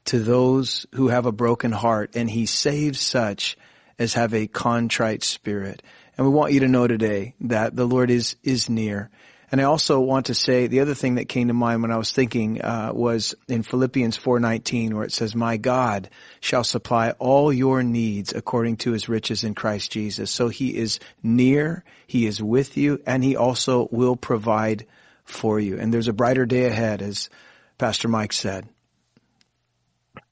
to 0.05 0.17
those 0.17 0.87
who 0.95 1.09
have 1.09 1.27
a 1.27 1.31
broken 1.31 1.71
heart 1.71 2.15
and 2.15 2.27
he 2.27 2.47
saves 2.47 2.99
such 2.99 3.55
as 3.99 4.15
have 4.15 4.33
a 4.33 4.47
contrite 4.47 5.23
spirit. 5.23 5.83
And 6.17 6.25
we 6.25 6.33
want 6.33 6.53
you 6.53 6.61
to 6.61 6.67
know 6.67 6.87
today 6.87 7.35
that 7.41 7.75
the 7.75 7.85
Lord 7.85 8.09
is, 8.09 8.37
is 8.41 8.71
near. 8.71 9.11
And 9.51 9.61
I 9.61 9.65
also 9.65 9.99
want 9.99 10.25
to 10.25 10.33
say 10.33 10.65
the 10.65 10.79
other 10.79 10.95
thing 10.95 11.15
that 11.15 11.29
came 11.29 11.49
to 11.49 11.53
mind 11.53 11.83
when 11.83 11.91
I 11.91 11.97
was 11.97 12.11
thinking 12.11 12.59
uh, 12.59 12.89
was 12.91 13.35
in 13.47 13.61
Philippians 13.61 14.17
4:19 14.17 14.95
where 14.95 15.05
it 15.05 15.13
says 15.13 15.35
my 15.35 15.57
God 15.57 16.09
shall 16.39 16.63
supply 16.63 17.11
all 17.19 17.53
your 17.53 17.83
needs 17.83 18.33
according 18.33 18.77
to 18.77 18.93
his 18.93 19.07
riches 19.07 19.43
in 19.43 19.53
Christ 19.53 19.91
Jesus. 19.91 20.31
So 20.31 20.47
he 20.47 20.75
is 20.75 20.99
near, 21.21 21.83
he 22.07 22.25
is 22.25 22.41
with 22.41 22.77
you 22.77 22.99
and 23.05 23.23
he 23.23 23.35
also 23.35 23.87
will 23.91 24.15
provide 24.15 24.87
for 25.29 25.59
you. 25.59 25.77
And 25.77 25.93
there's 25.93 26.07
a 26.07 26.13
brighter 26.13 26.45
day 26.45 26.65
ahead 26.65 27.01
as 27.01 27.29
Pastor 27.77 28.07
Mike 28.07 28.33
said. 28.33 28.67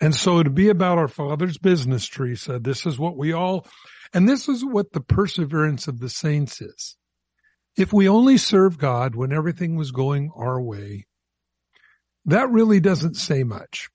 And 0.02 0.16
so 0.16 0.42
to 0.42 0.50
be 0.50 0.70
about 0.70 0.98
our 0.98 1.08
Father's 1.08 1.58
business, 1.58 2.08
Teresa, 2.08 2.60
this 2.60 2.86
is 2.86 2.98
what 2.98 3.18
we 3.18 3.34
all, 3.34 3.68
and 4.14 4.28
this 4.28 4.50
is 4.50 4.64
what 4.64 4.92
the 4.92 5.02
perseverance 5.02 5.88
of 5.88 6.00
the 6.00 6.10
saints 6.10 6.62
is. 6.62 6.98
If 7.78 7.94
we 7.94 8.08
only 8.10 8.38
serve 8.38 8.78
God 8.78 9.16
when 9.16 9.32
everything 9.32 9.76
was 9.76 9.92
going 9.92 10.32
our 10.36 10.62
way, 10.62 11.06
that 12.26 12.50
really 12.50 12.80
doesn't 12.80 13.16
say 13.16 13.44
much. 13.44 13.90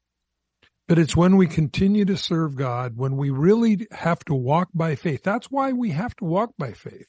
But 0.86 0.98
it's 0.98 1.16
when 1.16 1.36
we 1.36 1.46
continue 1.46 2.04
to 2.04 2.16
serve 2.16 2.56
God, 2.56 2.96
when 2.96 3.16
we 3.16 3.30
really 3.30 3.86
have 3.92 4.24
to 4.26 4.34
walk 4.34 4.68
by 4.74 4.96
faith. 4.96 5.22
That's 5.22 5.50
why 5.50 5.72
we 5.72 5.90
have 5.90 6.14
to 6.16 6.24
walk 6.24 6.50
by 6.58 6.72
faith. 6.72 7.06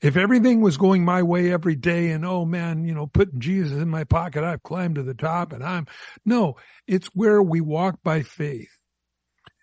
If 0.00 0.16
everything 0.16 0.60
was 0.60 0.76
going 0.76 1.04
my 1.04 1.22
way 1.22 1.52
every 1.52 1.76
day 1.76 2.10
and 2.10 2.24
oh 2.24 2.44
man, 2.44 2.84
you 2.84 2.94
know, 2.94 3.06
putting 3.06 3.40
Jesus 3.40 3.78
in 3.78 3.88
my 3.88 4.04
pocket, 4.04 4.44
I've 4.44 4.62
climbed 4.62 4.96
to 4.96 5.02
the 5.02 5.14
top 5.14 5.52
and 5.52 5.62
I'm, 5.62 5.86
no, 6.24 6.56
it's 6.86 7.08
where 7.08 7.42
we 7.42 7.60
walk 7.60 7.98
by 8.02 8.22
faith. 8.22 8.70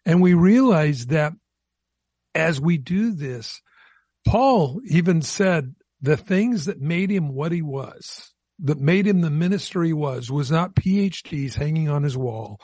And 0.05 0.21
we 0.21 0.33
realize 0.33 1.07
that 1.07 1.33
as 2.33 2.59
we 2.59 2.77
do 2.77 3.13
this, 3.13 3.61
Paul 4.25 4.81
even 4.85 5.21
said 5.21 5.75
the 6.01 6.17
things 6.17 6.65
that 6.65 6.79
made 6.79 7.09
him 7.09 7.33
what 7.33 7.51
he 7.51 7.61
was, 7.61 8.31
that 8.59 8.79
made 8.79 9.07
him 9.07 9.21
the 9.21 9.29
minister 9.29 9.83
he 9.83 9.93
was, 9.93 10.31
was 10.31 10.51
not 10.51 10.75
PhDs 10.75 11.55
hanging 11.55 11.89
on 11.89 12.03
his 12.03 12.17
wall. 12.17 12.59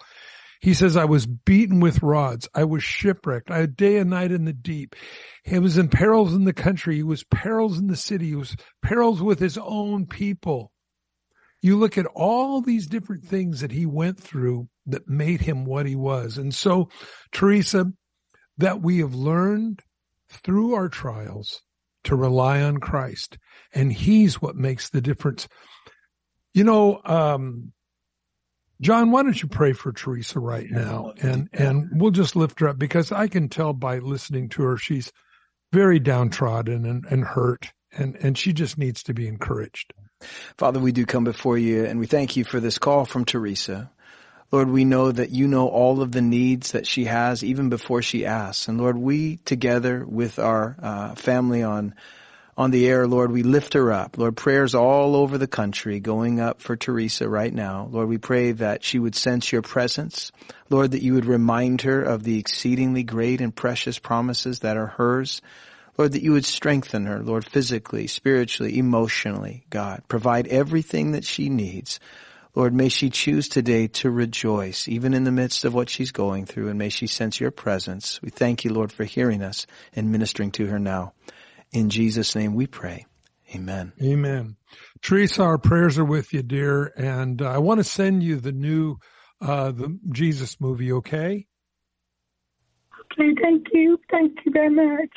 He 0.61 0.73
says, 0.73 0.97
I 0.97 1.05
was 1.05 1.25
beaten 1.25 1.79
with 1.79 2.01
rods. 2.01 2.47
I 2.53 2.63
was 2.63 2.83
shipwrecked. 2.83 3.51
I 3.51 3.57
had 3.57 3.75
day 3.75 3.97
and 3.97 4.09
night 4.09 4.31
in 4.31 4.45
the 4.45 4.53
deep. 4.53 4.95
He 5.43 5.59
was 5.59 5.77
in 5.77 5.89
perils 5.89 6.33
in 6.33 6.45
the 6.45 6.53
country. 6.53 6.95
He 6.95 7.03
was 7.03 7.23
perils 7.23 7.77
in 7.77 7.87
the 7.87 7.95
city. 7.95 8.29
He 8.29 8.35
was 8.35 8.55
perils 8.81 9.21
with 9.21 9.39
his 9.39 9.57
own 9.57 10.07
people. 10.07 10.71
You 11.61 11.77
look 11.77 11.97
at 11.97 12.05
all 12.05 12.61
these 12.61 12.87
different 12.87 13.25
things 13.25 13.61
that 13.61 13.71
he 13.71 13.85
went 13.85 14.19
through 14.19 14.67
that 14.87 15.07
made 15.07 15.41
him 15.41 15.65
what 15.65 15.85
he 15.85 15.95
was. 15.95 16.37
And 16.37 16.53
so, 16.53 16.89
Teresa, 17.31 17.91
that 18.57 18.81
we 18.81 18.99
have 18.99 19.15
learned 19.15 19.81
through 20.29 20.75
our 20.75 20.89
trials 20.89 21.61
to 22.05 22.15
rely 22.15 22.61
on 22.61 22.77
Christ. 22.77 23.37
And 23.73 23.91
he's 23.91 24.41
what 24.41 24.55
makes 24.55 24.89
the 24.89 25.01
difference. 25.01 25.47
You 26.53 26.63
know, 26.63 27.01
um, 27.03 27.73
John, 28.81 29.11
why 29.11 29.23
don't 29.23 29.41
you 29.41 29.47
pray 29.47 29.73
for 29.73 29.91
Teresa 29.91 30.39
right 30.39 30.69
now? 30.69 31.13
And, 31.21 31.49
and 31.53 31.89
we'll 31.93 32.11
just 32.11 32.35
lift 32.35 32.59
her 32.59 32.69
up 32.69 32.77
because 32.77 33.11
I 33.11 33.27
can 33.27 33.47
tell 33.47 33.73
by 33.73 33.99
listening 33.99 34.49
to 34.49 34.63
her, 34.63 34.77
she's 34.77 35.13
very 35.71 35.99
downtrodden 35.99 36.85
and, 36.85 37.05
and 37.05 37.23
hurt 37.23 37.71
and, 37.97 38.17
and 38.17 38.37
she 38.37 38.53
just 38.53 38.77
needs 38.77 39.03
to 39.03 39.13
be 39.13 39.27
encouraged. 39.27 39.93
Father, 40.57 40.79
we 40.79 40.91
do 40.91 41.05
come 41.05 41.23
before 41.23 41.57
you 41.57 41.85
and 41.85 41.99
we 41.99 42.07
thank 42.07 42.35
you 42.35 42.43
for 42.43 42.59
this 42.59 42.77
call 42.77 43.05
from 43.05 43.25
Teresa. 43.25 43.91
Lord, 44.51 44.69
we 44.69 44.85
know 44.85 45.11
that 45.11 45.31
you 45.31 45.47
know 45.47 45.67
all 45.67 46.01
of 46.01 46.11
the 46.11 46.21
needs 46.21 46.73
that 46.73 46.87
she 46.87 47.05
has 47.05 47.43
even 47.43 47.69
before 47.69 48.01
she 48.01 48.25
asks. 48.25 48.67
And 48.67 48.79
Lord, 48.79 48.97
we 48.97 49.37
together 49.37 50.05
with 50.05 50.39
our 50.39 50.77
uh, 50.81 51.15
family 51.15 51.63
on 51.63 51.95
on 52.57 52.71
the 52.71 52.87
air, 52.87 53.05
Lord, 53.05 53.31
we 53.31 53.43
lift 53.43 53.73
her 53.73 53.91
up. 53.91 54.17
Lord, 54.17 54.37
prayers 54.37 54.75
all 54.75 55.15
over 55.15 55.37
the 55.37 55.47
country 55.47 55.99
going 55.99 56.39
up 56.39 56.61
for 56.61 56.77
Teresa 56.77 57.27
right 57.27 57.53
now. 57.53 57.89
Lord, 57.91 58.07
we 58.07 58.17
pray 58.17 58.53
that 58.53 58.83
she 58.83 58.97
would 58.97 59.15
sense 59.15 59.51
your 59.51 59.61
presence. 59.61 60.31
Lord, 60.69 60.91
that 60.91 61.03
you 61.03 61.15
would 61.15 61.25
remind 61.25 61.81
her 61.81 62.01
of 62.01 62.23
the 62.23 62.39
exceedingly 62.39 63.03
great 63.03 63.41
and 63.41 63.53
precious 63.53 63.99
promises 63.99 64.59
that 64.59 64.77
are 64.77 64.87
hers. 64.87 65.41
Lord, 65.97 66.13
that 66.13 66.23
you 66.23 66.31
would 66.31 66.45
strengthen 66.45 67.05
her, 67.05 67.19
Lord, 67.21 67.45
physically, 67.45 68.07
spiritually, 68.07 68.77
emotionally, 68.77 69.65
God. 69.69 70.03
Provide 70.07 70.47
everything 70.47 71.11
that 71.11 71.25
she 71.25 71.49
needs. 71.49 71.99
Lord, 72.53 72.73
may 72.73 72.87
she 72.87 73.09
choose 73.09 73.49
today 73.49 73.87
to 73.87 74.09
rejoice, 74.09 74.87
even 74.87 75.13
in 75.13 75.25
the 75.25 75.31
midst 75.31 75.65
of 75.65 75.73
what 75.73 75.89
she's 75.89 76.11
going 76.11 76.45
through, 76.45 76.69
and 76.69 76.79
may 76.79 76.87
she 76.87 77.07
sense 77.07 77.37
your 77.37 77.51
presence. 77.51 78.21
We 78.21 78.29
thank 78.29 78.63
you, 78.63 78.71
Lord, 78.71 78.93
for 78.93 79.03
hearing 79.03 79.41
us 79.41 79.67
and 79.93 80.09
ministering 80.09 80.51
to 80.51 80.67
her 80.67 80.79
now. 80.79 81.11
In 81.75 81.89
Jesus' 81.89 82.33
name 82.35 82.55
we 82.55 82.67
pray. 82.67 83.05
Amen. 83.53 83.91
Amen. 84.01 84.55
Teresa, 85.01 85.43
our 85.43 85.57
prayers 85.57 85.99
are 85.99 86.05
with 86.05 86.33
you, 86.33 86.41
dear. 86.41 86.85
And 86.95 87.41
uh, 87.41 87.49
I 87.49 87.57
want 87.57 87.79
to 87.79 87.83
send 87.83 88.23
you 88.23 88.37
the 88.37 88.53
new, 88.53 88.95
uh, 89.41 89.71
the 89.71 89.99
Jesus 90.09 90.61
movie, 90.61 90.93
okay? 90.93 91.47
Okay, 93.11 93.35
thank 93.41 93.67
you. 93.73 93.99
Thank 94.09 94.37
you 94.45 94.53
very 94.53 94.69
much. 94.69 95.09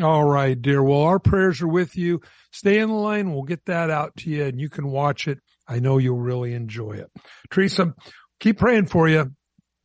All 0.00 0.24
right, 0.24 0.60
dear. 0.60 0.84
Well, 0.84 1.02
our 1.02 1.18
prayers 1.18 1.60
are 1.62 1.68
with 1.68 1.96
you. 1.96 2.20
Stay 2.52 2.78
in 2.78 2.88
the 2.88 2.94
line. 2.94 3.32
We'll 3.32 3.42
get 3.42 3.64
that 3.66 3.90
out 3.90 4.16
to 4.18 4.30
you 4.30 4.44
and 4.44 4.60
you 4.60 4.70
can 4.70 4.86
watch 4.86 5.26
it. 5.26 5.40
I 5.66 5.80
know 5.80 5.98
you'll 5.98 6.20
really 6.20 6.54
enjoy 6.54 6.92
it. 6.92 7.10
Teresa, 7.50 7.92
keep 8.38 8.58
praying 8.58 8.86
for 8.86 9.08
you. 9.08 9.32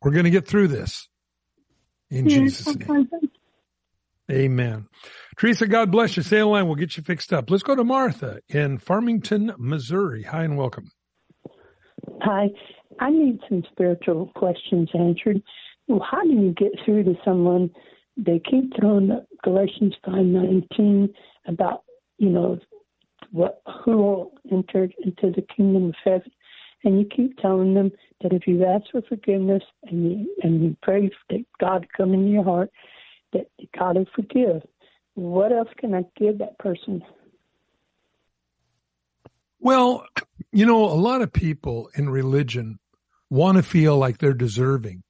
We're 0.04 0.12
going 0.12 0.26
to 0.26 0.30
get 0.30 0.48
through 0.48 0.68
this. 0.68 1.10
In 2.12 2.30
yes, 2.30 2.40
Jesus' 2.40 2.76
name. 2.76 3.10
Amen. 4.32 4.88
Teresa, 5.38 5.68
God 5.68 5.92
bless 5.92 6.18
you. 6.18 6.24
Stay 6.24 6.40
in 6.40 6.48
line. 6.48 6.68
We'll 6.68 6.76
get 6.76 6.98
you 6.98 7.04
fixed 7.04 7.32
up. 7.32 7.50
Let's 7.50 7.64
go 7.64 7.76
to 7.76 7.84
Martha 7.84 8.40
in 8.50 8.78
Farmington, 8.78 9.54
Missouri. 9.58 10.24
Hi 10.24 10.44
and 10.44 10.58
welcome. 10.58 10.92
Hi. 12.22 12.50
I 13.00 13.12
need 13.12 13.40
some 13.48 13.64
spiritual 13.72 14.32
questions 14.36 14.90
answered. 14.94 15.42
How 15.90 16.24
do 16.24 16.32
you 16.32 16.54
get 16.58 16.72
through 16.84 17.04
to 17.04 17.14
someone? 17.24 17.70
They 18.18 18.40
keep 18.40 18.74
throwing 18.78 19.12
up 19.12 19.28
Galatians 19.44 19.96
five 20.04 20.26
nineteen 20.26 21.14
about 21.46 21.84
you 22.18 22.30
know 22.30 22.58
what 23.32 23.62
who 23.86 23.98
will 23.98 24.32
enter 24.52 24.90
into 25.06 25.32
the 25.36 25.46
kingdom 25.56 25.90
of 25.90 25.96
heaven, 26.04 26.32
and 26.84 27.00
you 27.00 27.06
keep 27.06 27.38
telling 27.38 27.76
them 27.76 27.92
that 28.22 28.34
if 28.34 28.48
you 28.48 28.66
ask 28.66 28.86
for 28.92 29.04
forgiveness 29.08 29.64
and 29.84 30.12
you 30.12 30.36
and 30.42 30.64
you 30.64 30.76
pray 30.82 31.12
that 31.30 31.46
God 31.60 31.86
come 31.96 32.14
into 32.14 32.32
your 32.32 32.44
heart, 32.44 32.72
that 33.34 33.48
God 33.78 33.98
will 33.98 34.06
forgive 34.16 34.62
what 35.18 35.52
else 35.52 35.70
can 35.80 35.96
I 35.96 36.04
give 36.16 36.38
that 36.38 36.60
person? 36.60 37.02
Well, 39.60 40.06
you 40.52 40.68
know, 40.68 40.86
a 40.86 40.94
lot 40.94 41.24
of 41.24 41.34
people 41.34 41.90
in 41.96 42.08
religion 42.08 42.78
want 43.32 43.58
to 43.58 43.64
feel 43.64 43.98
like 43.98 44.20
they're 44.20 44.36
deserving. 44.36 45.02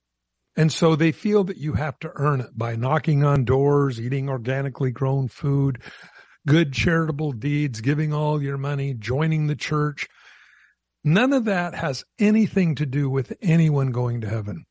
And 0.56 0.72
so 0.72 0.96
they 0.96 1.12
feel 1.12 1.44
that 1.46 1.58
you 1.58 1.74
have 1.74 2.00
to 2.00 2.12
earn 2.16 2.40
it 2.40 2.58
by 2.58 2.78
knocking 2.78 3.26
on 3.26 3.44
doors, 3.44 4.00
eating 4.00 4.30
organically 4.30 4.92
grown 4.92 5.28
food, 5.28 5.82
good 6.48 6.72
charitable 6.72 7.34
deeds, 7.34 7.82
giving 7.82 8.14
all 8.14 8.42
your 8.42 8.58
money, 8.58 8.94
joining 8.94 9.48
the 9.48 9.58
church. 9.58 10.08
None 11.04 11.34
of 11.34 11.46
that 11.46 11.76
has 11.76 12.06
anything 12.18 12.76
to 12.76 12.86
do 12.86 13.10
with 13.10 13.34
anyone 13.42 13.92
going 13.92 14.22
to 14.22 14.30
heaven. 14.30 14.66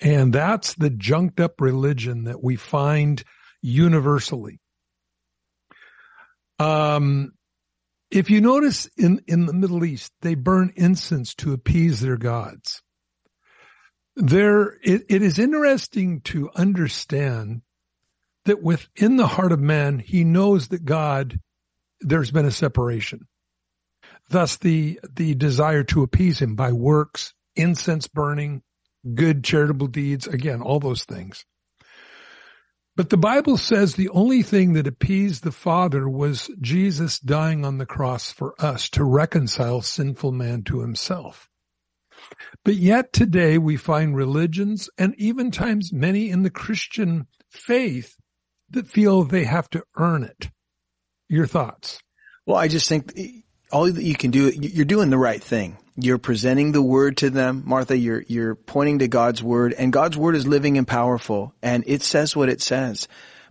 And 0.00 0.32
that's 0.32 0.74
the 0.74 0.90
junked 0.90 1.40
up 1.40 1.60
religion 1.60 2.24
that 2.24 2.42
we 2.42 2.56
find 2.56 3.22
universally. 3.60 4.60
Um, 6.58 7.32
if 8.10 8.30
you 8.30 8.40
notice 8.40 8.86
in, 8.96 9.22
in 9.26 9.46
the 9.46 9.52
Middle 9.52 9.84
East, 9.84 10.12
they 10.22 10.34
burn 10.34 10.72
incense 10.76 11.34
to 11.36 11.52
appease 11.52 12.00
their 12.00 12.16
gods. 12.16 12.82
There, 14.16 14.78
it, 14.82 15.04
it 15.08 15.22
is 15.22 15.38
interesting 15.38 16.20
to 16.22 16.50
understand 16.54 17.62
that 18.46 18.62
within 18.62 19.16
the 19.16 19.26
heart 19.26 19.52
of 19.52 19.60
man, 19.60 19.98
he 19.98 20.24
knows 20.24 20.68
that 20.68 20.84
God, 20.84 21.38
there's 22.00 22.30
been 22.30 22.46
a 22.46 22.50
separation. 22.50 23.28
Thus 24.30 24.56
the, 24.56 25.00
the 25.14 25.34
desire 25.34 25.84
to 25.84 26.02
appease 26.02 26.40
him 26.40 26.56
by 26.56 26.72
works, 26.72 27.34
incense 27.56 28.08
burning, 28.08 28.62
good 29.14 29.44
charitable 29.44 29.88
deeds, 29.88 30.26
again, 30.26 30.62
all 30.62 30.80
those 30.80 31.04
things. 31.04 31.44
But 32.96 33.10
the 33.10 33.16
Bible 33.16 33.56
says 33.56 33.94
the 33.94 34.08
only 34.08 34.42
thing 34.42 34.72
that 34.72 34.88
appeased 34.88 35.44
the 35.44 35.52
Father 35.52 36.08
was 36.08 36.50
Jesus 36.60 37.20
dying 37.20 37.64
on 37.64 37.78
the 37.78 37.86
cross 37.86 38.32
for 38.32 38.54
us 38.58 38.88
to 38.90 39.04
reconcile 39.04 39.82
sinful 39.82 40.32
man 40.32 40.64
to 40.64 40.80
himself. 40.80 41.48
But 42.64 42.74
yet 42.74 43.12
today 43.12 43.56
we 43.56 43.76
find 43.76 44.16
religions 44.16 44.90
and 44.98 45.14
even 45.16 45.52
times 45.52 45.92
many 45.92 46.28
in 46.28 46.42
the 46.42 46.50
Christian 46.50 47.28
faith 47.50 48.16
that 48.70 48.88
feel 48.88 49.22
they 49.22 49.44
have 49.44 49.70
to 49.70 49.84
earn 49.96 50.24
it. 50.24 50.50
Your 51.28 51.46
thoughts? 51.46 52.00
Well, 52.46 52.56
I 52.56 52.66
just 52.66 52.88
think 52.88 53.12
all 53.70 53.90
that 53.90 54.02
you 54.02 54.14
can 54.14 54.30
do, 54.30 54.48
you're 54.48 54.84
doing 54.84 55.10
the 55.10 55.18
right 55.18 55.42
thing. 55.42 55.76
You're 55.96 56.18
presenting 56.18 56.72
the 56.72 56.82
word 56.82 57.18
to 57.18 57.30
them. 57.30 57.64
Martha, 57.66 57.96
you're, 57.96 58.22
you're 58.28 58.54
pointing 58.54 59.00
to 59.00 59.08
God's 59.08 59.42
word 59.42 59.72
and 59.72 59.92
God's 59.92 60.16
word 60.16 60.36
is 60.36 60.46
living 60.46 60.78
and 60.78 60.86
powerful 60.86 61.52
and 61.62 61.84
it 61.86 62.02
says 62.02 62.36
what 62.36 62.48
it 62.48 62.60
says. 62.60 63.08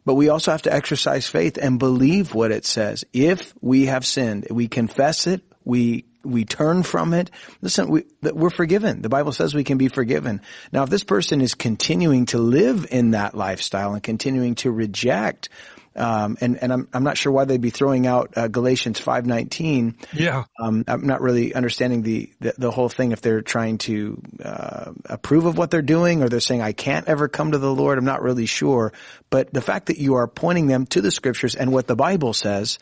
but 0.08 0.16
we 0.16 0.30
also 0.30 0.52
have 0.52 0.62
to 0.62 0.74
exercise 0.74 1.28
faith 1.28 1.58
and 1.62 1.80
believe 1.80 2.34
what 2.34 2.50
it 2.50 2.66
says. 2.66 3.04
If 3.12 3.54
we 3.60 3.88
have 3.88 4.06
sinned, 4.06 4.48
we 4.50 4.70
confess 4.70 5.28
it, 5.28 5.42
we 5.66 6.06
we 6.24 6.46
turn 6.46 6.84
from 6.84 7.14
it. 7.14 7.30
Listen, 7.62 7.90
we, 7.90 8.06
we're 8.22 8.50
forgiven. 8.50 9.02
The 9.02 9.10
Bible 9.10 9.34
says 9.34 9.54
we 9.54 9.64
can 9.64 9.78
be 9.78 9.88
forgiven. 9.88 10.42
Now, 10.72 10.84
if 10.84 10.90
this 10.90 11.04
person 11.04 11.42
is 11.42 11.56
continuing 11.56 12.26
to 12.28 12.38
live 12.38 12.88
in 12.90 13.12
that 13.12 13.36
lifestyle 13.36 13.94
and 13.94 14.04
continuing 14.04 14.56
to 14.56 14.72
reject 14.72 15.50
um, 15.98 16.38
and 16.42 16.58
and 16.62 16.72
I'm 16.72 16.88
I'm 16.94 17.04
not 17.04 17.18
sure 17.18 17.32
why 17.32 17.46
they'd 17.46 17.62
be 17.62 17.70
throwing 17.70 18.06
out 18.08 18.34
uh, 18.38 18.48
Galatians 18.48 19.00
five 19.00 19.26
nineteen. 19.26 19.98
Yeah, 20.14 20.44
um, 20.60 20.84
I'm 20.88 21.08
not 21.08 21.22
really 21.22 21.54
understanding 21.54 22.04
the, 22.04 22.32
the, 22.40 22.54
the 22.58 22.72
whole 22.72 22.90
thing. 22.90 23.12
If 23.12 23.22
they're 23.22 23.42
trying 23.42 23.80
to 23.80 24.22
uh, 24.44 24.92
approve 25.06 25.46
of 25.46 25.58
what 25.58 25.72
they're 25.72 25.82
doing, 25.82 26.24
or 26.24 26.30
they're 26.30 26.40
saying 26.40 26.62
I 26.62 26.74
can't 26.74 27.08
ever 27.08 27.28
come 27.28 27.52
to 27.52 27.58
the 27.58 27.74
Lord, 27.74 27.98
I'm 27.98 28.06
not 28.06 28.22
really 28.22 28.46
sure. 28.46 28.94
But 29.30 29.54
the 29.54 29.62
fact 29.62 29.88
that 29.88 29.98
you 29.98 30.16
are 30.16 30.28
pointing 30.28 30.68
them 30.68 30.86
to 30.88 31.02
the 31.02 31.12
Scriptures 31.12 31.56
and 31.56 31.72
what 31.72 31.88
the 31.88 31.96
Bible 31.96 32.34
says, 32.34 32.80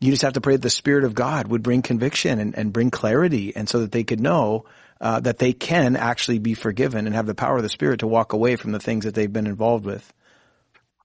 you 0.00 0.10
just 0.10 0.22
have 0.22 0.34
to 0.34 0.40
pray 0.40 0.54
that 0.54 0.62
the 0.62 0.70
Spirit 0.70 1.04
of 1.04 1.14
God 1.14 1.48
would 1.48 1.62
bring 1.62 1.82
conviction 1.82 2.38
and, 2.38 2.56
and 2.56 2.72
bring 2.72 2.90
clarity, 2.90 3.54
and 3.54 3.68
so 3.68 3.80
that 3.80 3.92
they 3.92 4.04
could 4.04 4.20
know. 4.20 4.64
Uh, 4.98 5.20
that 5.20 5.36
they 5.36 5.52
can 5.52 5.94
actually 5.94 6.38
be 6.38 6.54
forgiven 6.54 7.06
and 7.06 7.14
have 7.14 7.26
the 7.26 7.34
power 7.34 7.58
of 7.58 7.62
the 7.62 7.68
Spirit 7.68 8.00
to 8.00 8.06
walk 8.06 8.32
away 8.32 8.56
from 8.56 8.72
the 8.72 8.78
things 8.78 9.04
that 9.04 9.14
they've 9.14 9.30
been 9.30 9.46
involved 9.46 9.84
with. 9.84 10.10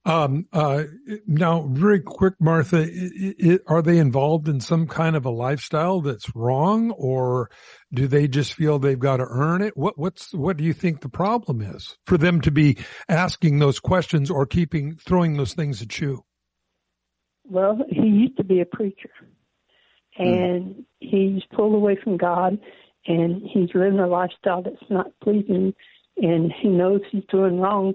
Um, 0.04 0.46
uh, 0.52 0.84
now, 1.28 1.68
very 1.70 2.00
quick, 2.00 2.34
Martha, 2.40 2.82
it, 2.82 3.36
it, 3.38 3.62
are 3.68 3.82
they 3.82 3.98
involved 3.98 4.48
in 4.48 4.60
some 4.60 4.88
kind 4.88 5.14
of 5.14 5.24
a 5.24 5.30
lifestyle 5.30 6.00
that's 6.00 6.34
wrong, 6.34 6.90
or 6.92 7.50
do 7.94 8.08
they 8.08 8.26
just 8.26 8.54
feel 8.54 8.78
they've 8.78 8.98
got 8.98 9.18
to 9.18 9.26
earn 9.28 9.62
it? 9.62 9.76
What, 9.76 9.96
what's, 9.98 10.34
what 10.34 10.56
do 10.56 10.64
you 10.64 10.72
think 10.72 11.00
the 11.00 11.08
problem 11.08 11.60
is 11.60 11.96
for 12.06 12.18
them 12.18 12.40
to 12.40 12.50
be 12.50 12.78
asking 13.08 13.60
those 13.60 13.78
questions 13.78 14.28
or 14.28 14.44
keeping 14.44 14.96
throwing 14.96 15.36
those 15.36 15.54
things 15.54 15.80
at 15.82 16.00
you? 16.00 16.24
Well, 17.48 17.78
he 17.88 18.06
used 18.06 18.36
to 18.38 18.44
be 18.44 18.60
a 18.60 18.66
preacher, 18.66 19.10
hmm. 20.16 20.22
and 20.22 20.74
mm. 20.74 20.84
he's 20.98 21.42
pulled 21.54 21.74
away 21.74 21.96
from 22.02 22.16
God, 22.16 22.58
and 23.06 23.42
he's 23.42 23.68
living 23.72 24.00
a 24.00 24.08
lifestyle 24.08 24.62
that's 24.62 24.90
not 24.90 25.12
pleasing, 25.22 25.74
and 26.16 26.52
he 26.60 26.68
knows 26.68 27.02
he's 27.12 27.24
doing 27.30 27.60
wrong 27.60 27.94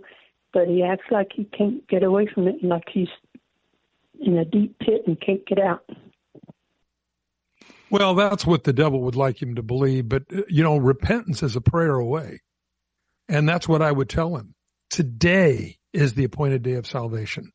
but 0.57 0.67
he 0.67 0.81
acts 0.81 1.05
like 1.11 1.27
he 1.35 1.43
can't 1.43 1.87
get 1.87 2.01
away 2.01 2.27
from 2.33 2.47
it, 2.47 2.63
like 2.63 2.85
he's 2.91 3.09
in 4.19 4.39
a 4.39 4.43
deep 4.43 4.75
pit 4.79 5.03
and 5.05 5.21
can't 5.21 5.45
get 5.45 5.59
out. 5.59 5.87
Well, 7.91 8.15
that's 8.15 8.43
what 8.43 8.63
the 8.63 8.73
devil 8.73 9.01
would 9.01 9.15
like 9.15 9.39
him 9.39 9.53
to 9.53 9.61
believe. 9.61 10.09
But, 10.09 10.23
uh, 10.35 10.41
you 10.49 10.63
know, 10.63 10.77
repentance 10.77 11.43
is 11.43 11.55
a 11.55 11.61
prayer 11.61 11.93
away. 11.93 12.41
And 13.29 13.47
that's 13.47 13.67
what 13.67 13.83
I 13.83 13.91
would 13.91 14.09
tell 14.09 14.35
him. 14.35 14.55
Today 14.89 15.77
is 15.93 16.15
the 16.15 16.23
appointed 16.23 16.63
day 16.63 16.73
of 16.73 16.87
salvation. 16.87 17.51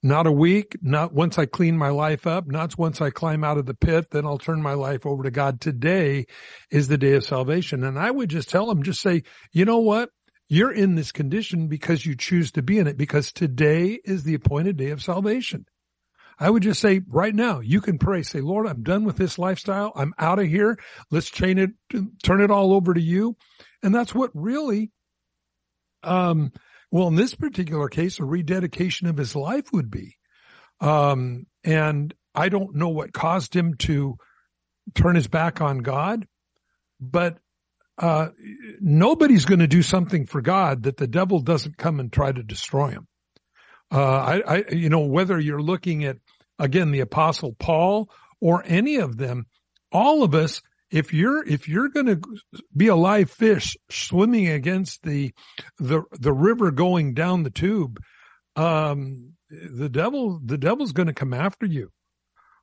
Not 0.00 0.28
a 0.28 0.32
week, 0.32 0.76
not 0.80 1.12
once 1.12 1.40
I 1.40 1.46
clean 1.46 1.76
my 1.76 1.88
life 1.88 2.24
up, 2.24 2.46
not 2.46 2.78
once 2.78 3.00
I 3.00 3.10
climb 3.10 3.42
out 3.42 3.58
of 3.58 3.66
the 3.66 3.74
pit, 3.74 4.12
then 4.12 4.26
I'll 4.26 4.38
turn 4.38 4.62
my 4.62 4.74
life 4.74 5.06
over 5.06 5.24
to 5.24 5.32
God. 5.32 5.60
Today 5.60 6.26
is 6.70 6.86
the 6.86 6.98
day 6.98 7.14
of 7.14 7.24
salvation. 7.24 7.82
And 7.82 7.98
I 7.98 8.12
would 8.12 8.30
just 8.30 8.48
tell 8.48 8.70
him, 8.70 8.84
just 8.84 9.00
say, 9.00 9.24
you 9.50 9.64
know 9.64 9.80
what? 9.80 10.10
You're 10.54 10.70
in 10.70 10.94
this 10.94 11.10
condition 11.10 11.66
because 11.66 12.06
you 12.06 12.14
choose 12.14 12.52
to 12.52 12.62
be 12.62 12.78
in 12.78 12.86
it 12.86 12.96
because 12.96 13.32
today 13.32 13.98
is 14.04 14.22
the 14.22 14.34
appointed 14.34 14.76
day 14.76 14.90
of 14.90 15.02
salvation. 15.02 15.66
I 16.38 16.48
would 16.48 16.62
just 16.62 16.80
say 16.80 17.00
right 17.08 17.34
now, 17.34 17.58
you 17.58 17.80
can 17.80 17.98
pray, 17.98 18.22
say, 18.22 18.40
Lord, 18.40 18.68
I'm 18.68 18.84
done 18.84 19.02
with 19.02 19.16
this 19.16 19.36
lifestyle. 19.36 19.90
I'm 19.96 20.14
out 20.16 20.38
of 20.38 20.46
here. 20.46 20.78
Let's 21.10 21.28
chain 21.28 21.58
it, 21.58 21.70
turn 22.22 22.40
it 22.40 22.52
all 22.52 22.72
over 22.72 22.94
to 22.94 23.00
you. 23.00 23.36
And 23.82 23.92
that's 23.92 24.14
what 24.14 24.30
really, 24.32 24.92
um, 26.04 26.52
well, 26.88 27.08
in 27.08 27.16
this 27.16 27.34
particular 27.34 27.88
case, 27.88 28.20
a 28.20 28.24
rededication 28.24 29.08
of 29.08 29.16
his 29.16 29.34
life 29.34 29.72
would 29.72 29.90
be. 29.90 30.18
Um, 30.80 31.46
and 31.64 32.14
I 32.32 32.48
don't 32.48 32.76
know 32.76 32.90
what 32.90 33.12
caused 33.12 33.56
him 33.56 33.74
to 33.78 34.18
turn 34.94 35.16
his 35.16 35.26
back 35.26 35.60
on 35.60 35.78
God, 35.78 36.28
but 37.00 37.38
uh, 37.98 38.28
nobody's 38.80 39.44
going 39.44 39.60
to 39.60 39.66
do 39.66 39.82
something 39.82 40.26
for 40.26 40.40
God 40.40 40.84
that 40.84 40.96
the 40.96 41.06
devil 41.06 41.40
doesn't 41.40 41.78
come 41.78 42.00
and 42.00 42.12
try 42.12 42.32
to 42.32 42.42
destroy 42.42 42.88
him. 42.88 43.06
Uh, 43.92 44.40
I, 44.46 44.56
I, 44.56 44.64
you 44.70 44.88
know, 44.88 45.00
whether 45.00 45.38
you're 45.38 45.62
looking 45.62 46.04
at, 46.04 46.16
again, 46.58 46.90
the 46.90 47.00
apostle 47.00 47.54
Paul 47.58 48.10
or 48.40 48.62
any 48.66 48.96
of 48.96 49.16
them, 49.16 49.46
all 49.92 50.24
of 50.24 50.34
us, 50.34 50.60
if 50.90 51.12
you're, 51.12 51.46
if 51.46 51.68
you're 51.68 51.88
going 51.88 52.06
to 52.06 52.20
be 52.76 52.88
a 52.88 52.96
live 52.96 53.30
fish 53.30 53.76
swimming 53.90 54.48
against 54.48 55.02
the, 55.02 55.32
the, 55.78 56.02
the 56.12 56.32
river 56.32 56.70
going 56.72 57.14
down 57.14 57.42
the 57.42 57.50
tube, 57.50 58.00
um, 58.56 59.34
the 59.48 59.88
devil, 59.88 60.40
the 60.44 60.58
devil's 60.58 60.92
going 60.92 61.06
to 61.06 61.12
come 61.12 61.34
after 61.34 61.66
you. 61.66 61.90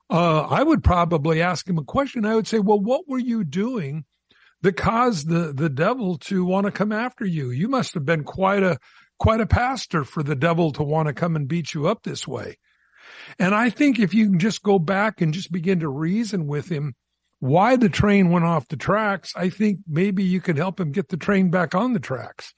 Uh, 0.09 0.41
I 0.41 0.61
would 0.61 0.83
probably 0.83 1.41
ask 1.41 1.67
him 1.67 1.77
a 1.77 1.85
question. 1.85 2.25
I 2.25 2.35
would 2.35 2.47
say, 2.47 2.59
well, 2.59 2.79
what 2.79 3.07
were 3.07 3.19
you 3.19 3.45
doing 3.45 4.03
that 4.61 4.77
caused 4.77 5.27
the, 5.27 5.53
the 5.53 5.69
devil 5.69 6.17
to 6.17 6.45
want 6.45 6.65
to 6.65 6.71
come 6.71 6.91
after 6.91 7.25
you. 7.25 7.49
You 7.49 7.67
must 7.67 7.93
have 7.93 8.05
been 8.05 8.23
quite 8.23 8.63
a, 8.63 8.77
quite 9.19 9.41
a 9.41 9.47
pastor 9.47 10.03
for 10.03 10.23
the 10.23 10.35
devil 10.35 10.71
to 10.73 10.83
want 10.83 11.07
to 11.07 11.13
come 11.13 11.35
and 11.35 11.47
beat 11.47 11.73
you 11.73 11.87
up 11.87 12.03
this 12.03 12.27
way. 12.27 12.57
And 13.39 13.53
I 13.55 13.69
think 13.69 13.99
if 13.99 14.13
you 14.13 14.29
can 14.29 14.39
just 14.39 14.63
go 14.63 14.79
back 14.79 15.21
and 15.21 15.33
just 15.33 15.51
begin 15.51 15.79
to 15.79 15.89
reason 15.89 16.47
with 16.47 16.69
him 16.69 16.95
why 17.39 17.75
the 17.75 17.89
train 17.89 18.29
went 18.29 18.45
off 18.45 18.67
the 18.67 18.77
tracks, 18.77 19.33
I 19.35 19.49
think 19.49 19.79
maybe 19.87 20.23
you 20.23 20.41
could 20.41 20.57
help 20.57 20.79
him 20.79 20.91
get 20.91 21.09
the 21.09 21.17
train 21.17 21.49
back 21.49 21.73
on 21.73 21.93
the 21.93 21.99
tracks. 21.99 22.53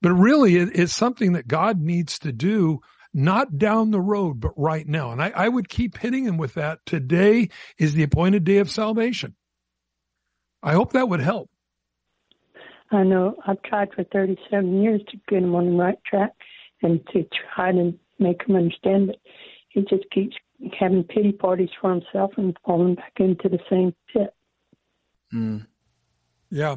But 0.00 0.12
really 0.12 0.56
it, 0.56 0.70
it's 0.74 0.94
something 0.94 1.32
that 1.32 1.48
God 1.48 1.80
needs 1.80 2.18
to 2.20 2.32
do 2.32 2.80
not 3.12 3.58
down 3.58 3.90
the 3.90 4.00
road, 4.00 4.40
but 4.40 4.52
right 4.56 4.86
now. 4.86 5.10
And 5.10 5.20
I, 5.20 5.32
I 5.34 5.48
would 5.48 5.68
keep 5.68 5.98
hitting 5.98 6.24
him 6.24 6.36
with 6.36 6.54
that. 6.54 6.78
Today 6.86 7.48
is 7.76 7.94
the 7.94 8.04
appointed 8.04 8.44
day 8.44 8.58
of 8.58 8.70
salvation. 8.70 9.34
I 10.62 10.72
hope 10.72 10.92
that 10.92 11.08
would 11.08 11.20
help. 11.20 11.48
I 12.90 13.02
know. 13.04 13.36
I've 13.46 13.62
tried 13.62 13.92
for 13.94 14.04
37 14.04 14.82
years 14.82 15.00
to 15.10 15.16
get 15.28 15.42
him 15.42 15.54
on 15.54 15.66
the 15.66 15.82
right 15.82 15.98
track 16.04 16.32
and 16.82 17.00
to 17.12 17.24
try 17.54 17.72
to 17.72 17.94
make 18.18 18.42
him 18.46 18.56
understand, 18.56 19.08
but 19.08 19.16
he 19.68 19.82
just 19.82 20.04
keeps 20.12 20.36
having 20.78 21.04
pity 21.04 21.32
parties 21.32 21.70
for 21.80 21.90
himself 21.92 22.32
and 22.36 22.56
falling 22.66 22.96
back 22.96 23.12
into 23.18 23.48
the 23.48 23.60
same 23.70 23.94
pit. 24.12 24.34
Mm. 25.32 25.66
Yeah. 26.50 26.76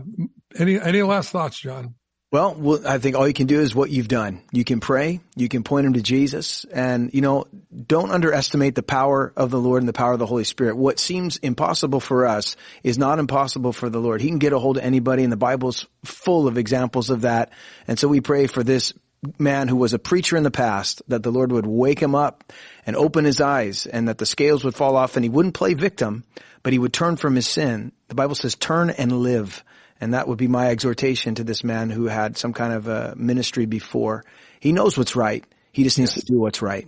Any 0.57 0.79
any 0.79 1.01
last 1.01 1.31
thoughts, 1.31 1.59
John? 1.59 1.95
Well, 2.33 2.81
I 2.87 2.97
think 2.97 3.15
all 3.15 3.27
you 3.27 3.33
can 3.35 3.45
do 3.45 3.59
is 3.59 3.75
what 3.75 3.91
you've 3.91 4.07
done. 4.07 4.41
You 4.51 4.63
can 4.63 4.79
pray, 4.79 5.19
you 5.35 5.47
can 5.47 5.61
point 5.61 5.83
them 5.83 5.93
to 5.93 6.01
Jesus, 6.01 6.65
and 6.65 7.13
you 7.13 7.21
know, 7.21 7.45
don't 7.85 8.09
underestimate 8.09 8.73
the 8.73 8.81
power 8.81 9.31
of 9.37 9.51
the 9.51 9.59
Lord 9.59 9.83
and 9.83 9.87
the 9.87 9.93
power 9.93 10.13
of 10.13 10.17
the 10.17 10.25
Holy 10.25 10.43
Spirit. 10.43 10.75
What 10.75 10.97
seems 10.97 11.37
impossible 11.37 11.99
for 11.99 12.25
us 12.25 12.55
is 12.81 12.97
not 12.97 13.19
impossible 13.19 13.71
for 13.71 13.87
the 13.87 13.99
Lord. 13.99 14.19
He 14.19 14.29
can 14.29 14.39
get 14.39 14.51
a 14.51 14.57
hold 14.57 14.77
of 14.77 14.83
anybody, 14.83 15.21
and 15.21 15.31
the 15.31 15.37
Bible's 15.37 15.85
full 16.05 16.47
of 16.47 16.57
examples 16.57 17.11
of 17.11 17.21
that. 17.21 17.51
And 17.87 17.99
so 17.99 18.07
we 18.07 18.19
pray 18.19 18.47
for 18.47 18.63
this 18.63 18.95
man 19.37 19.67
who 19.67 19.75
was 19.75 19.93
a 19.93 19.99
preacher 19.99 20.35
in 20.35 20.41
the 20.41 20.49
past, 20.49 21.03
that 21.09 21.21
the 21.21 21.31
Lord 21.31 21.51
would 21.51 21.67
wake 21.67 21.99
him 21.99 22.15
up 22.15 22.51
and 22.87 22.95
open 22.95 23.25
his 23.25 23.41
eyes 23.41 23.85
and 23.85 24.07
that 24.07 24.17
the 24.17 24.25
scales 24.25 24.63
would 24.63 24.73
fall 24.73 24.97
off 24.97 25.15
and 25.17 25.23
he 25.23 25.29
wouldn't 25.29 25.53
play 25.53 25.75
victim, 25.75 26.23
but 26.63 26.73
he 26.73 26.79
would 26.79 26.93
turn 26.93 27.15
from 27.15 27.35
his 27.35 27.45
sin. 27.45 27.91
The 28.07 28.15
Bible 28.15 28.33
says 28.33 28.55
turn 28.55 28.89
and 28.89 29.11
live. 29.11 29.63
And 30.03 30.13
that 30.13 30.27
would 30.27 30.37
be 30.37 30.47
my 30.47 30.69
exhortation 30.69 31.35
to 31.35 31.43
this 31.43 31.63
man 31.63 31.89
who 31.89 32.05
had 32.05 32.37
some 32.37 32.53
kind 32.53 32.73
of 32.73 32.87
a 32.87 33.13
ministry 33.15 33.65
before. 33.65 34.25
He 34.59 34.73
knows 34.73 34.97
what's 34.97 35.15
right. 35.15 35.45
He 35.71 35.83
just 35.83 35.97
needs 35.97 36.15
yes. 36.15 36.25
to 36.25 36.33
do 36.33 36.39
what's 36.39 36.61
right. 36.61 36.87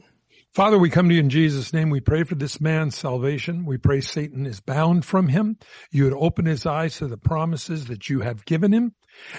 Father, 0.56 0.80
we 0.80 0.89
come 0.89 1.10
to 1.10 1.14
you 1.14 1.20
in 1.20 1.30
Jesus' 1.30 1.74
name. 1.74 1.89
We 1.89 1.99
pray 1.99 2.24
for 2.24 2.36
this 2.36 2.62
man's 2.62 2.95
salvation. 2.95 3.66
We 3.66 3.78
pray 3.78 3.99
Satan 3.99 4.45
is 4.45 4.62
bound 4.62 5.03
from 5.03 5.28
him. 5.28 5.58
You 5.91 6.06
would 6.06 6.14
open 6.14 6.45
his 6.45 6.66
eyes 6.66 6.95
to 6.99 7.08
the 7.08 7.18
promises 7.18 7.88
that 7.88 8.10
you 8.10 8.22
have 8.22 8.45
given 8.45 8.72
him. 8.72 8.95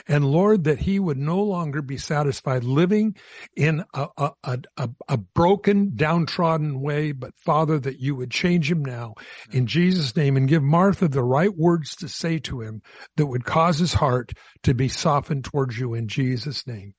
And 0.06 0.26
Lord, 0.26 0.64
that 0.64 0.80
he 0.80 0.98
would 0.98 1.16
no 1.16 1.42
longer 1.42 1.80
be 1.80 1.96
satisfied 1.96 2.64
living 2.64 3.16
in 3.56 3.82
a, 3.94 4.08
a, 4.18 4.32
a, 4.76 4.90
a, 5.08 5.16
broken, 5.16 5.92
downtrodden 5.96 6.82
way, 6.82 7.12
but 7.12 7.32
Father, 7.38 7.78
that 7.78 7.98
you 7.98 8.14
would 8.14 8.30
change 8.30 8.70
him 8.70 8.84
now 8.84 9.14
in 9.50 9.66
Jesus' 9.66 10.14
name 10.16 10.36
and 10.36 10.46
give 10.46 10.62
Martha 10.62 11.08
the 11.08 11.24
right 11.24 11.56
words 11.56 11.96
to 11.96 12.08
say 12.08 12.38
to 12.40 12.60
him 12.60 12.82
that 13.16 13.26
would 13.26 13.46
cause 13.46 13.78
his 13.78 13.94
heart 13.94 14.34
to 14.64 14.74
be 14.74 14.88
softened 14.88 15.44
towards 15.44 15.78
you 15.78 15.94
in 15.94 16.08
Jesus' 16.08 16.66
name. 16.66 16.92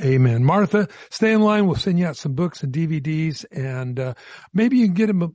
Amen. 0.00 0.44
Martha, 0.44 0.88
stay 1.10 1.32
in 1.32 1.42
line. 1.42 1.66
We'll 1.66 1.76
send 1.76 1.98
you 1.98 2.06
out 2.06 2.16
some 2.16 2.34
books 2.34 2.62
and 2.62 2.72
DVDs 2.72 3.44
and, 3.50 4.00
uh, 4.00 4.14
maybe 4.54 4.78
you 4.78 4.86
can 4.86 4.94
get 4.94 5.10
him 5.10 5.22
a, 5.22 5.28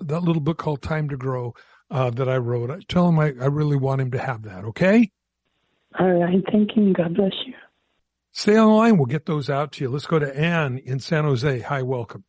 that 0.00 0.22
little 0.22 0.42
book 0.42 0.58
called 0.58 0.82
Time 0.82 1.08
to 1.08 1.16
Grow, 1.16 1.54
uh, 1.90 2.10
that 2.10 2.28
I 2.28 2.36
wrote. 2.36 2.70
I 2.70 2.80
tell 2.88 3.08
him 3.08 3.18
I, 3.18 3.32
I 3.40 3.46
really 3.46 3.76
want 3.76 4.00
him 4.00 4.10
to 4.12 4.18
have 4.18 4.42
that. 4.42 4.64
Okay. 4.64 5.10
All 5.98 6.12
right. 6.12 6.42
Thank 6.50 6.70
you. 6.76 6.92
God 6.92 7.14
bless 7.14 7.32
you. 7.46 7.54
Stay 8.32 8.56
on 8.56 8.68
the 8.68 8.74
line. 8.74 8.96
We'll 8.96 9.06
get 9.06 9.26
those 9.26 9.48
out 9.48 9.72
to 9.72 9.84
you. 9.84 9.90
Let's 9.90 10.06
go 10.06 10.18
to 10.18 10.36
Anne 10.36 10.78
in 10.84 10.98
San 10.98 11.24
Jose. 11.24 11.60
Hi, 11.60 11.82
welcome. 11.82 12.24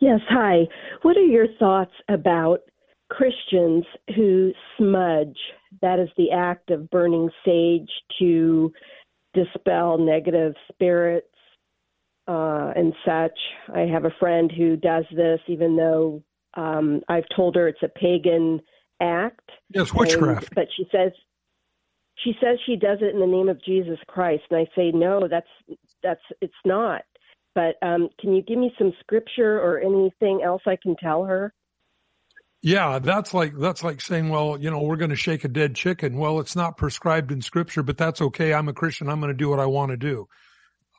Yes, 0.00 0.20
hi. 0.28 0.68
What 1.02 1.16
are 1.16 1.24
your 1.24 1.46
thoughts 1.58 1.92
about 2.08 2.60
Christians 3.10 3.84
who 4.14 4.52
smudge? 4.78 5.36
That 5.82 5.98
is 5.98 6.08
the 6.16 6.30
act 6.30 6.70
of 6.70 6.88
burning 6.90 7.30
sage 7.44 7.90
to 8.20 8.72
dispel 9.34 9.98
negative 9.98 10.54
spirits 10.72 11.26
uh, 12.28 12.72
and 12.76 12.92
such. 13.04 13.38
I 13.74 13.80
have 13.80 14.04
a 14.04 14.14
friend 14.18 14.50
who 14.50 14.76
does 14.76 15.04
this, 15.14 15.40
even 15.46 15.76
though 15.76 16.22
um, 16.54 17.00
I've 17.08 17.24
told 17.34 17.56
her 17.56 17.68
it's 17.68 17.82
a 17.82 17.88
pagan 17.88 18.60
act. 19.00 19.50
Yes, 19.70 19.92
witchcraft. 19.92 20.48
And, 20.48 20.54
but 20.54 20.66
she 20.76 20.86
says 20.92 21.12
she 22.24 22.34
says 22.40 22.58
she 22.66 22.76
does 22.76 22.98
it 23.00 23.14
in 23.14 23.20
the 23.20 23.26
name 23.26 23.48
of 23.48 23.62
Jesus 23.64 23.98
Christ, 24.06 24.44
and 24.50 24.60
I 24.60 24.66
say 24.76 24.90
no, 24.92 25.26
that's 25.28 25.48
that's 26.02 26.20
it's 26.40 26.52
not. 26.64 27.02
But 27.54 27.76
um, 27.82 28.08
can 28.20 28.32
you 28.32 28.42
give 28.42 28.58
me 28.58 28.72
some 28.78 28.92
scripture 29.00 29.58
or 29.58 29.80
anything 29.80 30.42
else 30.44 30.62
I 30.66 30.76
can 30.80 30.94
tell 30.96 31.24
her? 31.24 31.52
Yeah, 32.62 32.98
that's 32.98 33.32
like 33.32 33.56
that's 33.56 33.82
like 33.82 34.02
saying, 34.02 34.28
well, 34.28 34.58
you 34.60 34.70
know, 34.70 34.82
we're 34.82 34.96
going 34.96 35.10
to 35.10 35.16
shake 35.16 35.44
a 35.44 35.48
dead 35.48 35.74
chicken. 35.74 36.18
Well, 36.18 36.40
it's 36.40 36.54
not 36.54 36.76
prescribed 36.76 37.32
in 37.32 37.40
scripture, 37.40 37.82
but 37.82 37.96
that's 37.96 38.20
okay. 38.20 38.52
I'm 38.52 38.68
a 38.68 38.74
Christian. 38.74 39.08
I'm 39.08 39.20
going 39.20 39.32
to 39.32 39.36
do 39.36 39.48
what 39.48 39.60
I 39.60 39.66
want 39.66 39.92
to 39.92 39.96
do. 39.96 40.28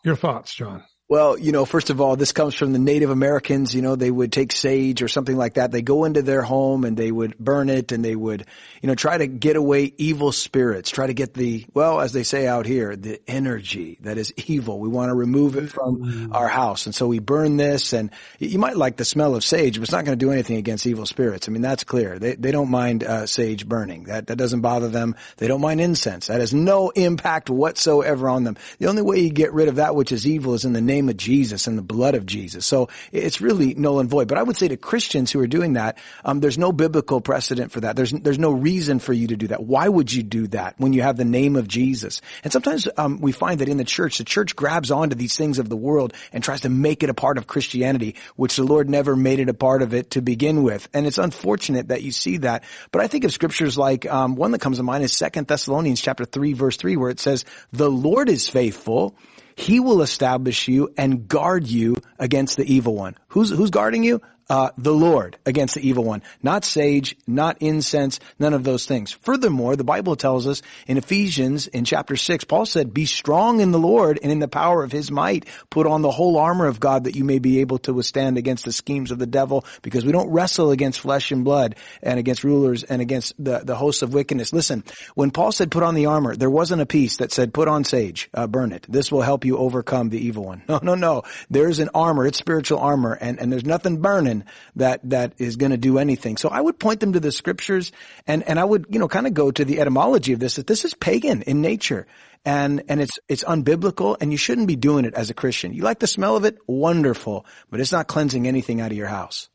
Your 0.03 0.15
thoughts, 0.15 0.53
John? 0.55 0.83
Well, 1.11 1.37
you 1.37 1.51
know, 1.51 1.65
first 1.65 1.89
of 1.89 1.99
all, 1.99 2.15
this 2.15 2.31
comes 2.31 2.55
from 2.55 2.71
the 2.71 2.79
Native 2.79 3.09
Americans. 3.09 3.75
You 3.75 3.81
know, 3.81 3.97
they 3.97 4.09
would 4.09 4.31
take 4.31 4.53
sage 4.53 5.01
or 5.01 5.09
something 5.09 5.35
like 5.35 5.55
that. 5.55 5.69
They 5.69 5.81
go 5.81 6.05
into 6.05 6.21
their 6.21 6.41
home 6.41 6.85
and 6.85 6.95
they 6.95 7.11
would 7.11 7.37
burn 7.37 7.67
it 7.67 7.91
and 7.91 8.01
they 8.01 8.15
would, 8.15 8.45
you 8.81 8.87
know, 8.87 8.95
try 8.95 9.17
to 9.17 9.27
get 9.27 9.57
away 9.57 9.91
evil 9.97 10.31
spirits, 10.31 10.89
try 10.89 11.07
to 11.07 11.13
get 11.13 11.33
the, 11.33 11.65
well, 11.73 11.99
as 11.99 12.13
they 12.13 12.23
say 12.23 12.47
out 12.47 12.65
here, 12.65 12.95
the 12.95 13.19
energy 13.27 13.97
that 14.03 14.17
is 14.17 14.33
evil. 14.47 14.79
We 14.79 14.87
want 14.87 15.09
to 15.09 15.13
remove 15.13 15.57
it 15.57 15.69
from 15.69 15.97
mm. 15.97 16.33
our 16.33 16.47
house. 16.47 16.85
And 16.85 16.95
so 16.95 17.07
we 17.07 17.19
burn 17.19 17.57
this 17.57 17.91
and 17.91 18.11
you 18.39 18.57
might 18.57 18.77
like 18.77 18.95
the 18.95 19.03
smell 19.03 19.35
of 19.35 19.43
sage, 19.43 19.75
but 19.75 19.83
it's 19.83 19.91
not 19.91 20.05
going 20.05 20.17
to 20.17 20.25
do 20.25 20.31
anything 20.31 20.55
against 20.55 20.87
evil 20.87 21.05
spirits. 21.05 21.49
I 21.49 21.51
mean, 21.51 21.61
that's 21.61 21.83
clear. 21.83 22.19
They, 22.19 22.35
they 22.35 22.51
don't 22.53 22.71
mind, 22.71 23.03
uh, 23.03 23.25
sage 23.25 23.67
burning. 23.67 24.05
That, 24.05 24.27
that 24.27 24.37
doesn't 24.37 24.61
bother 24.61 24.87
them. 24.87 25.17
They 25.35 25.49
don't 25.49 25.59
mind 25.59 25.81
incense. 25.81 26.27
That 26.27 26.39
has 26.39 26.53
no 26.53 26.89
impact 26.91 27.49
whatsoever 27.49 28.29
on 28.29 28.45
them. 28.45 28.55
The 28.79 28.87
only 28.87 29.01
way 29.01 29.19
you 29.19 29.29
get 29.29 29.51
rid 29.51 29.67
of 29.67 29.75
that 29.75 29.93
which 29.93 30.13
is 30.13 30.25
evil 30.25 30.53
is 30.53 30.63
in 30.63 30.71
the 30.71 30.79
name 30.79 31.00
name 31.01 31.09
of 31.09 31.17
Jesus 31.17 31.67
and 31.67 31.77
the 31.77 31.81
blood 31.81 32.15
of 32.15 32.25
Jesus. 32.25 32.65
So 32.65 32.89
it's 33.11 33.41
really 33.41 33.73
null 33.73 33.99
and 33.99 34.09
void. 34.09 34.27
But 34.27 34.37
I 34.37 34.43
would 34.43 34.57
say 34.57 34.67
to 34.67 34.77
Christians 34.77 35.31
who 35.31 35.39
are 35.39 35.47
doing 35.47 35.73
that, 35.73 35.97
um, 36.23 36.39
there's 36.39 36.57
no 36.57 36.71
biblical 36.71 37.21
precedent 37.21 37.71
for 37.71 37.81
that. 37.81 37.95
There's 37.95 38.11
there's 38.11 38.39
no 38.39 38.51
reason 38.51 38.99
for 38.99 39.13
you 39.13 39.27
to 39.27 39.35
do 39.35 39.47
that. 39.47 39.63
Why 39.63 39.89
would 39.89 40.13
you 40.13 40.23
do 40.23 40.47
that 40.47 40.75
when 40.77 40.93
you 40.93 41.01
have 41.01 41.17
the 41.17 41.25
name 41.25 41.55
of 41.55 41.67
Jesus? 41.67 42.21
And 42.43 42.53
sometimes 42.53 42.87
um, 42.97 43.19
we 43.19 43.31
find 43.31 43.59
that 43.59 43.69
in 43.69 43.77
the 43.77 43.83
church, 43.83 44.19
the 44.19 44.23
church 44.23 44.55
grabs 44.55 44.91
onto 44.91 45.15
these 45.15 45.35
things 45.35 45.59
of 45.59 45.69
the 45.69 45.75
world 45.75 46.13
and 46.31 46.43
tries 46.43 46.61
to 46.61 46.69
make 46.69 47.03
it 47.03 47.09
a 47.09 47.13
part 47.13 47.37
of 47.37 47.47
Christianity, 47.47 48.15
which 48.35 48.55
the 48.55 48.63
Lord 48.63 48.89
never 48.89 49.15
made 49.15 49.39
it 49.39 49.49
a 49.49 49.53
part 49.53 49.81
of 49.81 49.93
it 49.93 50.11
to 50.11 50.21
begin 50.21 50.63
with. 50.63 50.87
And 50.93 51.07
it's 51.07 51.17
unfortunate 51.17 51.87
that 51.87 52.03
you 52.03 52.11
see 52.11 52.37
that. 52.37 52.63
But 52.91 53.01
I 53.01 53.07
think 53.07 53.23
of 53.23 53.31
scriptures 53.31 53.77
like 53.77 54.05
um, 54.05 54.35
one 54.35 54.51
that 54.51 54.61
comes 54.61 54.77
to 54.77 54.83
mind 54.83 55.03
is 55.03 55.13
Second 55.13 55.47
Thessalonians 55.47 56.01
chapter 56.01 56.25
three 56.25 56.53
verse 56.53 56.77
three, 56.77 56.97
where 56.97 57.09
it 57.09 57.19
says, 57.19 57.45
"The 57.71 57.89
Lord 57.89 58.29
is 58.29 58.47
faithful." 58.47 59.15
He 59.55 59.79
will 59.79 60.01
establish 60.01 60.67
you 60.67 60.93
and 60.97 61.27
guard 61.27 61.67
you 61.67 61.97
against 62.19 62.57
the 62.57 62.73
evil 62.73 62.95
one. 62.95 63.17
Who's, 63.29 63.49
who's 63.49 63.69
guarding 63.69 64.03
you? 64.03 64.21
Uh, 64.51 64.69
the 64.77 64.93
Lord 64.93 65.37
against 65.45 65.75
the 65.75 65.87
evil 65.87 66.03
one. 66.03 66.21
Not 66.43 66.65
sage, 66.65 67.15
not 67.25 67.61
incense, 67.61 68.19
none 68.37 68.53
of 68.53 68.65
those 68.65 68.85
things. 68.85 69.13
Furthermore, 69.13 69.77
the 69.77 69.85
Bible 69.85 70.17
tells 70.17 70.45
us 70.45 70.61
in 70.87 70.97
Ephesians 70.97 71.67
in 71.67 71.85
chapter 71.85 72.17
6, 72.17 72.43
Paul 72.43 72.65
said, 72.65 72.93
be 72.93 73.05
strong 73.05 73.61
in 73.61 73.71
the 73.71 73.79
Lord 73.79 74.19
and 74.21 74.29
in 74.29 74.39
the 74.39 74.49
power 74.49 74.83
of 74.83 74.91
his 74.91 75.09
might. 75.09 75.45
Put 75.69 75.87
on 75.87 76.01
the 76.01 76.11
whole 76.11 76.37
armor 76.37 76.65
of 76.65 76.81
God 76.81 77.05
that 77.05 77.15
you 77.15 77.23
may 77.23 77.39
be 77.39 77.61
able 77.61 77.77
to 77.79 77.93
withstand 77.93 78.37
against 78.37 78.65
the 78.65 78.73
schemes 78.73 79.11
of 79.11 79.19
the 79.19 79.25
devil 79.25 79.63
because 79.83 80.03
we 80.03 80.11
don't 80.11 80.29
wrestle 80.29 80.71
against 80.71 80.99
flesh 80.99 81.31
and 81.31 81.45
blood 81.45 81.77
and 82.03 82.19
against 82.19 82.43
rulers 82.43 82.83
and 82.83 83.01
against 83.01 83.33
the, 83.41 83.59
the 83.59 83.77
hosts 83.77 84.01
of 84.01 84.13
wickedness. 84.13 84.51
Listen, 84.51 84.83
when 85.15 85.31
Paul 85.31 85.53
said 85.53 85.71
put 85.71 85.83
on 85.83 85.95
the 85.95 86.07
armor, 86.07 86.35
there 86.35 86.49
wasn't 86.49 86.81
a 86.81 86.85
piece 86.85 87.17
that 87.17 87.31
said 87.31 87.53
put 87.53 87.69
on 87.69 87.85
sage, 87.85 88.29
uh, 88.33 88.47
burn 88.47 88.73
it. 88.73 88.85
This 88.89 89.13
will 89.13 89.21
help 89.21 89.45
you 89.45 89.57
overcome 89.57 90.09
the 90.09 90.19
evil 90.19 90.43
one. 90.43 90.63
No, 90.71 90.79
no, 90.81 90.95
no. 90.95 91.23
There's 91.49 91.79
an 91.79 91.89
armor. 91.93 92.25
It's 92.25 92.37
spiritual 92.37 92.79
armor 92.79 93.13
and, 93.13 93.39
and 93.39 93.51
there's 93.51 93.65
nothing 93.65 94.01
burning 94.01 94.40
that, 94.75 95.01
that 95.09 95.33
is 95.37 95.55
going 95.55 95.71
to 95.71 95.77
do 95.77 95.97
anything. 95.97 96.37
So 96.37 96.49
I 96.49 96.61
would 96.61 96.79
point 96.79 96.99
them 96.99 97.13
to 97.13 97.19
the 97.19 97.31
scriptures 97.31 97.91
and, 98.27 98.43
and 98.43 98.59
I 98.59 98.63
would, 98.63 98.87
you 98.89 98.99
know, 98.99 99.07
kind 99.07 99.27
of 99.27 99.33
go 99.33 99.51
to 99.51 99.65
the 99.65 99.79
etymology 99.79 100.33
of 100.33 100.39
this, 100.39 100.55
that 100.55 100.67
this 100.67 100.85
is 100.85 100.93
pagan 100.93 101.41
in 101.43 101.61
nature 101.61 102.07
and, 102.45 102.83
and 102.87 103.01
it's, 103.01 103.19
it's 103.27 103.43
unbiblical 103.43 104.17
and 104.19 104.31
you 104.31 104.37
shouldn't 104.37 104.67
be 104.67 104.75
doing 104.75 105.05
it 105.05 105.13
as 105.13 105.29
a 105.29 105.33
Christian. 105.33 105.73
You 105.73 105.83
like 105.83 105.99
the 105.99 106.07
smell 106.07 106.35
of 106.35 106.45
it? 106.45 106.57
Wonderful, 106.67 107.45
but 107.69 107.79
it's 107.79 107.91
not 107.91 108.07
cleansing 108.07 108.47
anything 108.47 108.81
out 108.81 108.91
of 108.91 108.97
your 108.97 109.07
house. 109.07 109.49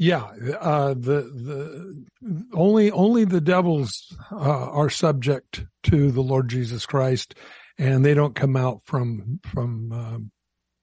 Yeah, 0.00 0.30
uh, 0.60 0.94
the 0.94 1.22
the 1.22 2.06
only 2.52 2.92
only 2.92 3.24
the 3.24 3.40
devils 3.40 4.16
uh, 4.30 4.36
are 4.36 4.90
subject 4.90 5.64
to 5.84 6.12
the 6.12 6.20
Lord 6.20 6.48
Jesus 6.48 6.86
Christ, 6.86 7.34
and 7.78 8.04
they 8.04 8.14
don't 8.14 8.36
come 8.36 8.56
out 8.56 8.82
from 8.84 9.40
from 9.42 9.92
uh, 9.92 10.18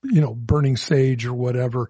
you 0.03 0.19
know 0.19 0.35
burning 0.35 0.75
sage 0.75 1.25
or 1.25 1.33
whatever 1.33 1.89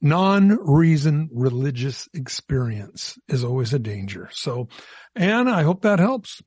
non-reason 0.00 1.28
religious 1.32 2.08
experience 2.14 3.18
is 3.28 3.44
always 3.44 3.74
a 3.74 3.78
danger. 3.78 4.28
So, 4.32 4.68
Anne, 5.14 5.48
I 5.48 5.62
hope 5.62 5.82
that 5.82 5.98
helps. 5.98 6.42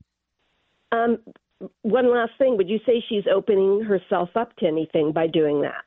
Um, 0.92 1.18
one 1.82 2.12
last 2.12 2.32
thing. 2.38 2.56
Would 2.56 2.68
you 2.68 2.78
say 2.86 3.02
she's 3.08 3.24
opening 3.32 3.82
herself 3.84 4.30
up 4.34 4.54
to 4.56 4.66
anything 4.66 5.12
by 5.12 5.26
doing 5.26 5.62
that? 5.62 5.82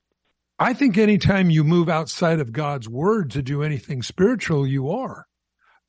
I 0.60 0.74
think 0.74 0.98
anytime 0.98 1.50
you 1.50 1.64
move 1.64 1.88
outside 1.88 2.40
of 2.40 2.52
God's 2.52 2.90
word 2.90 3.32
to 3.32 3.44
do 3.44 3.62
anything 3.62 4.02
spiritual, 4.02 4.66
you 4.66 4.90
are. 4.90 5.28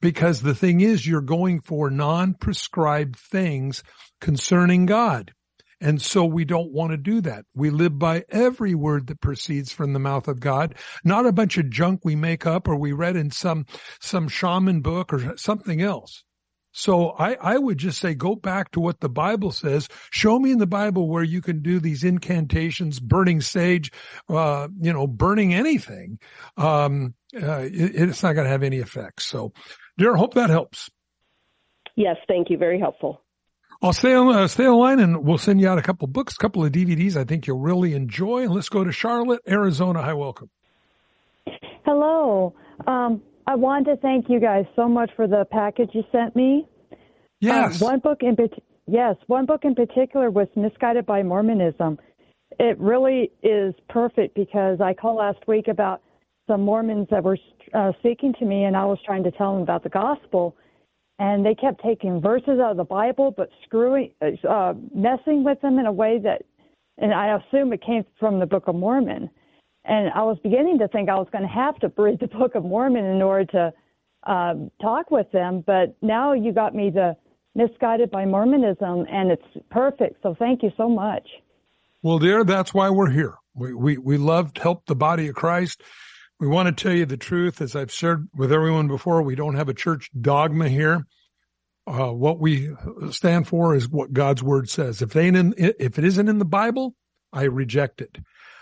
Because 0.01 0.43
the 0.43 0.55
thing 0.55 0.81
is, 0.81 1.07
you're 1.07 1.21
going 1.21 1.61
for 1.61 1.91
non-prescribed 1.91 3.17
things 3.17 3.83
concerning 4.21 4.87
God. 4.87 5.33
And 5.81 6.03
so 6.03 6.25
we 6.25 6.45
don't 6.45 6.73
want 6.73 6.91
to 6.91 6.97
do 6.97 7.21
that. 7.21 7.45
We 7.55 7.71
live 7.71 7.99
by 7.99 8.25
every 8.31 8.75
word 8.75 9.07
that 9.07 9.21
proceeds 9.21 9.73
from 9.73 9.93
the 9.93 9.99
mouth 9.99 10.27
of 10.27 10.41
God, 10.41 10.75
not 11.05 11.27
a 11.27 11.33
bunch 11.33 11.57
of 11.57 11.71
junk 11.71 12.01
we 12.05 12.17
make 12.17 12.47
up 12.47 12.67
or 12.67 12.77
we 12.77 12.93
read 12.93 13.17
in 13.17 13.31
some, 13.31 13.67
some 14.01 14.29
shaman 14.29 14.81
book 14.81 15.13
or 15.13 15.37
something 15.37 15.81
else. 15.81 16.25
So 16.73 17.11
I, 17.11 17.35
I 17.41 17.59
would 17.59 17.79
just 17.79 17.99
say 17.99 18.15
go 18.15 18.37
back 18.37 18.71
to 18.73 18.81
what 18.81 19.01
the 19.01 19.09
Bible 19.09 19.53
says. 19.53 19.89
Show 20.11 20.39
me 20.39 20.53
in 20.53 20.59
the 20.59 20.67
Bible 20.67 21.09
where 21.09 21.25
you 21.25 21.41
can 21.41 21.63
do 21.63 21.81
these 21.81 22.05
incantations, 22.05 23.01
burning 23.01 23.41
sage, 23.41 23.91
uh, 24.29 24.69
you 24.81 24.93
know, 24.93 25.07
burning 25.07 25.55
anything. 25.55 26.19
Um, 26.57 27.15
uh, 27.35 27.63
it, 27.63 27.95
it's 27.95 28.23
not 28.23 28.35
going 28.35 28.45
to 28.45 28.51
have 28.51 28.63
any 28.63 28.81
effect. 28.81 29.23
So, 29.23 29.53
dear, 29.97 30.15
hope 30.15 30.35
that 30.35 30.51
helps. 30.51 30.91
Yes, 31.97 32.17
thank 32.29 32.49
you. 32.51 32.59
Very 32.59 32.79
helpful. 32.79 33.23
I'll 33.81 33.93
stay 33.93 34.13
on, 34.13 34.35
uh, 34.35 34.49
stay 34.49 34.67
online 34.67 34.99
and 34.99 35.25
we'll 35.25 35.39
send 35.39 35.61
you 35.61 35.69
out 35.69 35.79
a 35.79 35.83
couple 35.83 36.09
books, 36.09 36.35
a 36.35 36.39
couple 36.39 36.65
of 36.65 36.73
DVDs 36.73 37.17
I 37.17 37.23
think 37.25 37.47
you'll 37.47 37.61
really 37.61 37.95
enjoy. 37.95 38.43
And 38.43 38.53
let's 38.53 38.69
go 38.69 38.83
to 38.83 38.91
Charlotte, 38.91 39.41
Arizona. 39.49 40.03
Hi, 40.03 40.15
welcome. 40.15 40.51
Hello. 41.85 42.55
Um, 42.87 43.23
I 43.47 43.55
wanted 43.55 43.95
to 43.95 43.97
thank 43.99 44.29
you 44.29 44.41
guys 44.41 44.65
so 44.75 44.89
much 44.89 45.11
for 45.15 45.29
the 45.29 45.47
package 45.51 45.91
you 45.93 46.03
sent 46.11 46.35
me. 46.35 46.67
Yes. 47.41 47.81
Um, 47.81 47.89
one 47.89 47.99
book 48.01 48.19
in 48.23 48.37
yes, 48.89 49.15
one 49.29 49.47
book 49.47 49.61
in 49.65 49.77
particular 49.77 50.29
was 50.29 50.49
Misguided 50.57 51.07
by 51.07 51.23
Mormonism. 51.23 51.99
It 52.59 52.79
really 52.81 53.31
is 53.45 53.75
perfect 53.89 54.35
because 54.35 54.81
I 54.81 54.93
called 54.93 55.19
last 55.19 55.47
week 55.47 55.69
about 55.69 56.03
some 56.49 56.63
Mormons 56.63 57.07
that 57.11 57.23
were 57.23 57.39
uh, 57.75 57.93
speaking 58.01 58.35
to 58.41 58.45
me, 58.45 58.65
and 58.65 58.77
I 58.77 58.85
was 58.85 58.99
trying 59.07 59.23
to 59.23 59.31
tell 59.31 59.55
them 59.55 59.63
about 59.63 59.85
the 59.85 59.89
gospel 59.89 60.57
and 61.19 61.45
they 61.45 61.55
kept 61.55 61.83
taking 61.83 62.21
verses 62.21 62.61
out 62.61 62.73
of 62.73 62.77
the 62.77 62.85
Bible, 62.85 63.35
but 63.37 63.51
screwing, 63.65 64.13
uh, 64.49 64.75
messing 64.95 65.45
with 65.45 65.61
them 65.61 65.79
in 65.79 65.87
a 65.87 65.93
way 65.93 66.19
that, 66.23 66.43
and 66.99 67.13
I 67.13 67.37
assume 67.37 67.73
it 67.73 67.83
came 67.85 68.05
from 68.19 68.39
the 68.39 68.47
Book 68.47 68.69
of 68.69 68.75
Mormon. 68.75 69.31
And 69.85 70.11
I 70.15 70.23
was 70.23 70.39
beginning 70.43 70.79
to 70.81 70.89
think 70.89 71.09
I 71.09 71.15
was 71.15 71.29
going 71.33 71.43
to 71.43 71.49
have 71.49 71.77
to 71.81 71.93
read 71.97 72.21
the 72.21 72.29
Book 72.29 72.55
of 72.55 72.65
Mormon 72.65 73.05
in 73.05 73.23
order 73.23 73.45
to 73.53 73.73
uh, 74.27 74.55
talk 74.83 75.11
with 75.11 75.31
them, 75.33 75.65
but 75.67 75.97
now 76.03 76.33
you 76.35 76.53
got 76.53 76.75
me 76.75 76.91
the 76.91 77.17
misguided 77.55 78.11
by 78.11 78.25
Mormonism, 78.25 79.07
and 79.11 79.31
it's 79.31 79.67
perfect. 79.71 80.23
So 80.23 80.37
thank 80.39 80.63
you 80.63 80.71
so 80.77 80.89
much. 80.89 81.27
Well, 82.03 82.19
dear, 82.19 82.45
that's 82.45 82.73
why 82.73 82.91
we're 82.91 83.11
here. 83.11 83.35
We 83.55 83.75
we 83.75 83.99
we 83.99 84.19
love 84.19 84.55
to 84.55 84.63
help 84.63 84.87
the 84.87 84.95
body 84.95 85.29
of 85.29 85.35
Christ 85.35 85.83
we 86.41 86.47
want 86.47 86.67
to 86.67 86.83
tell 86.83 86.95
you 86.95 87.07
the 87.07 87.17
truth. 87.17 87.61
As 87.61 87.75
I've 87.75 87.93
shared 87.93 88.29
with 88.35 88.53
everyone 88.53 88.89
before, 88.89 89.23
we 89.23 89.35
don't 89.35 89.57
have 89.57 89.69
a 89.69 89.75
church 89.75 90.11
dogma 90.19 90.69
here. 90.69 91.07
Uh, 91.87 92.13
what 92.13 92.39
we 92.39 92.71
stand 93.11 93.49
for 93.49 93.75
is 93.75 93.89
what 93.89 94.13
God's 94.13 94.43
word 94.43 94.69
says. 94.69 95.01
If 95.01 95.13
they 95.13 95.29
in, 95.29 95.55
if 95.57 95.99
it 95.99 96.05
isn't 96.05 96.29
in 96.29 96.39
the 96.39 96.45
Bible, 96.45 96.95
I 97.33 97.45
reject 97.45 98.01
it. 98.01 98.19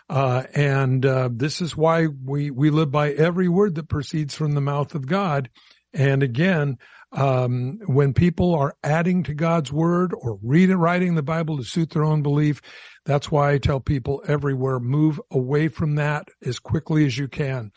Uh, 0.08 0.44
and, 0.54 1.04
uh, 1.04 1.28
this 1.32 1.60
is 1.60 1.76
why 1.76 2.06
we, 2.06 2.52
we 2.52 2.70
live 2.70 2.92
by 2.92 3.10
every 3.10 3.48
word 3.48 3.74
that 3.74 3.88
proceeds 3.88 4.36
from 4.36 4.52
the 4.52 4.60
mouth 4.60 4.94
of 4.94 5.06
God. 5.06 5.50
And 5.92 6.22
again, 6.22 6.78
um, 7.16 7.78
when 7.86 8.12
people 8.12 8.54
are 8.54 8.76
adding 8.84 9.22
to 9.24 9.34
God's 9.34 9.72
word 9.72 10.12
or 10.16 10.38
reading, 10.42 10.76
writing 10.76 11.14
the 11.14 11.22
Bible 11.22 11.56
to 11.56 11.64
suit 11.64 11.90
their 11.90 12.04
own 12.04 12.22
belief, 12.22 12.60
that's 13.06 13.30
why 13.30 13.52
I 13.52 13.58
tell 13.58 13.80
people 13.80 14.22
everywhere, 14.28 14.78
move 14.78 15.20
away 15.30 15.68
from 15.68 15.94
that 15.94 16.28
as 16.44 16.58
quickly 16.58 17.06
as 17.06 17.16
you 17.16 17.26
can. 17.26 17.72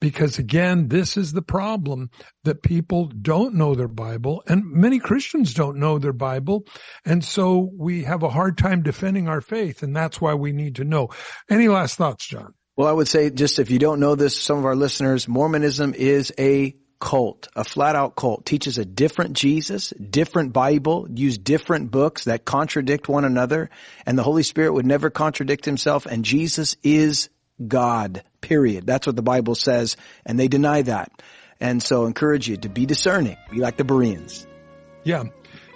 Because 0.00 0.38
again, 0.38 0.88
this 0.88 1.16
is 1.16 1.32
the 1.32 1.42
problem 1.42 2.10
that 2.44 2.62
people 2.62 3.06
don't 3.06 3.54
know 3.54 3.74
their 3.74 3.86
Bible 3.86 4.42
and 4.48 4.64
many 4.64 4.98
Christians 4.98 5.54
don't 5.54 5.76
know 5.76 5.98
their 5.98 6.14
Bible. 6.14 6.66
And 7.04 7.22
so 7.22 7.70
we 7.72 8.04
have 8.04 8.22
a 8.22 8.30
hard 8.30 8.58
time 8.58 8.82
defending 8.82 9.28
our 9.28 9.42
faith. 9.42 9.82
And 9.82 9.94
that's 9.94 10.20
why 10.20 10.34
we 10.34 10.52
need 10.52 10.76
to 10.76 10.84
know. 10.84 11.10
Any 11.50 11.68
last 11.68 11.96
thoughts, 11.96 12.26
John? 12.26 12.54
Well, 12.76 12.88
I 12.88 12.92
would 12.92 13.08
say 13.08 13.28
just 13.30 13.58
if 13.58 13.70
you 13.70 13.78
don't 13.78 14.00
know 14.00 14.14
this, 14.14 14.34
some 14.34 14.58
of 14.58 14.64
our 14.64 14.74
listeners, 14.74 15.28
Mormonism 15.28 15.92
is 15.94 16.32
a 16.38 16.74
cult, 17.00 17.48
a 17.56 17.64
flat 17.64 17.96
out 17.96 18.14
cult, 18.14 18.44
teaches 18.44 18.78
a 18.78 18.84
different 18.84 19.32
Jesus, 19.32 19.90
different 19.90 20.52
Bible, 20.52 21.08
use 21.12 21.38
different 21.38 21.90
books 21.90 22.24
that 22.24 22.44
contradict 22.44 23.08
one 23.08 23.24
another, 23.24 23.70
and 24.06 24.16
the 24.16 24.22
Holy 24.22 24.42
Spirit 24.42 24.74
would 24.74 24.86
never 24.86 25.10
contradict 25.10 25.64
himself, 25.64 26.06
and 26.06 26.24
Jesus 26.24 26.76
is 26.82 27.30
God, 27.66 28.22
period. 28.40 28.86
That's 28.86 29.06
what 29.06 29.16
the 29.16 29.22
Bible 29.22 29.54
says, 29.54 29.96
and 30.24 30.38
they 30.38 30.48
deny 30.48 30.82
that. 30.82 31.10
And 31.58 31.82
so 31.82 32.04
I 32.04 32.06
encourage 32.06 32.48
you 32.48 32.56
to 32.58 32.68
be 32.68 32.86
discerning, 32.86 33.36
be 33.50 33.58
like 33.58 33.76
the 33.76 33.84
Bereans. 33.84 34.46
Yeah. 35.02 35.24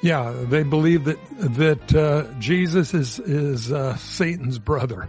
Yeah, 0.03 0.33
they 0.33 0.65
believe 0.65 1.05
that 1.05 1.19
that 1.57 1.95
uh, 1.95 2.39
Jesus 2.39 2.93
is 2.93 3.19
is 3.19 3.73
uh, 3.73 3.97
Satan's 3.97 4.59
brother, 4.59 5.09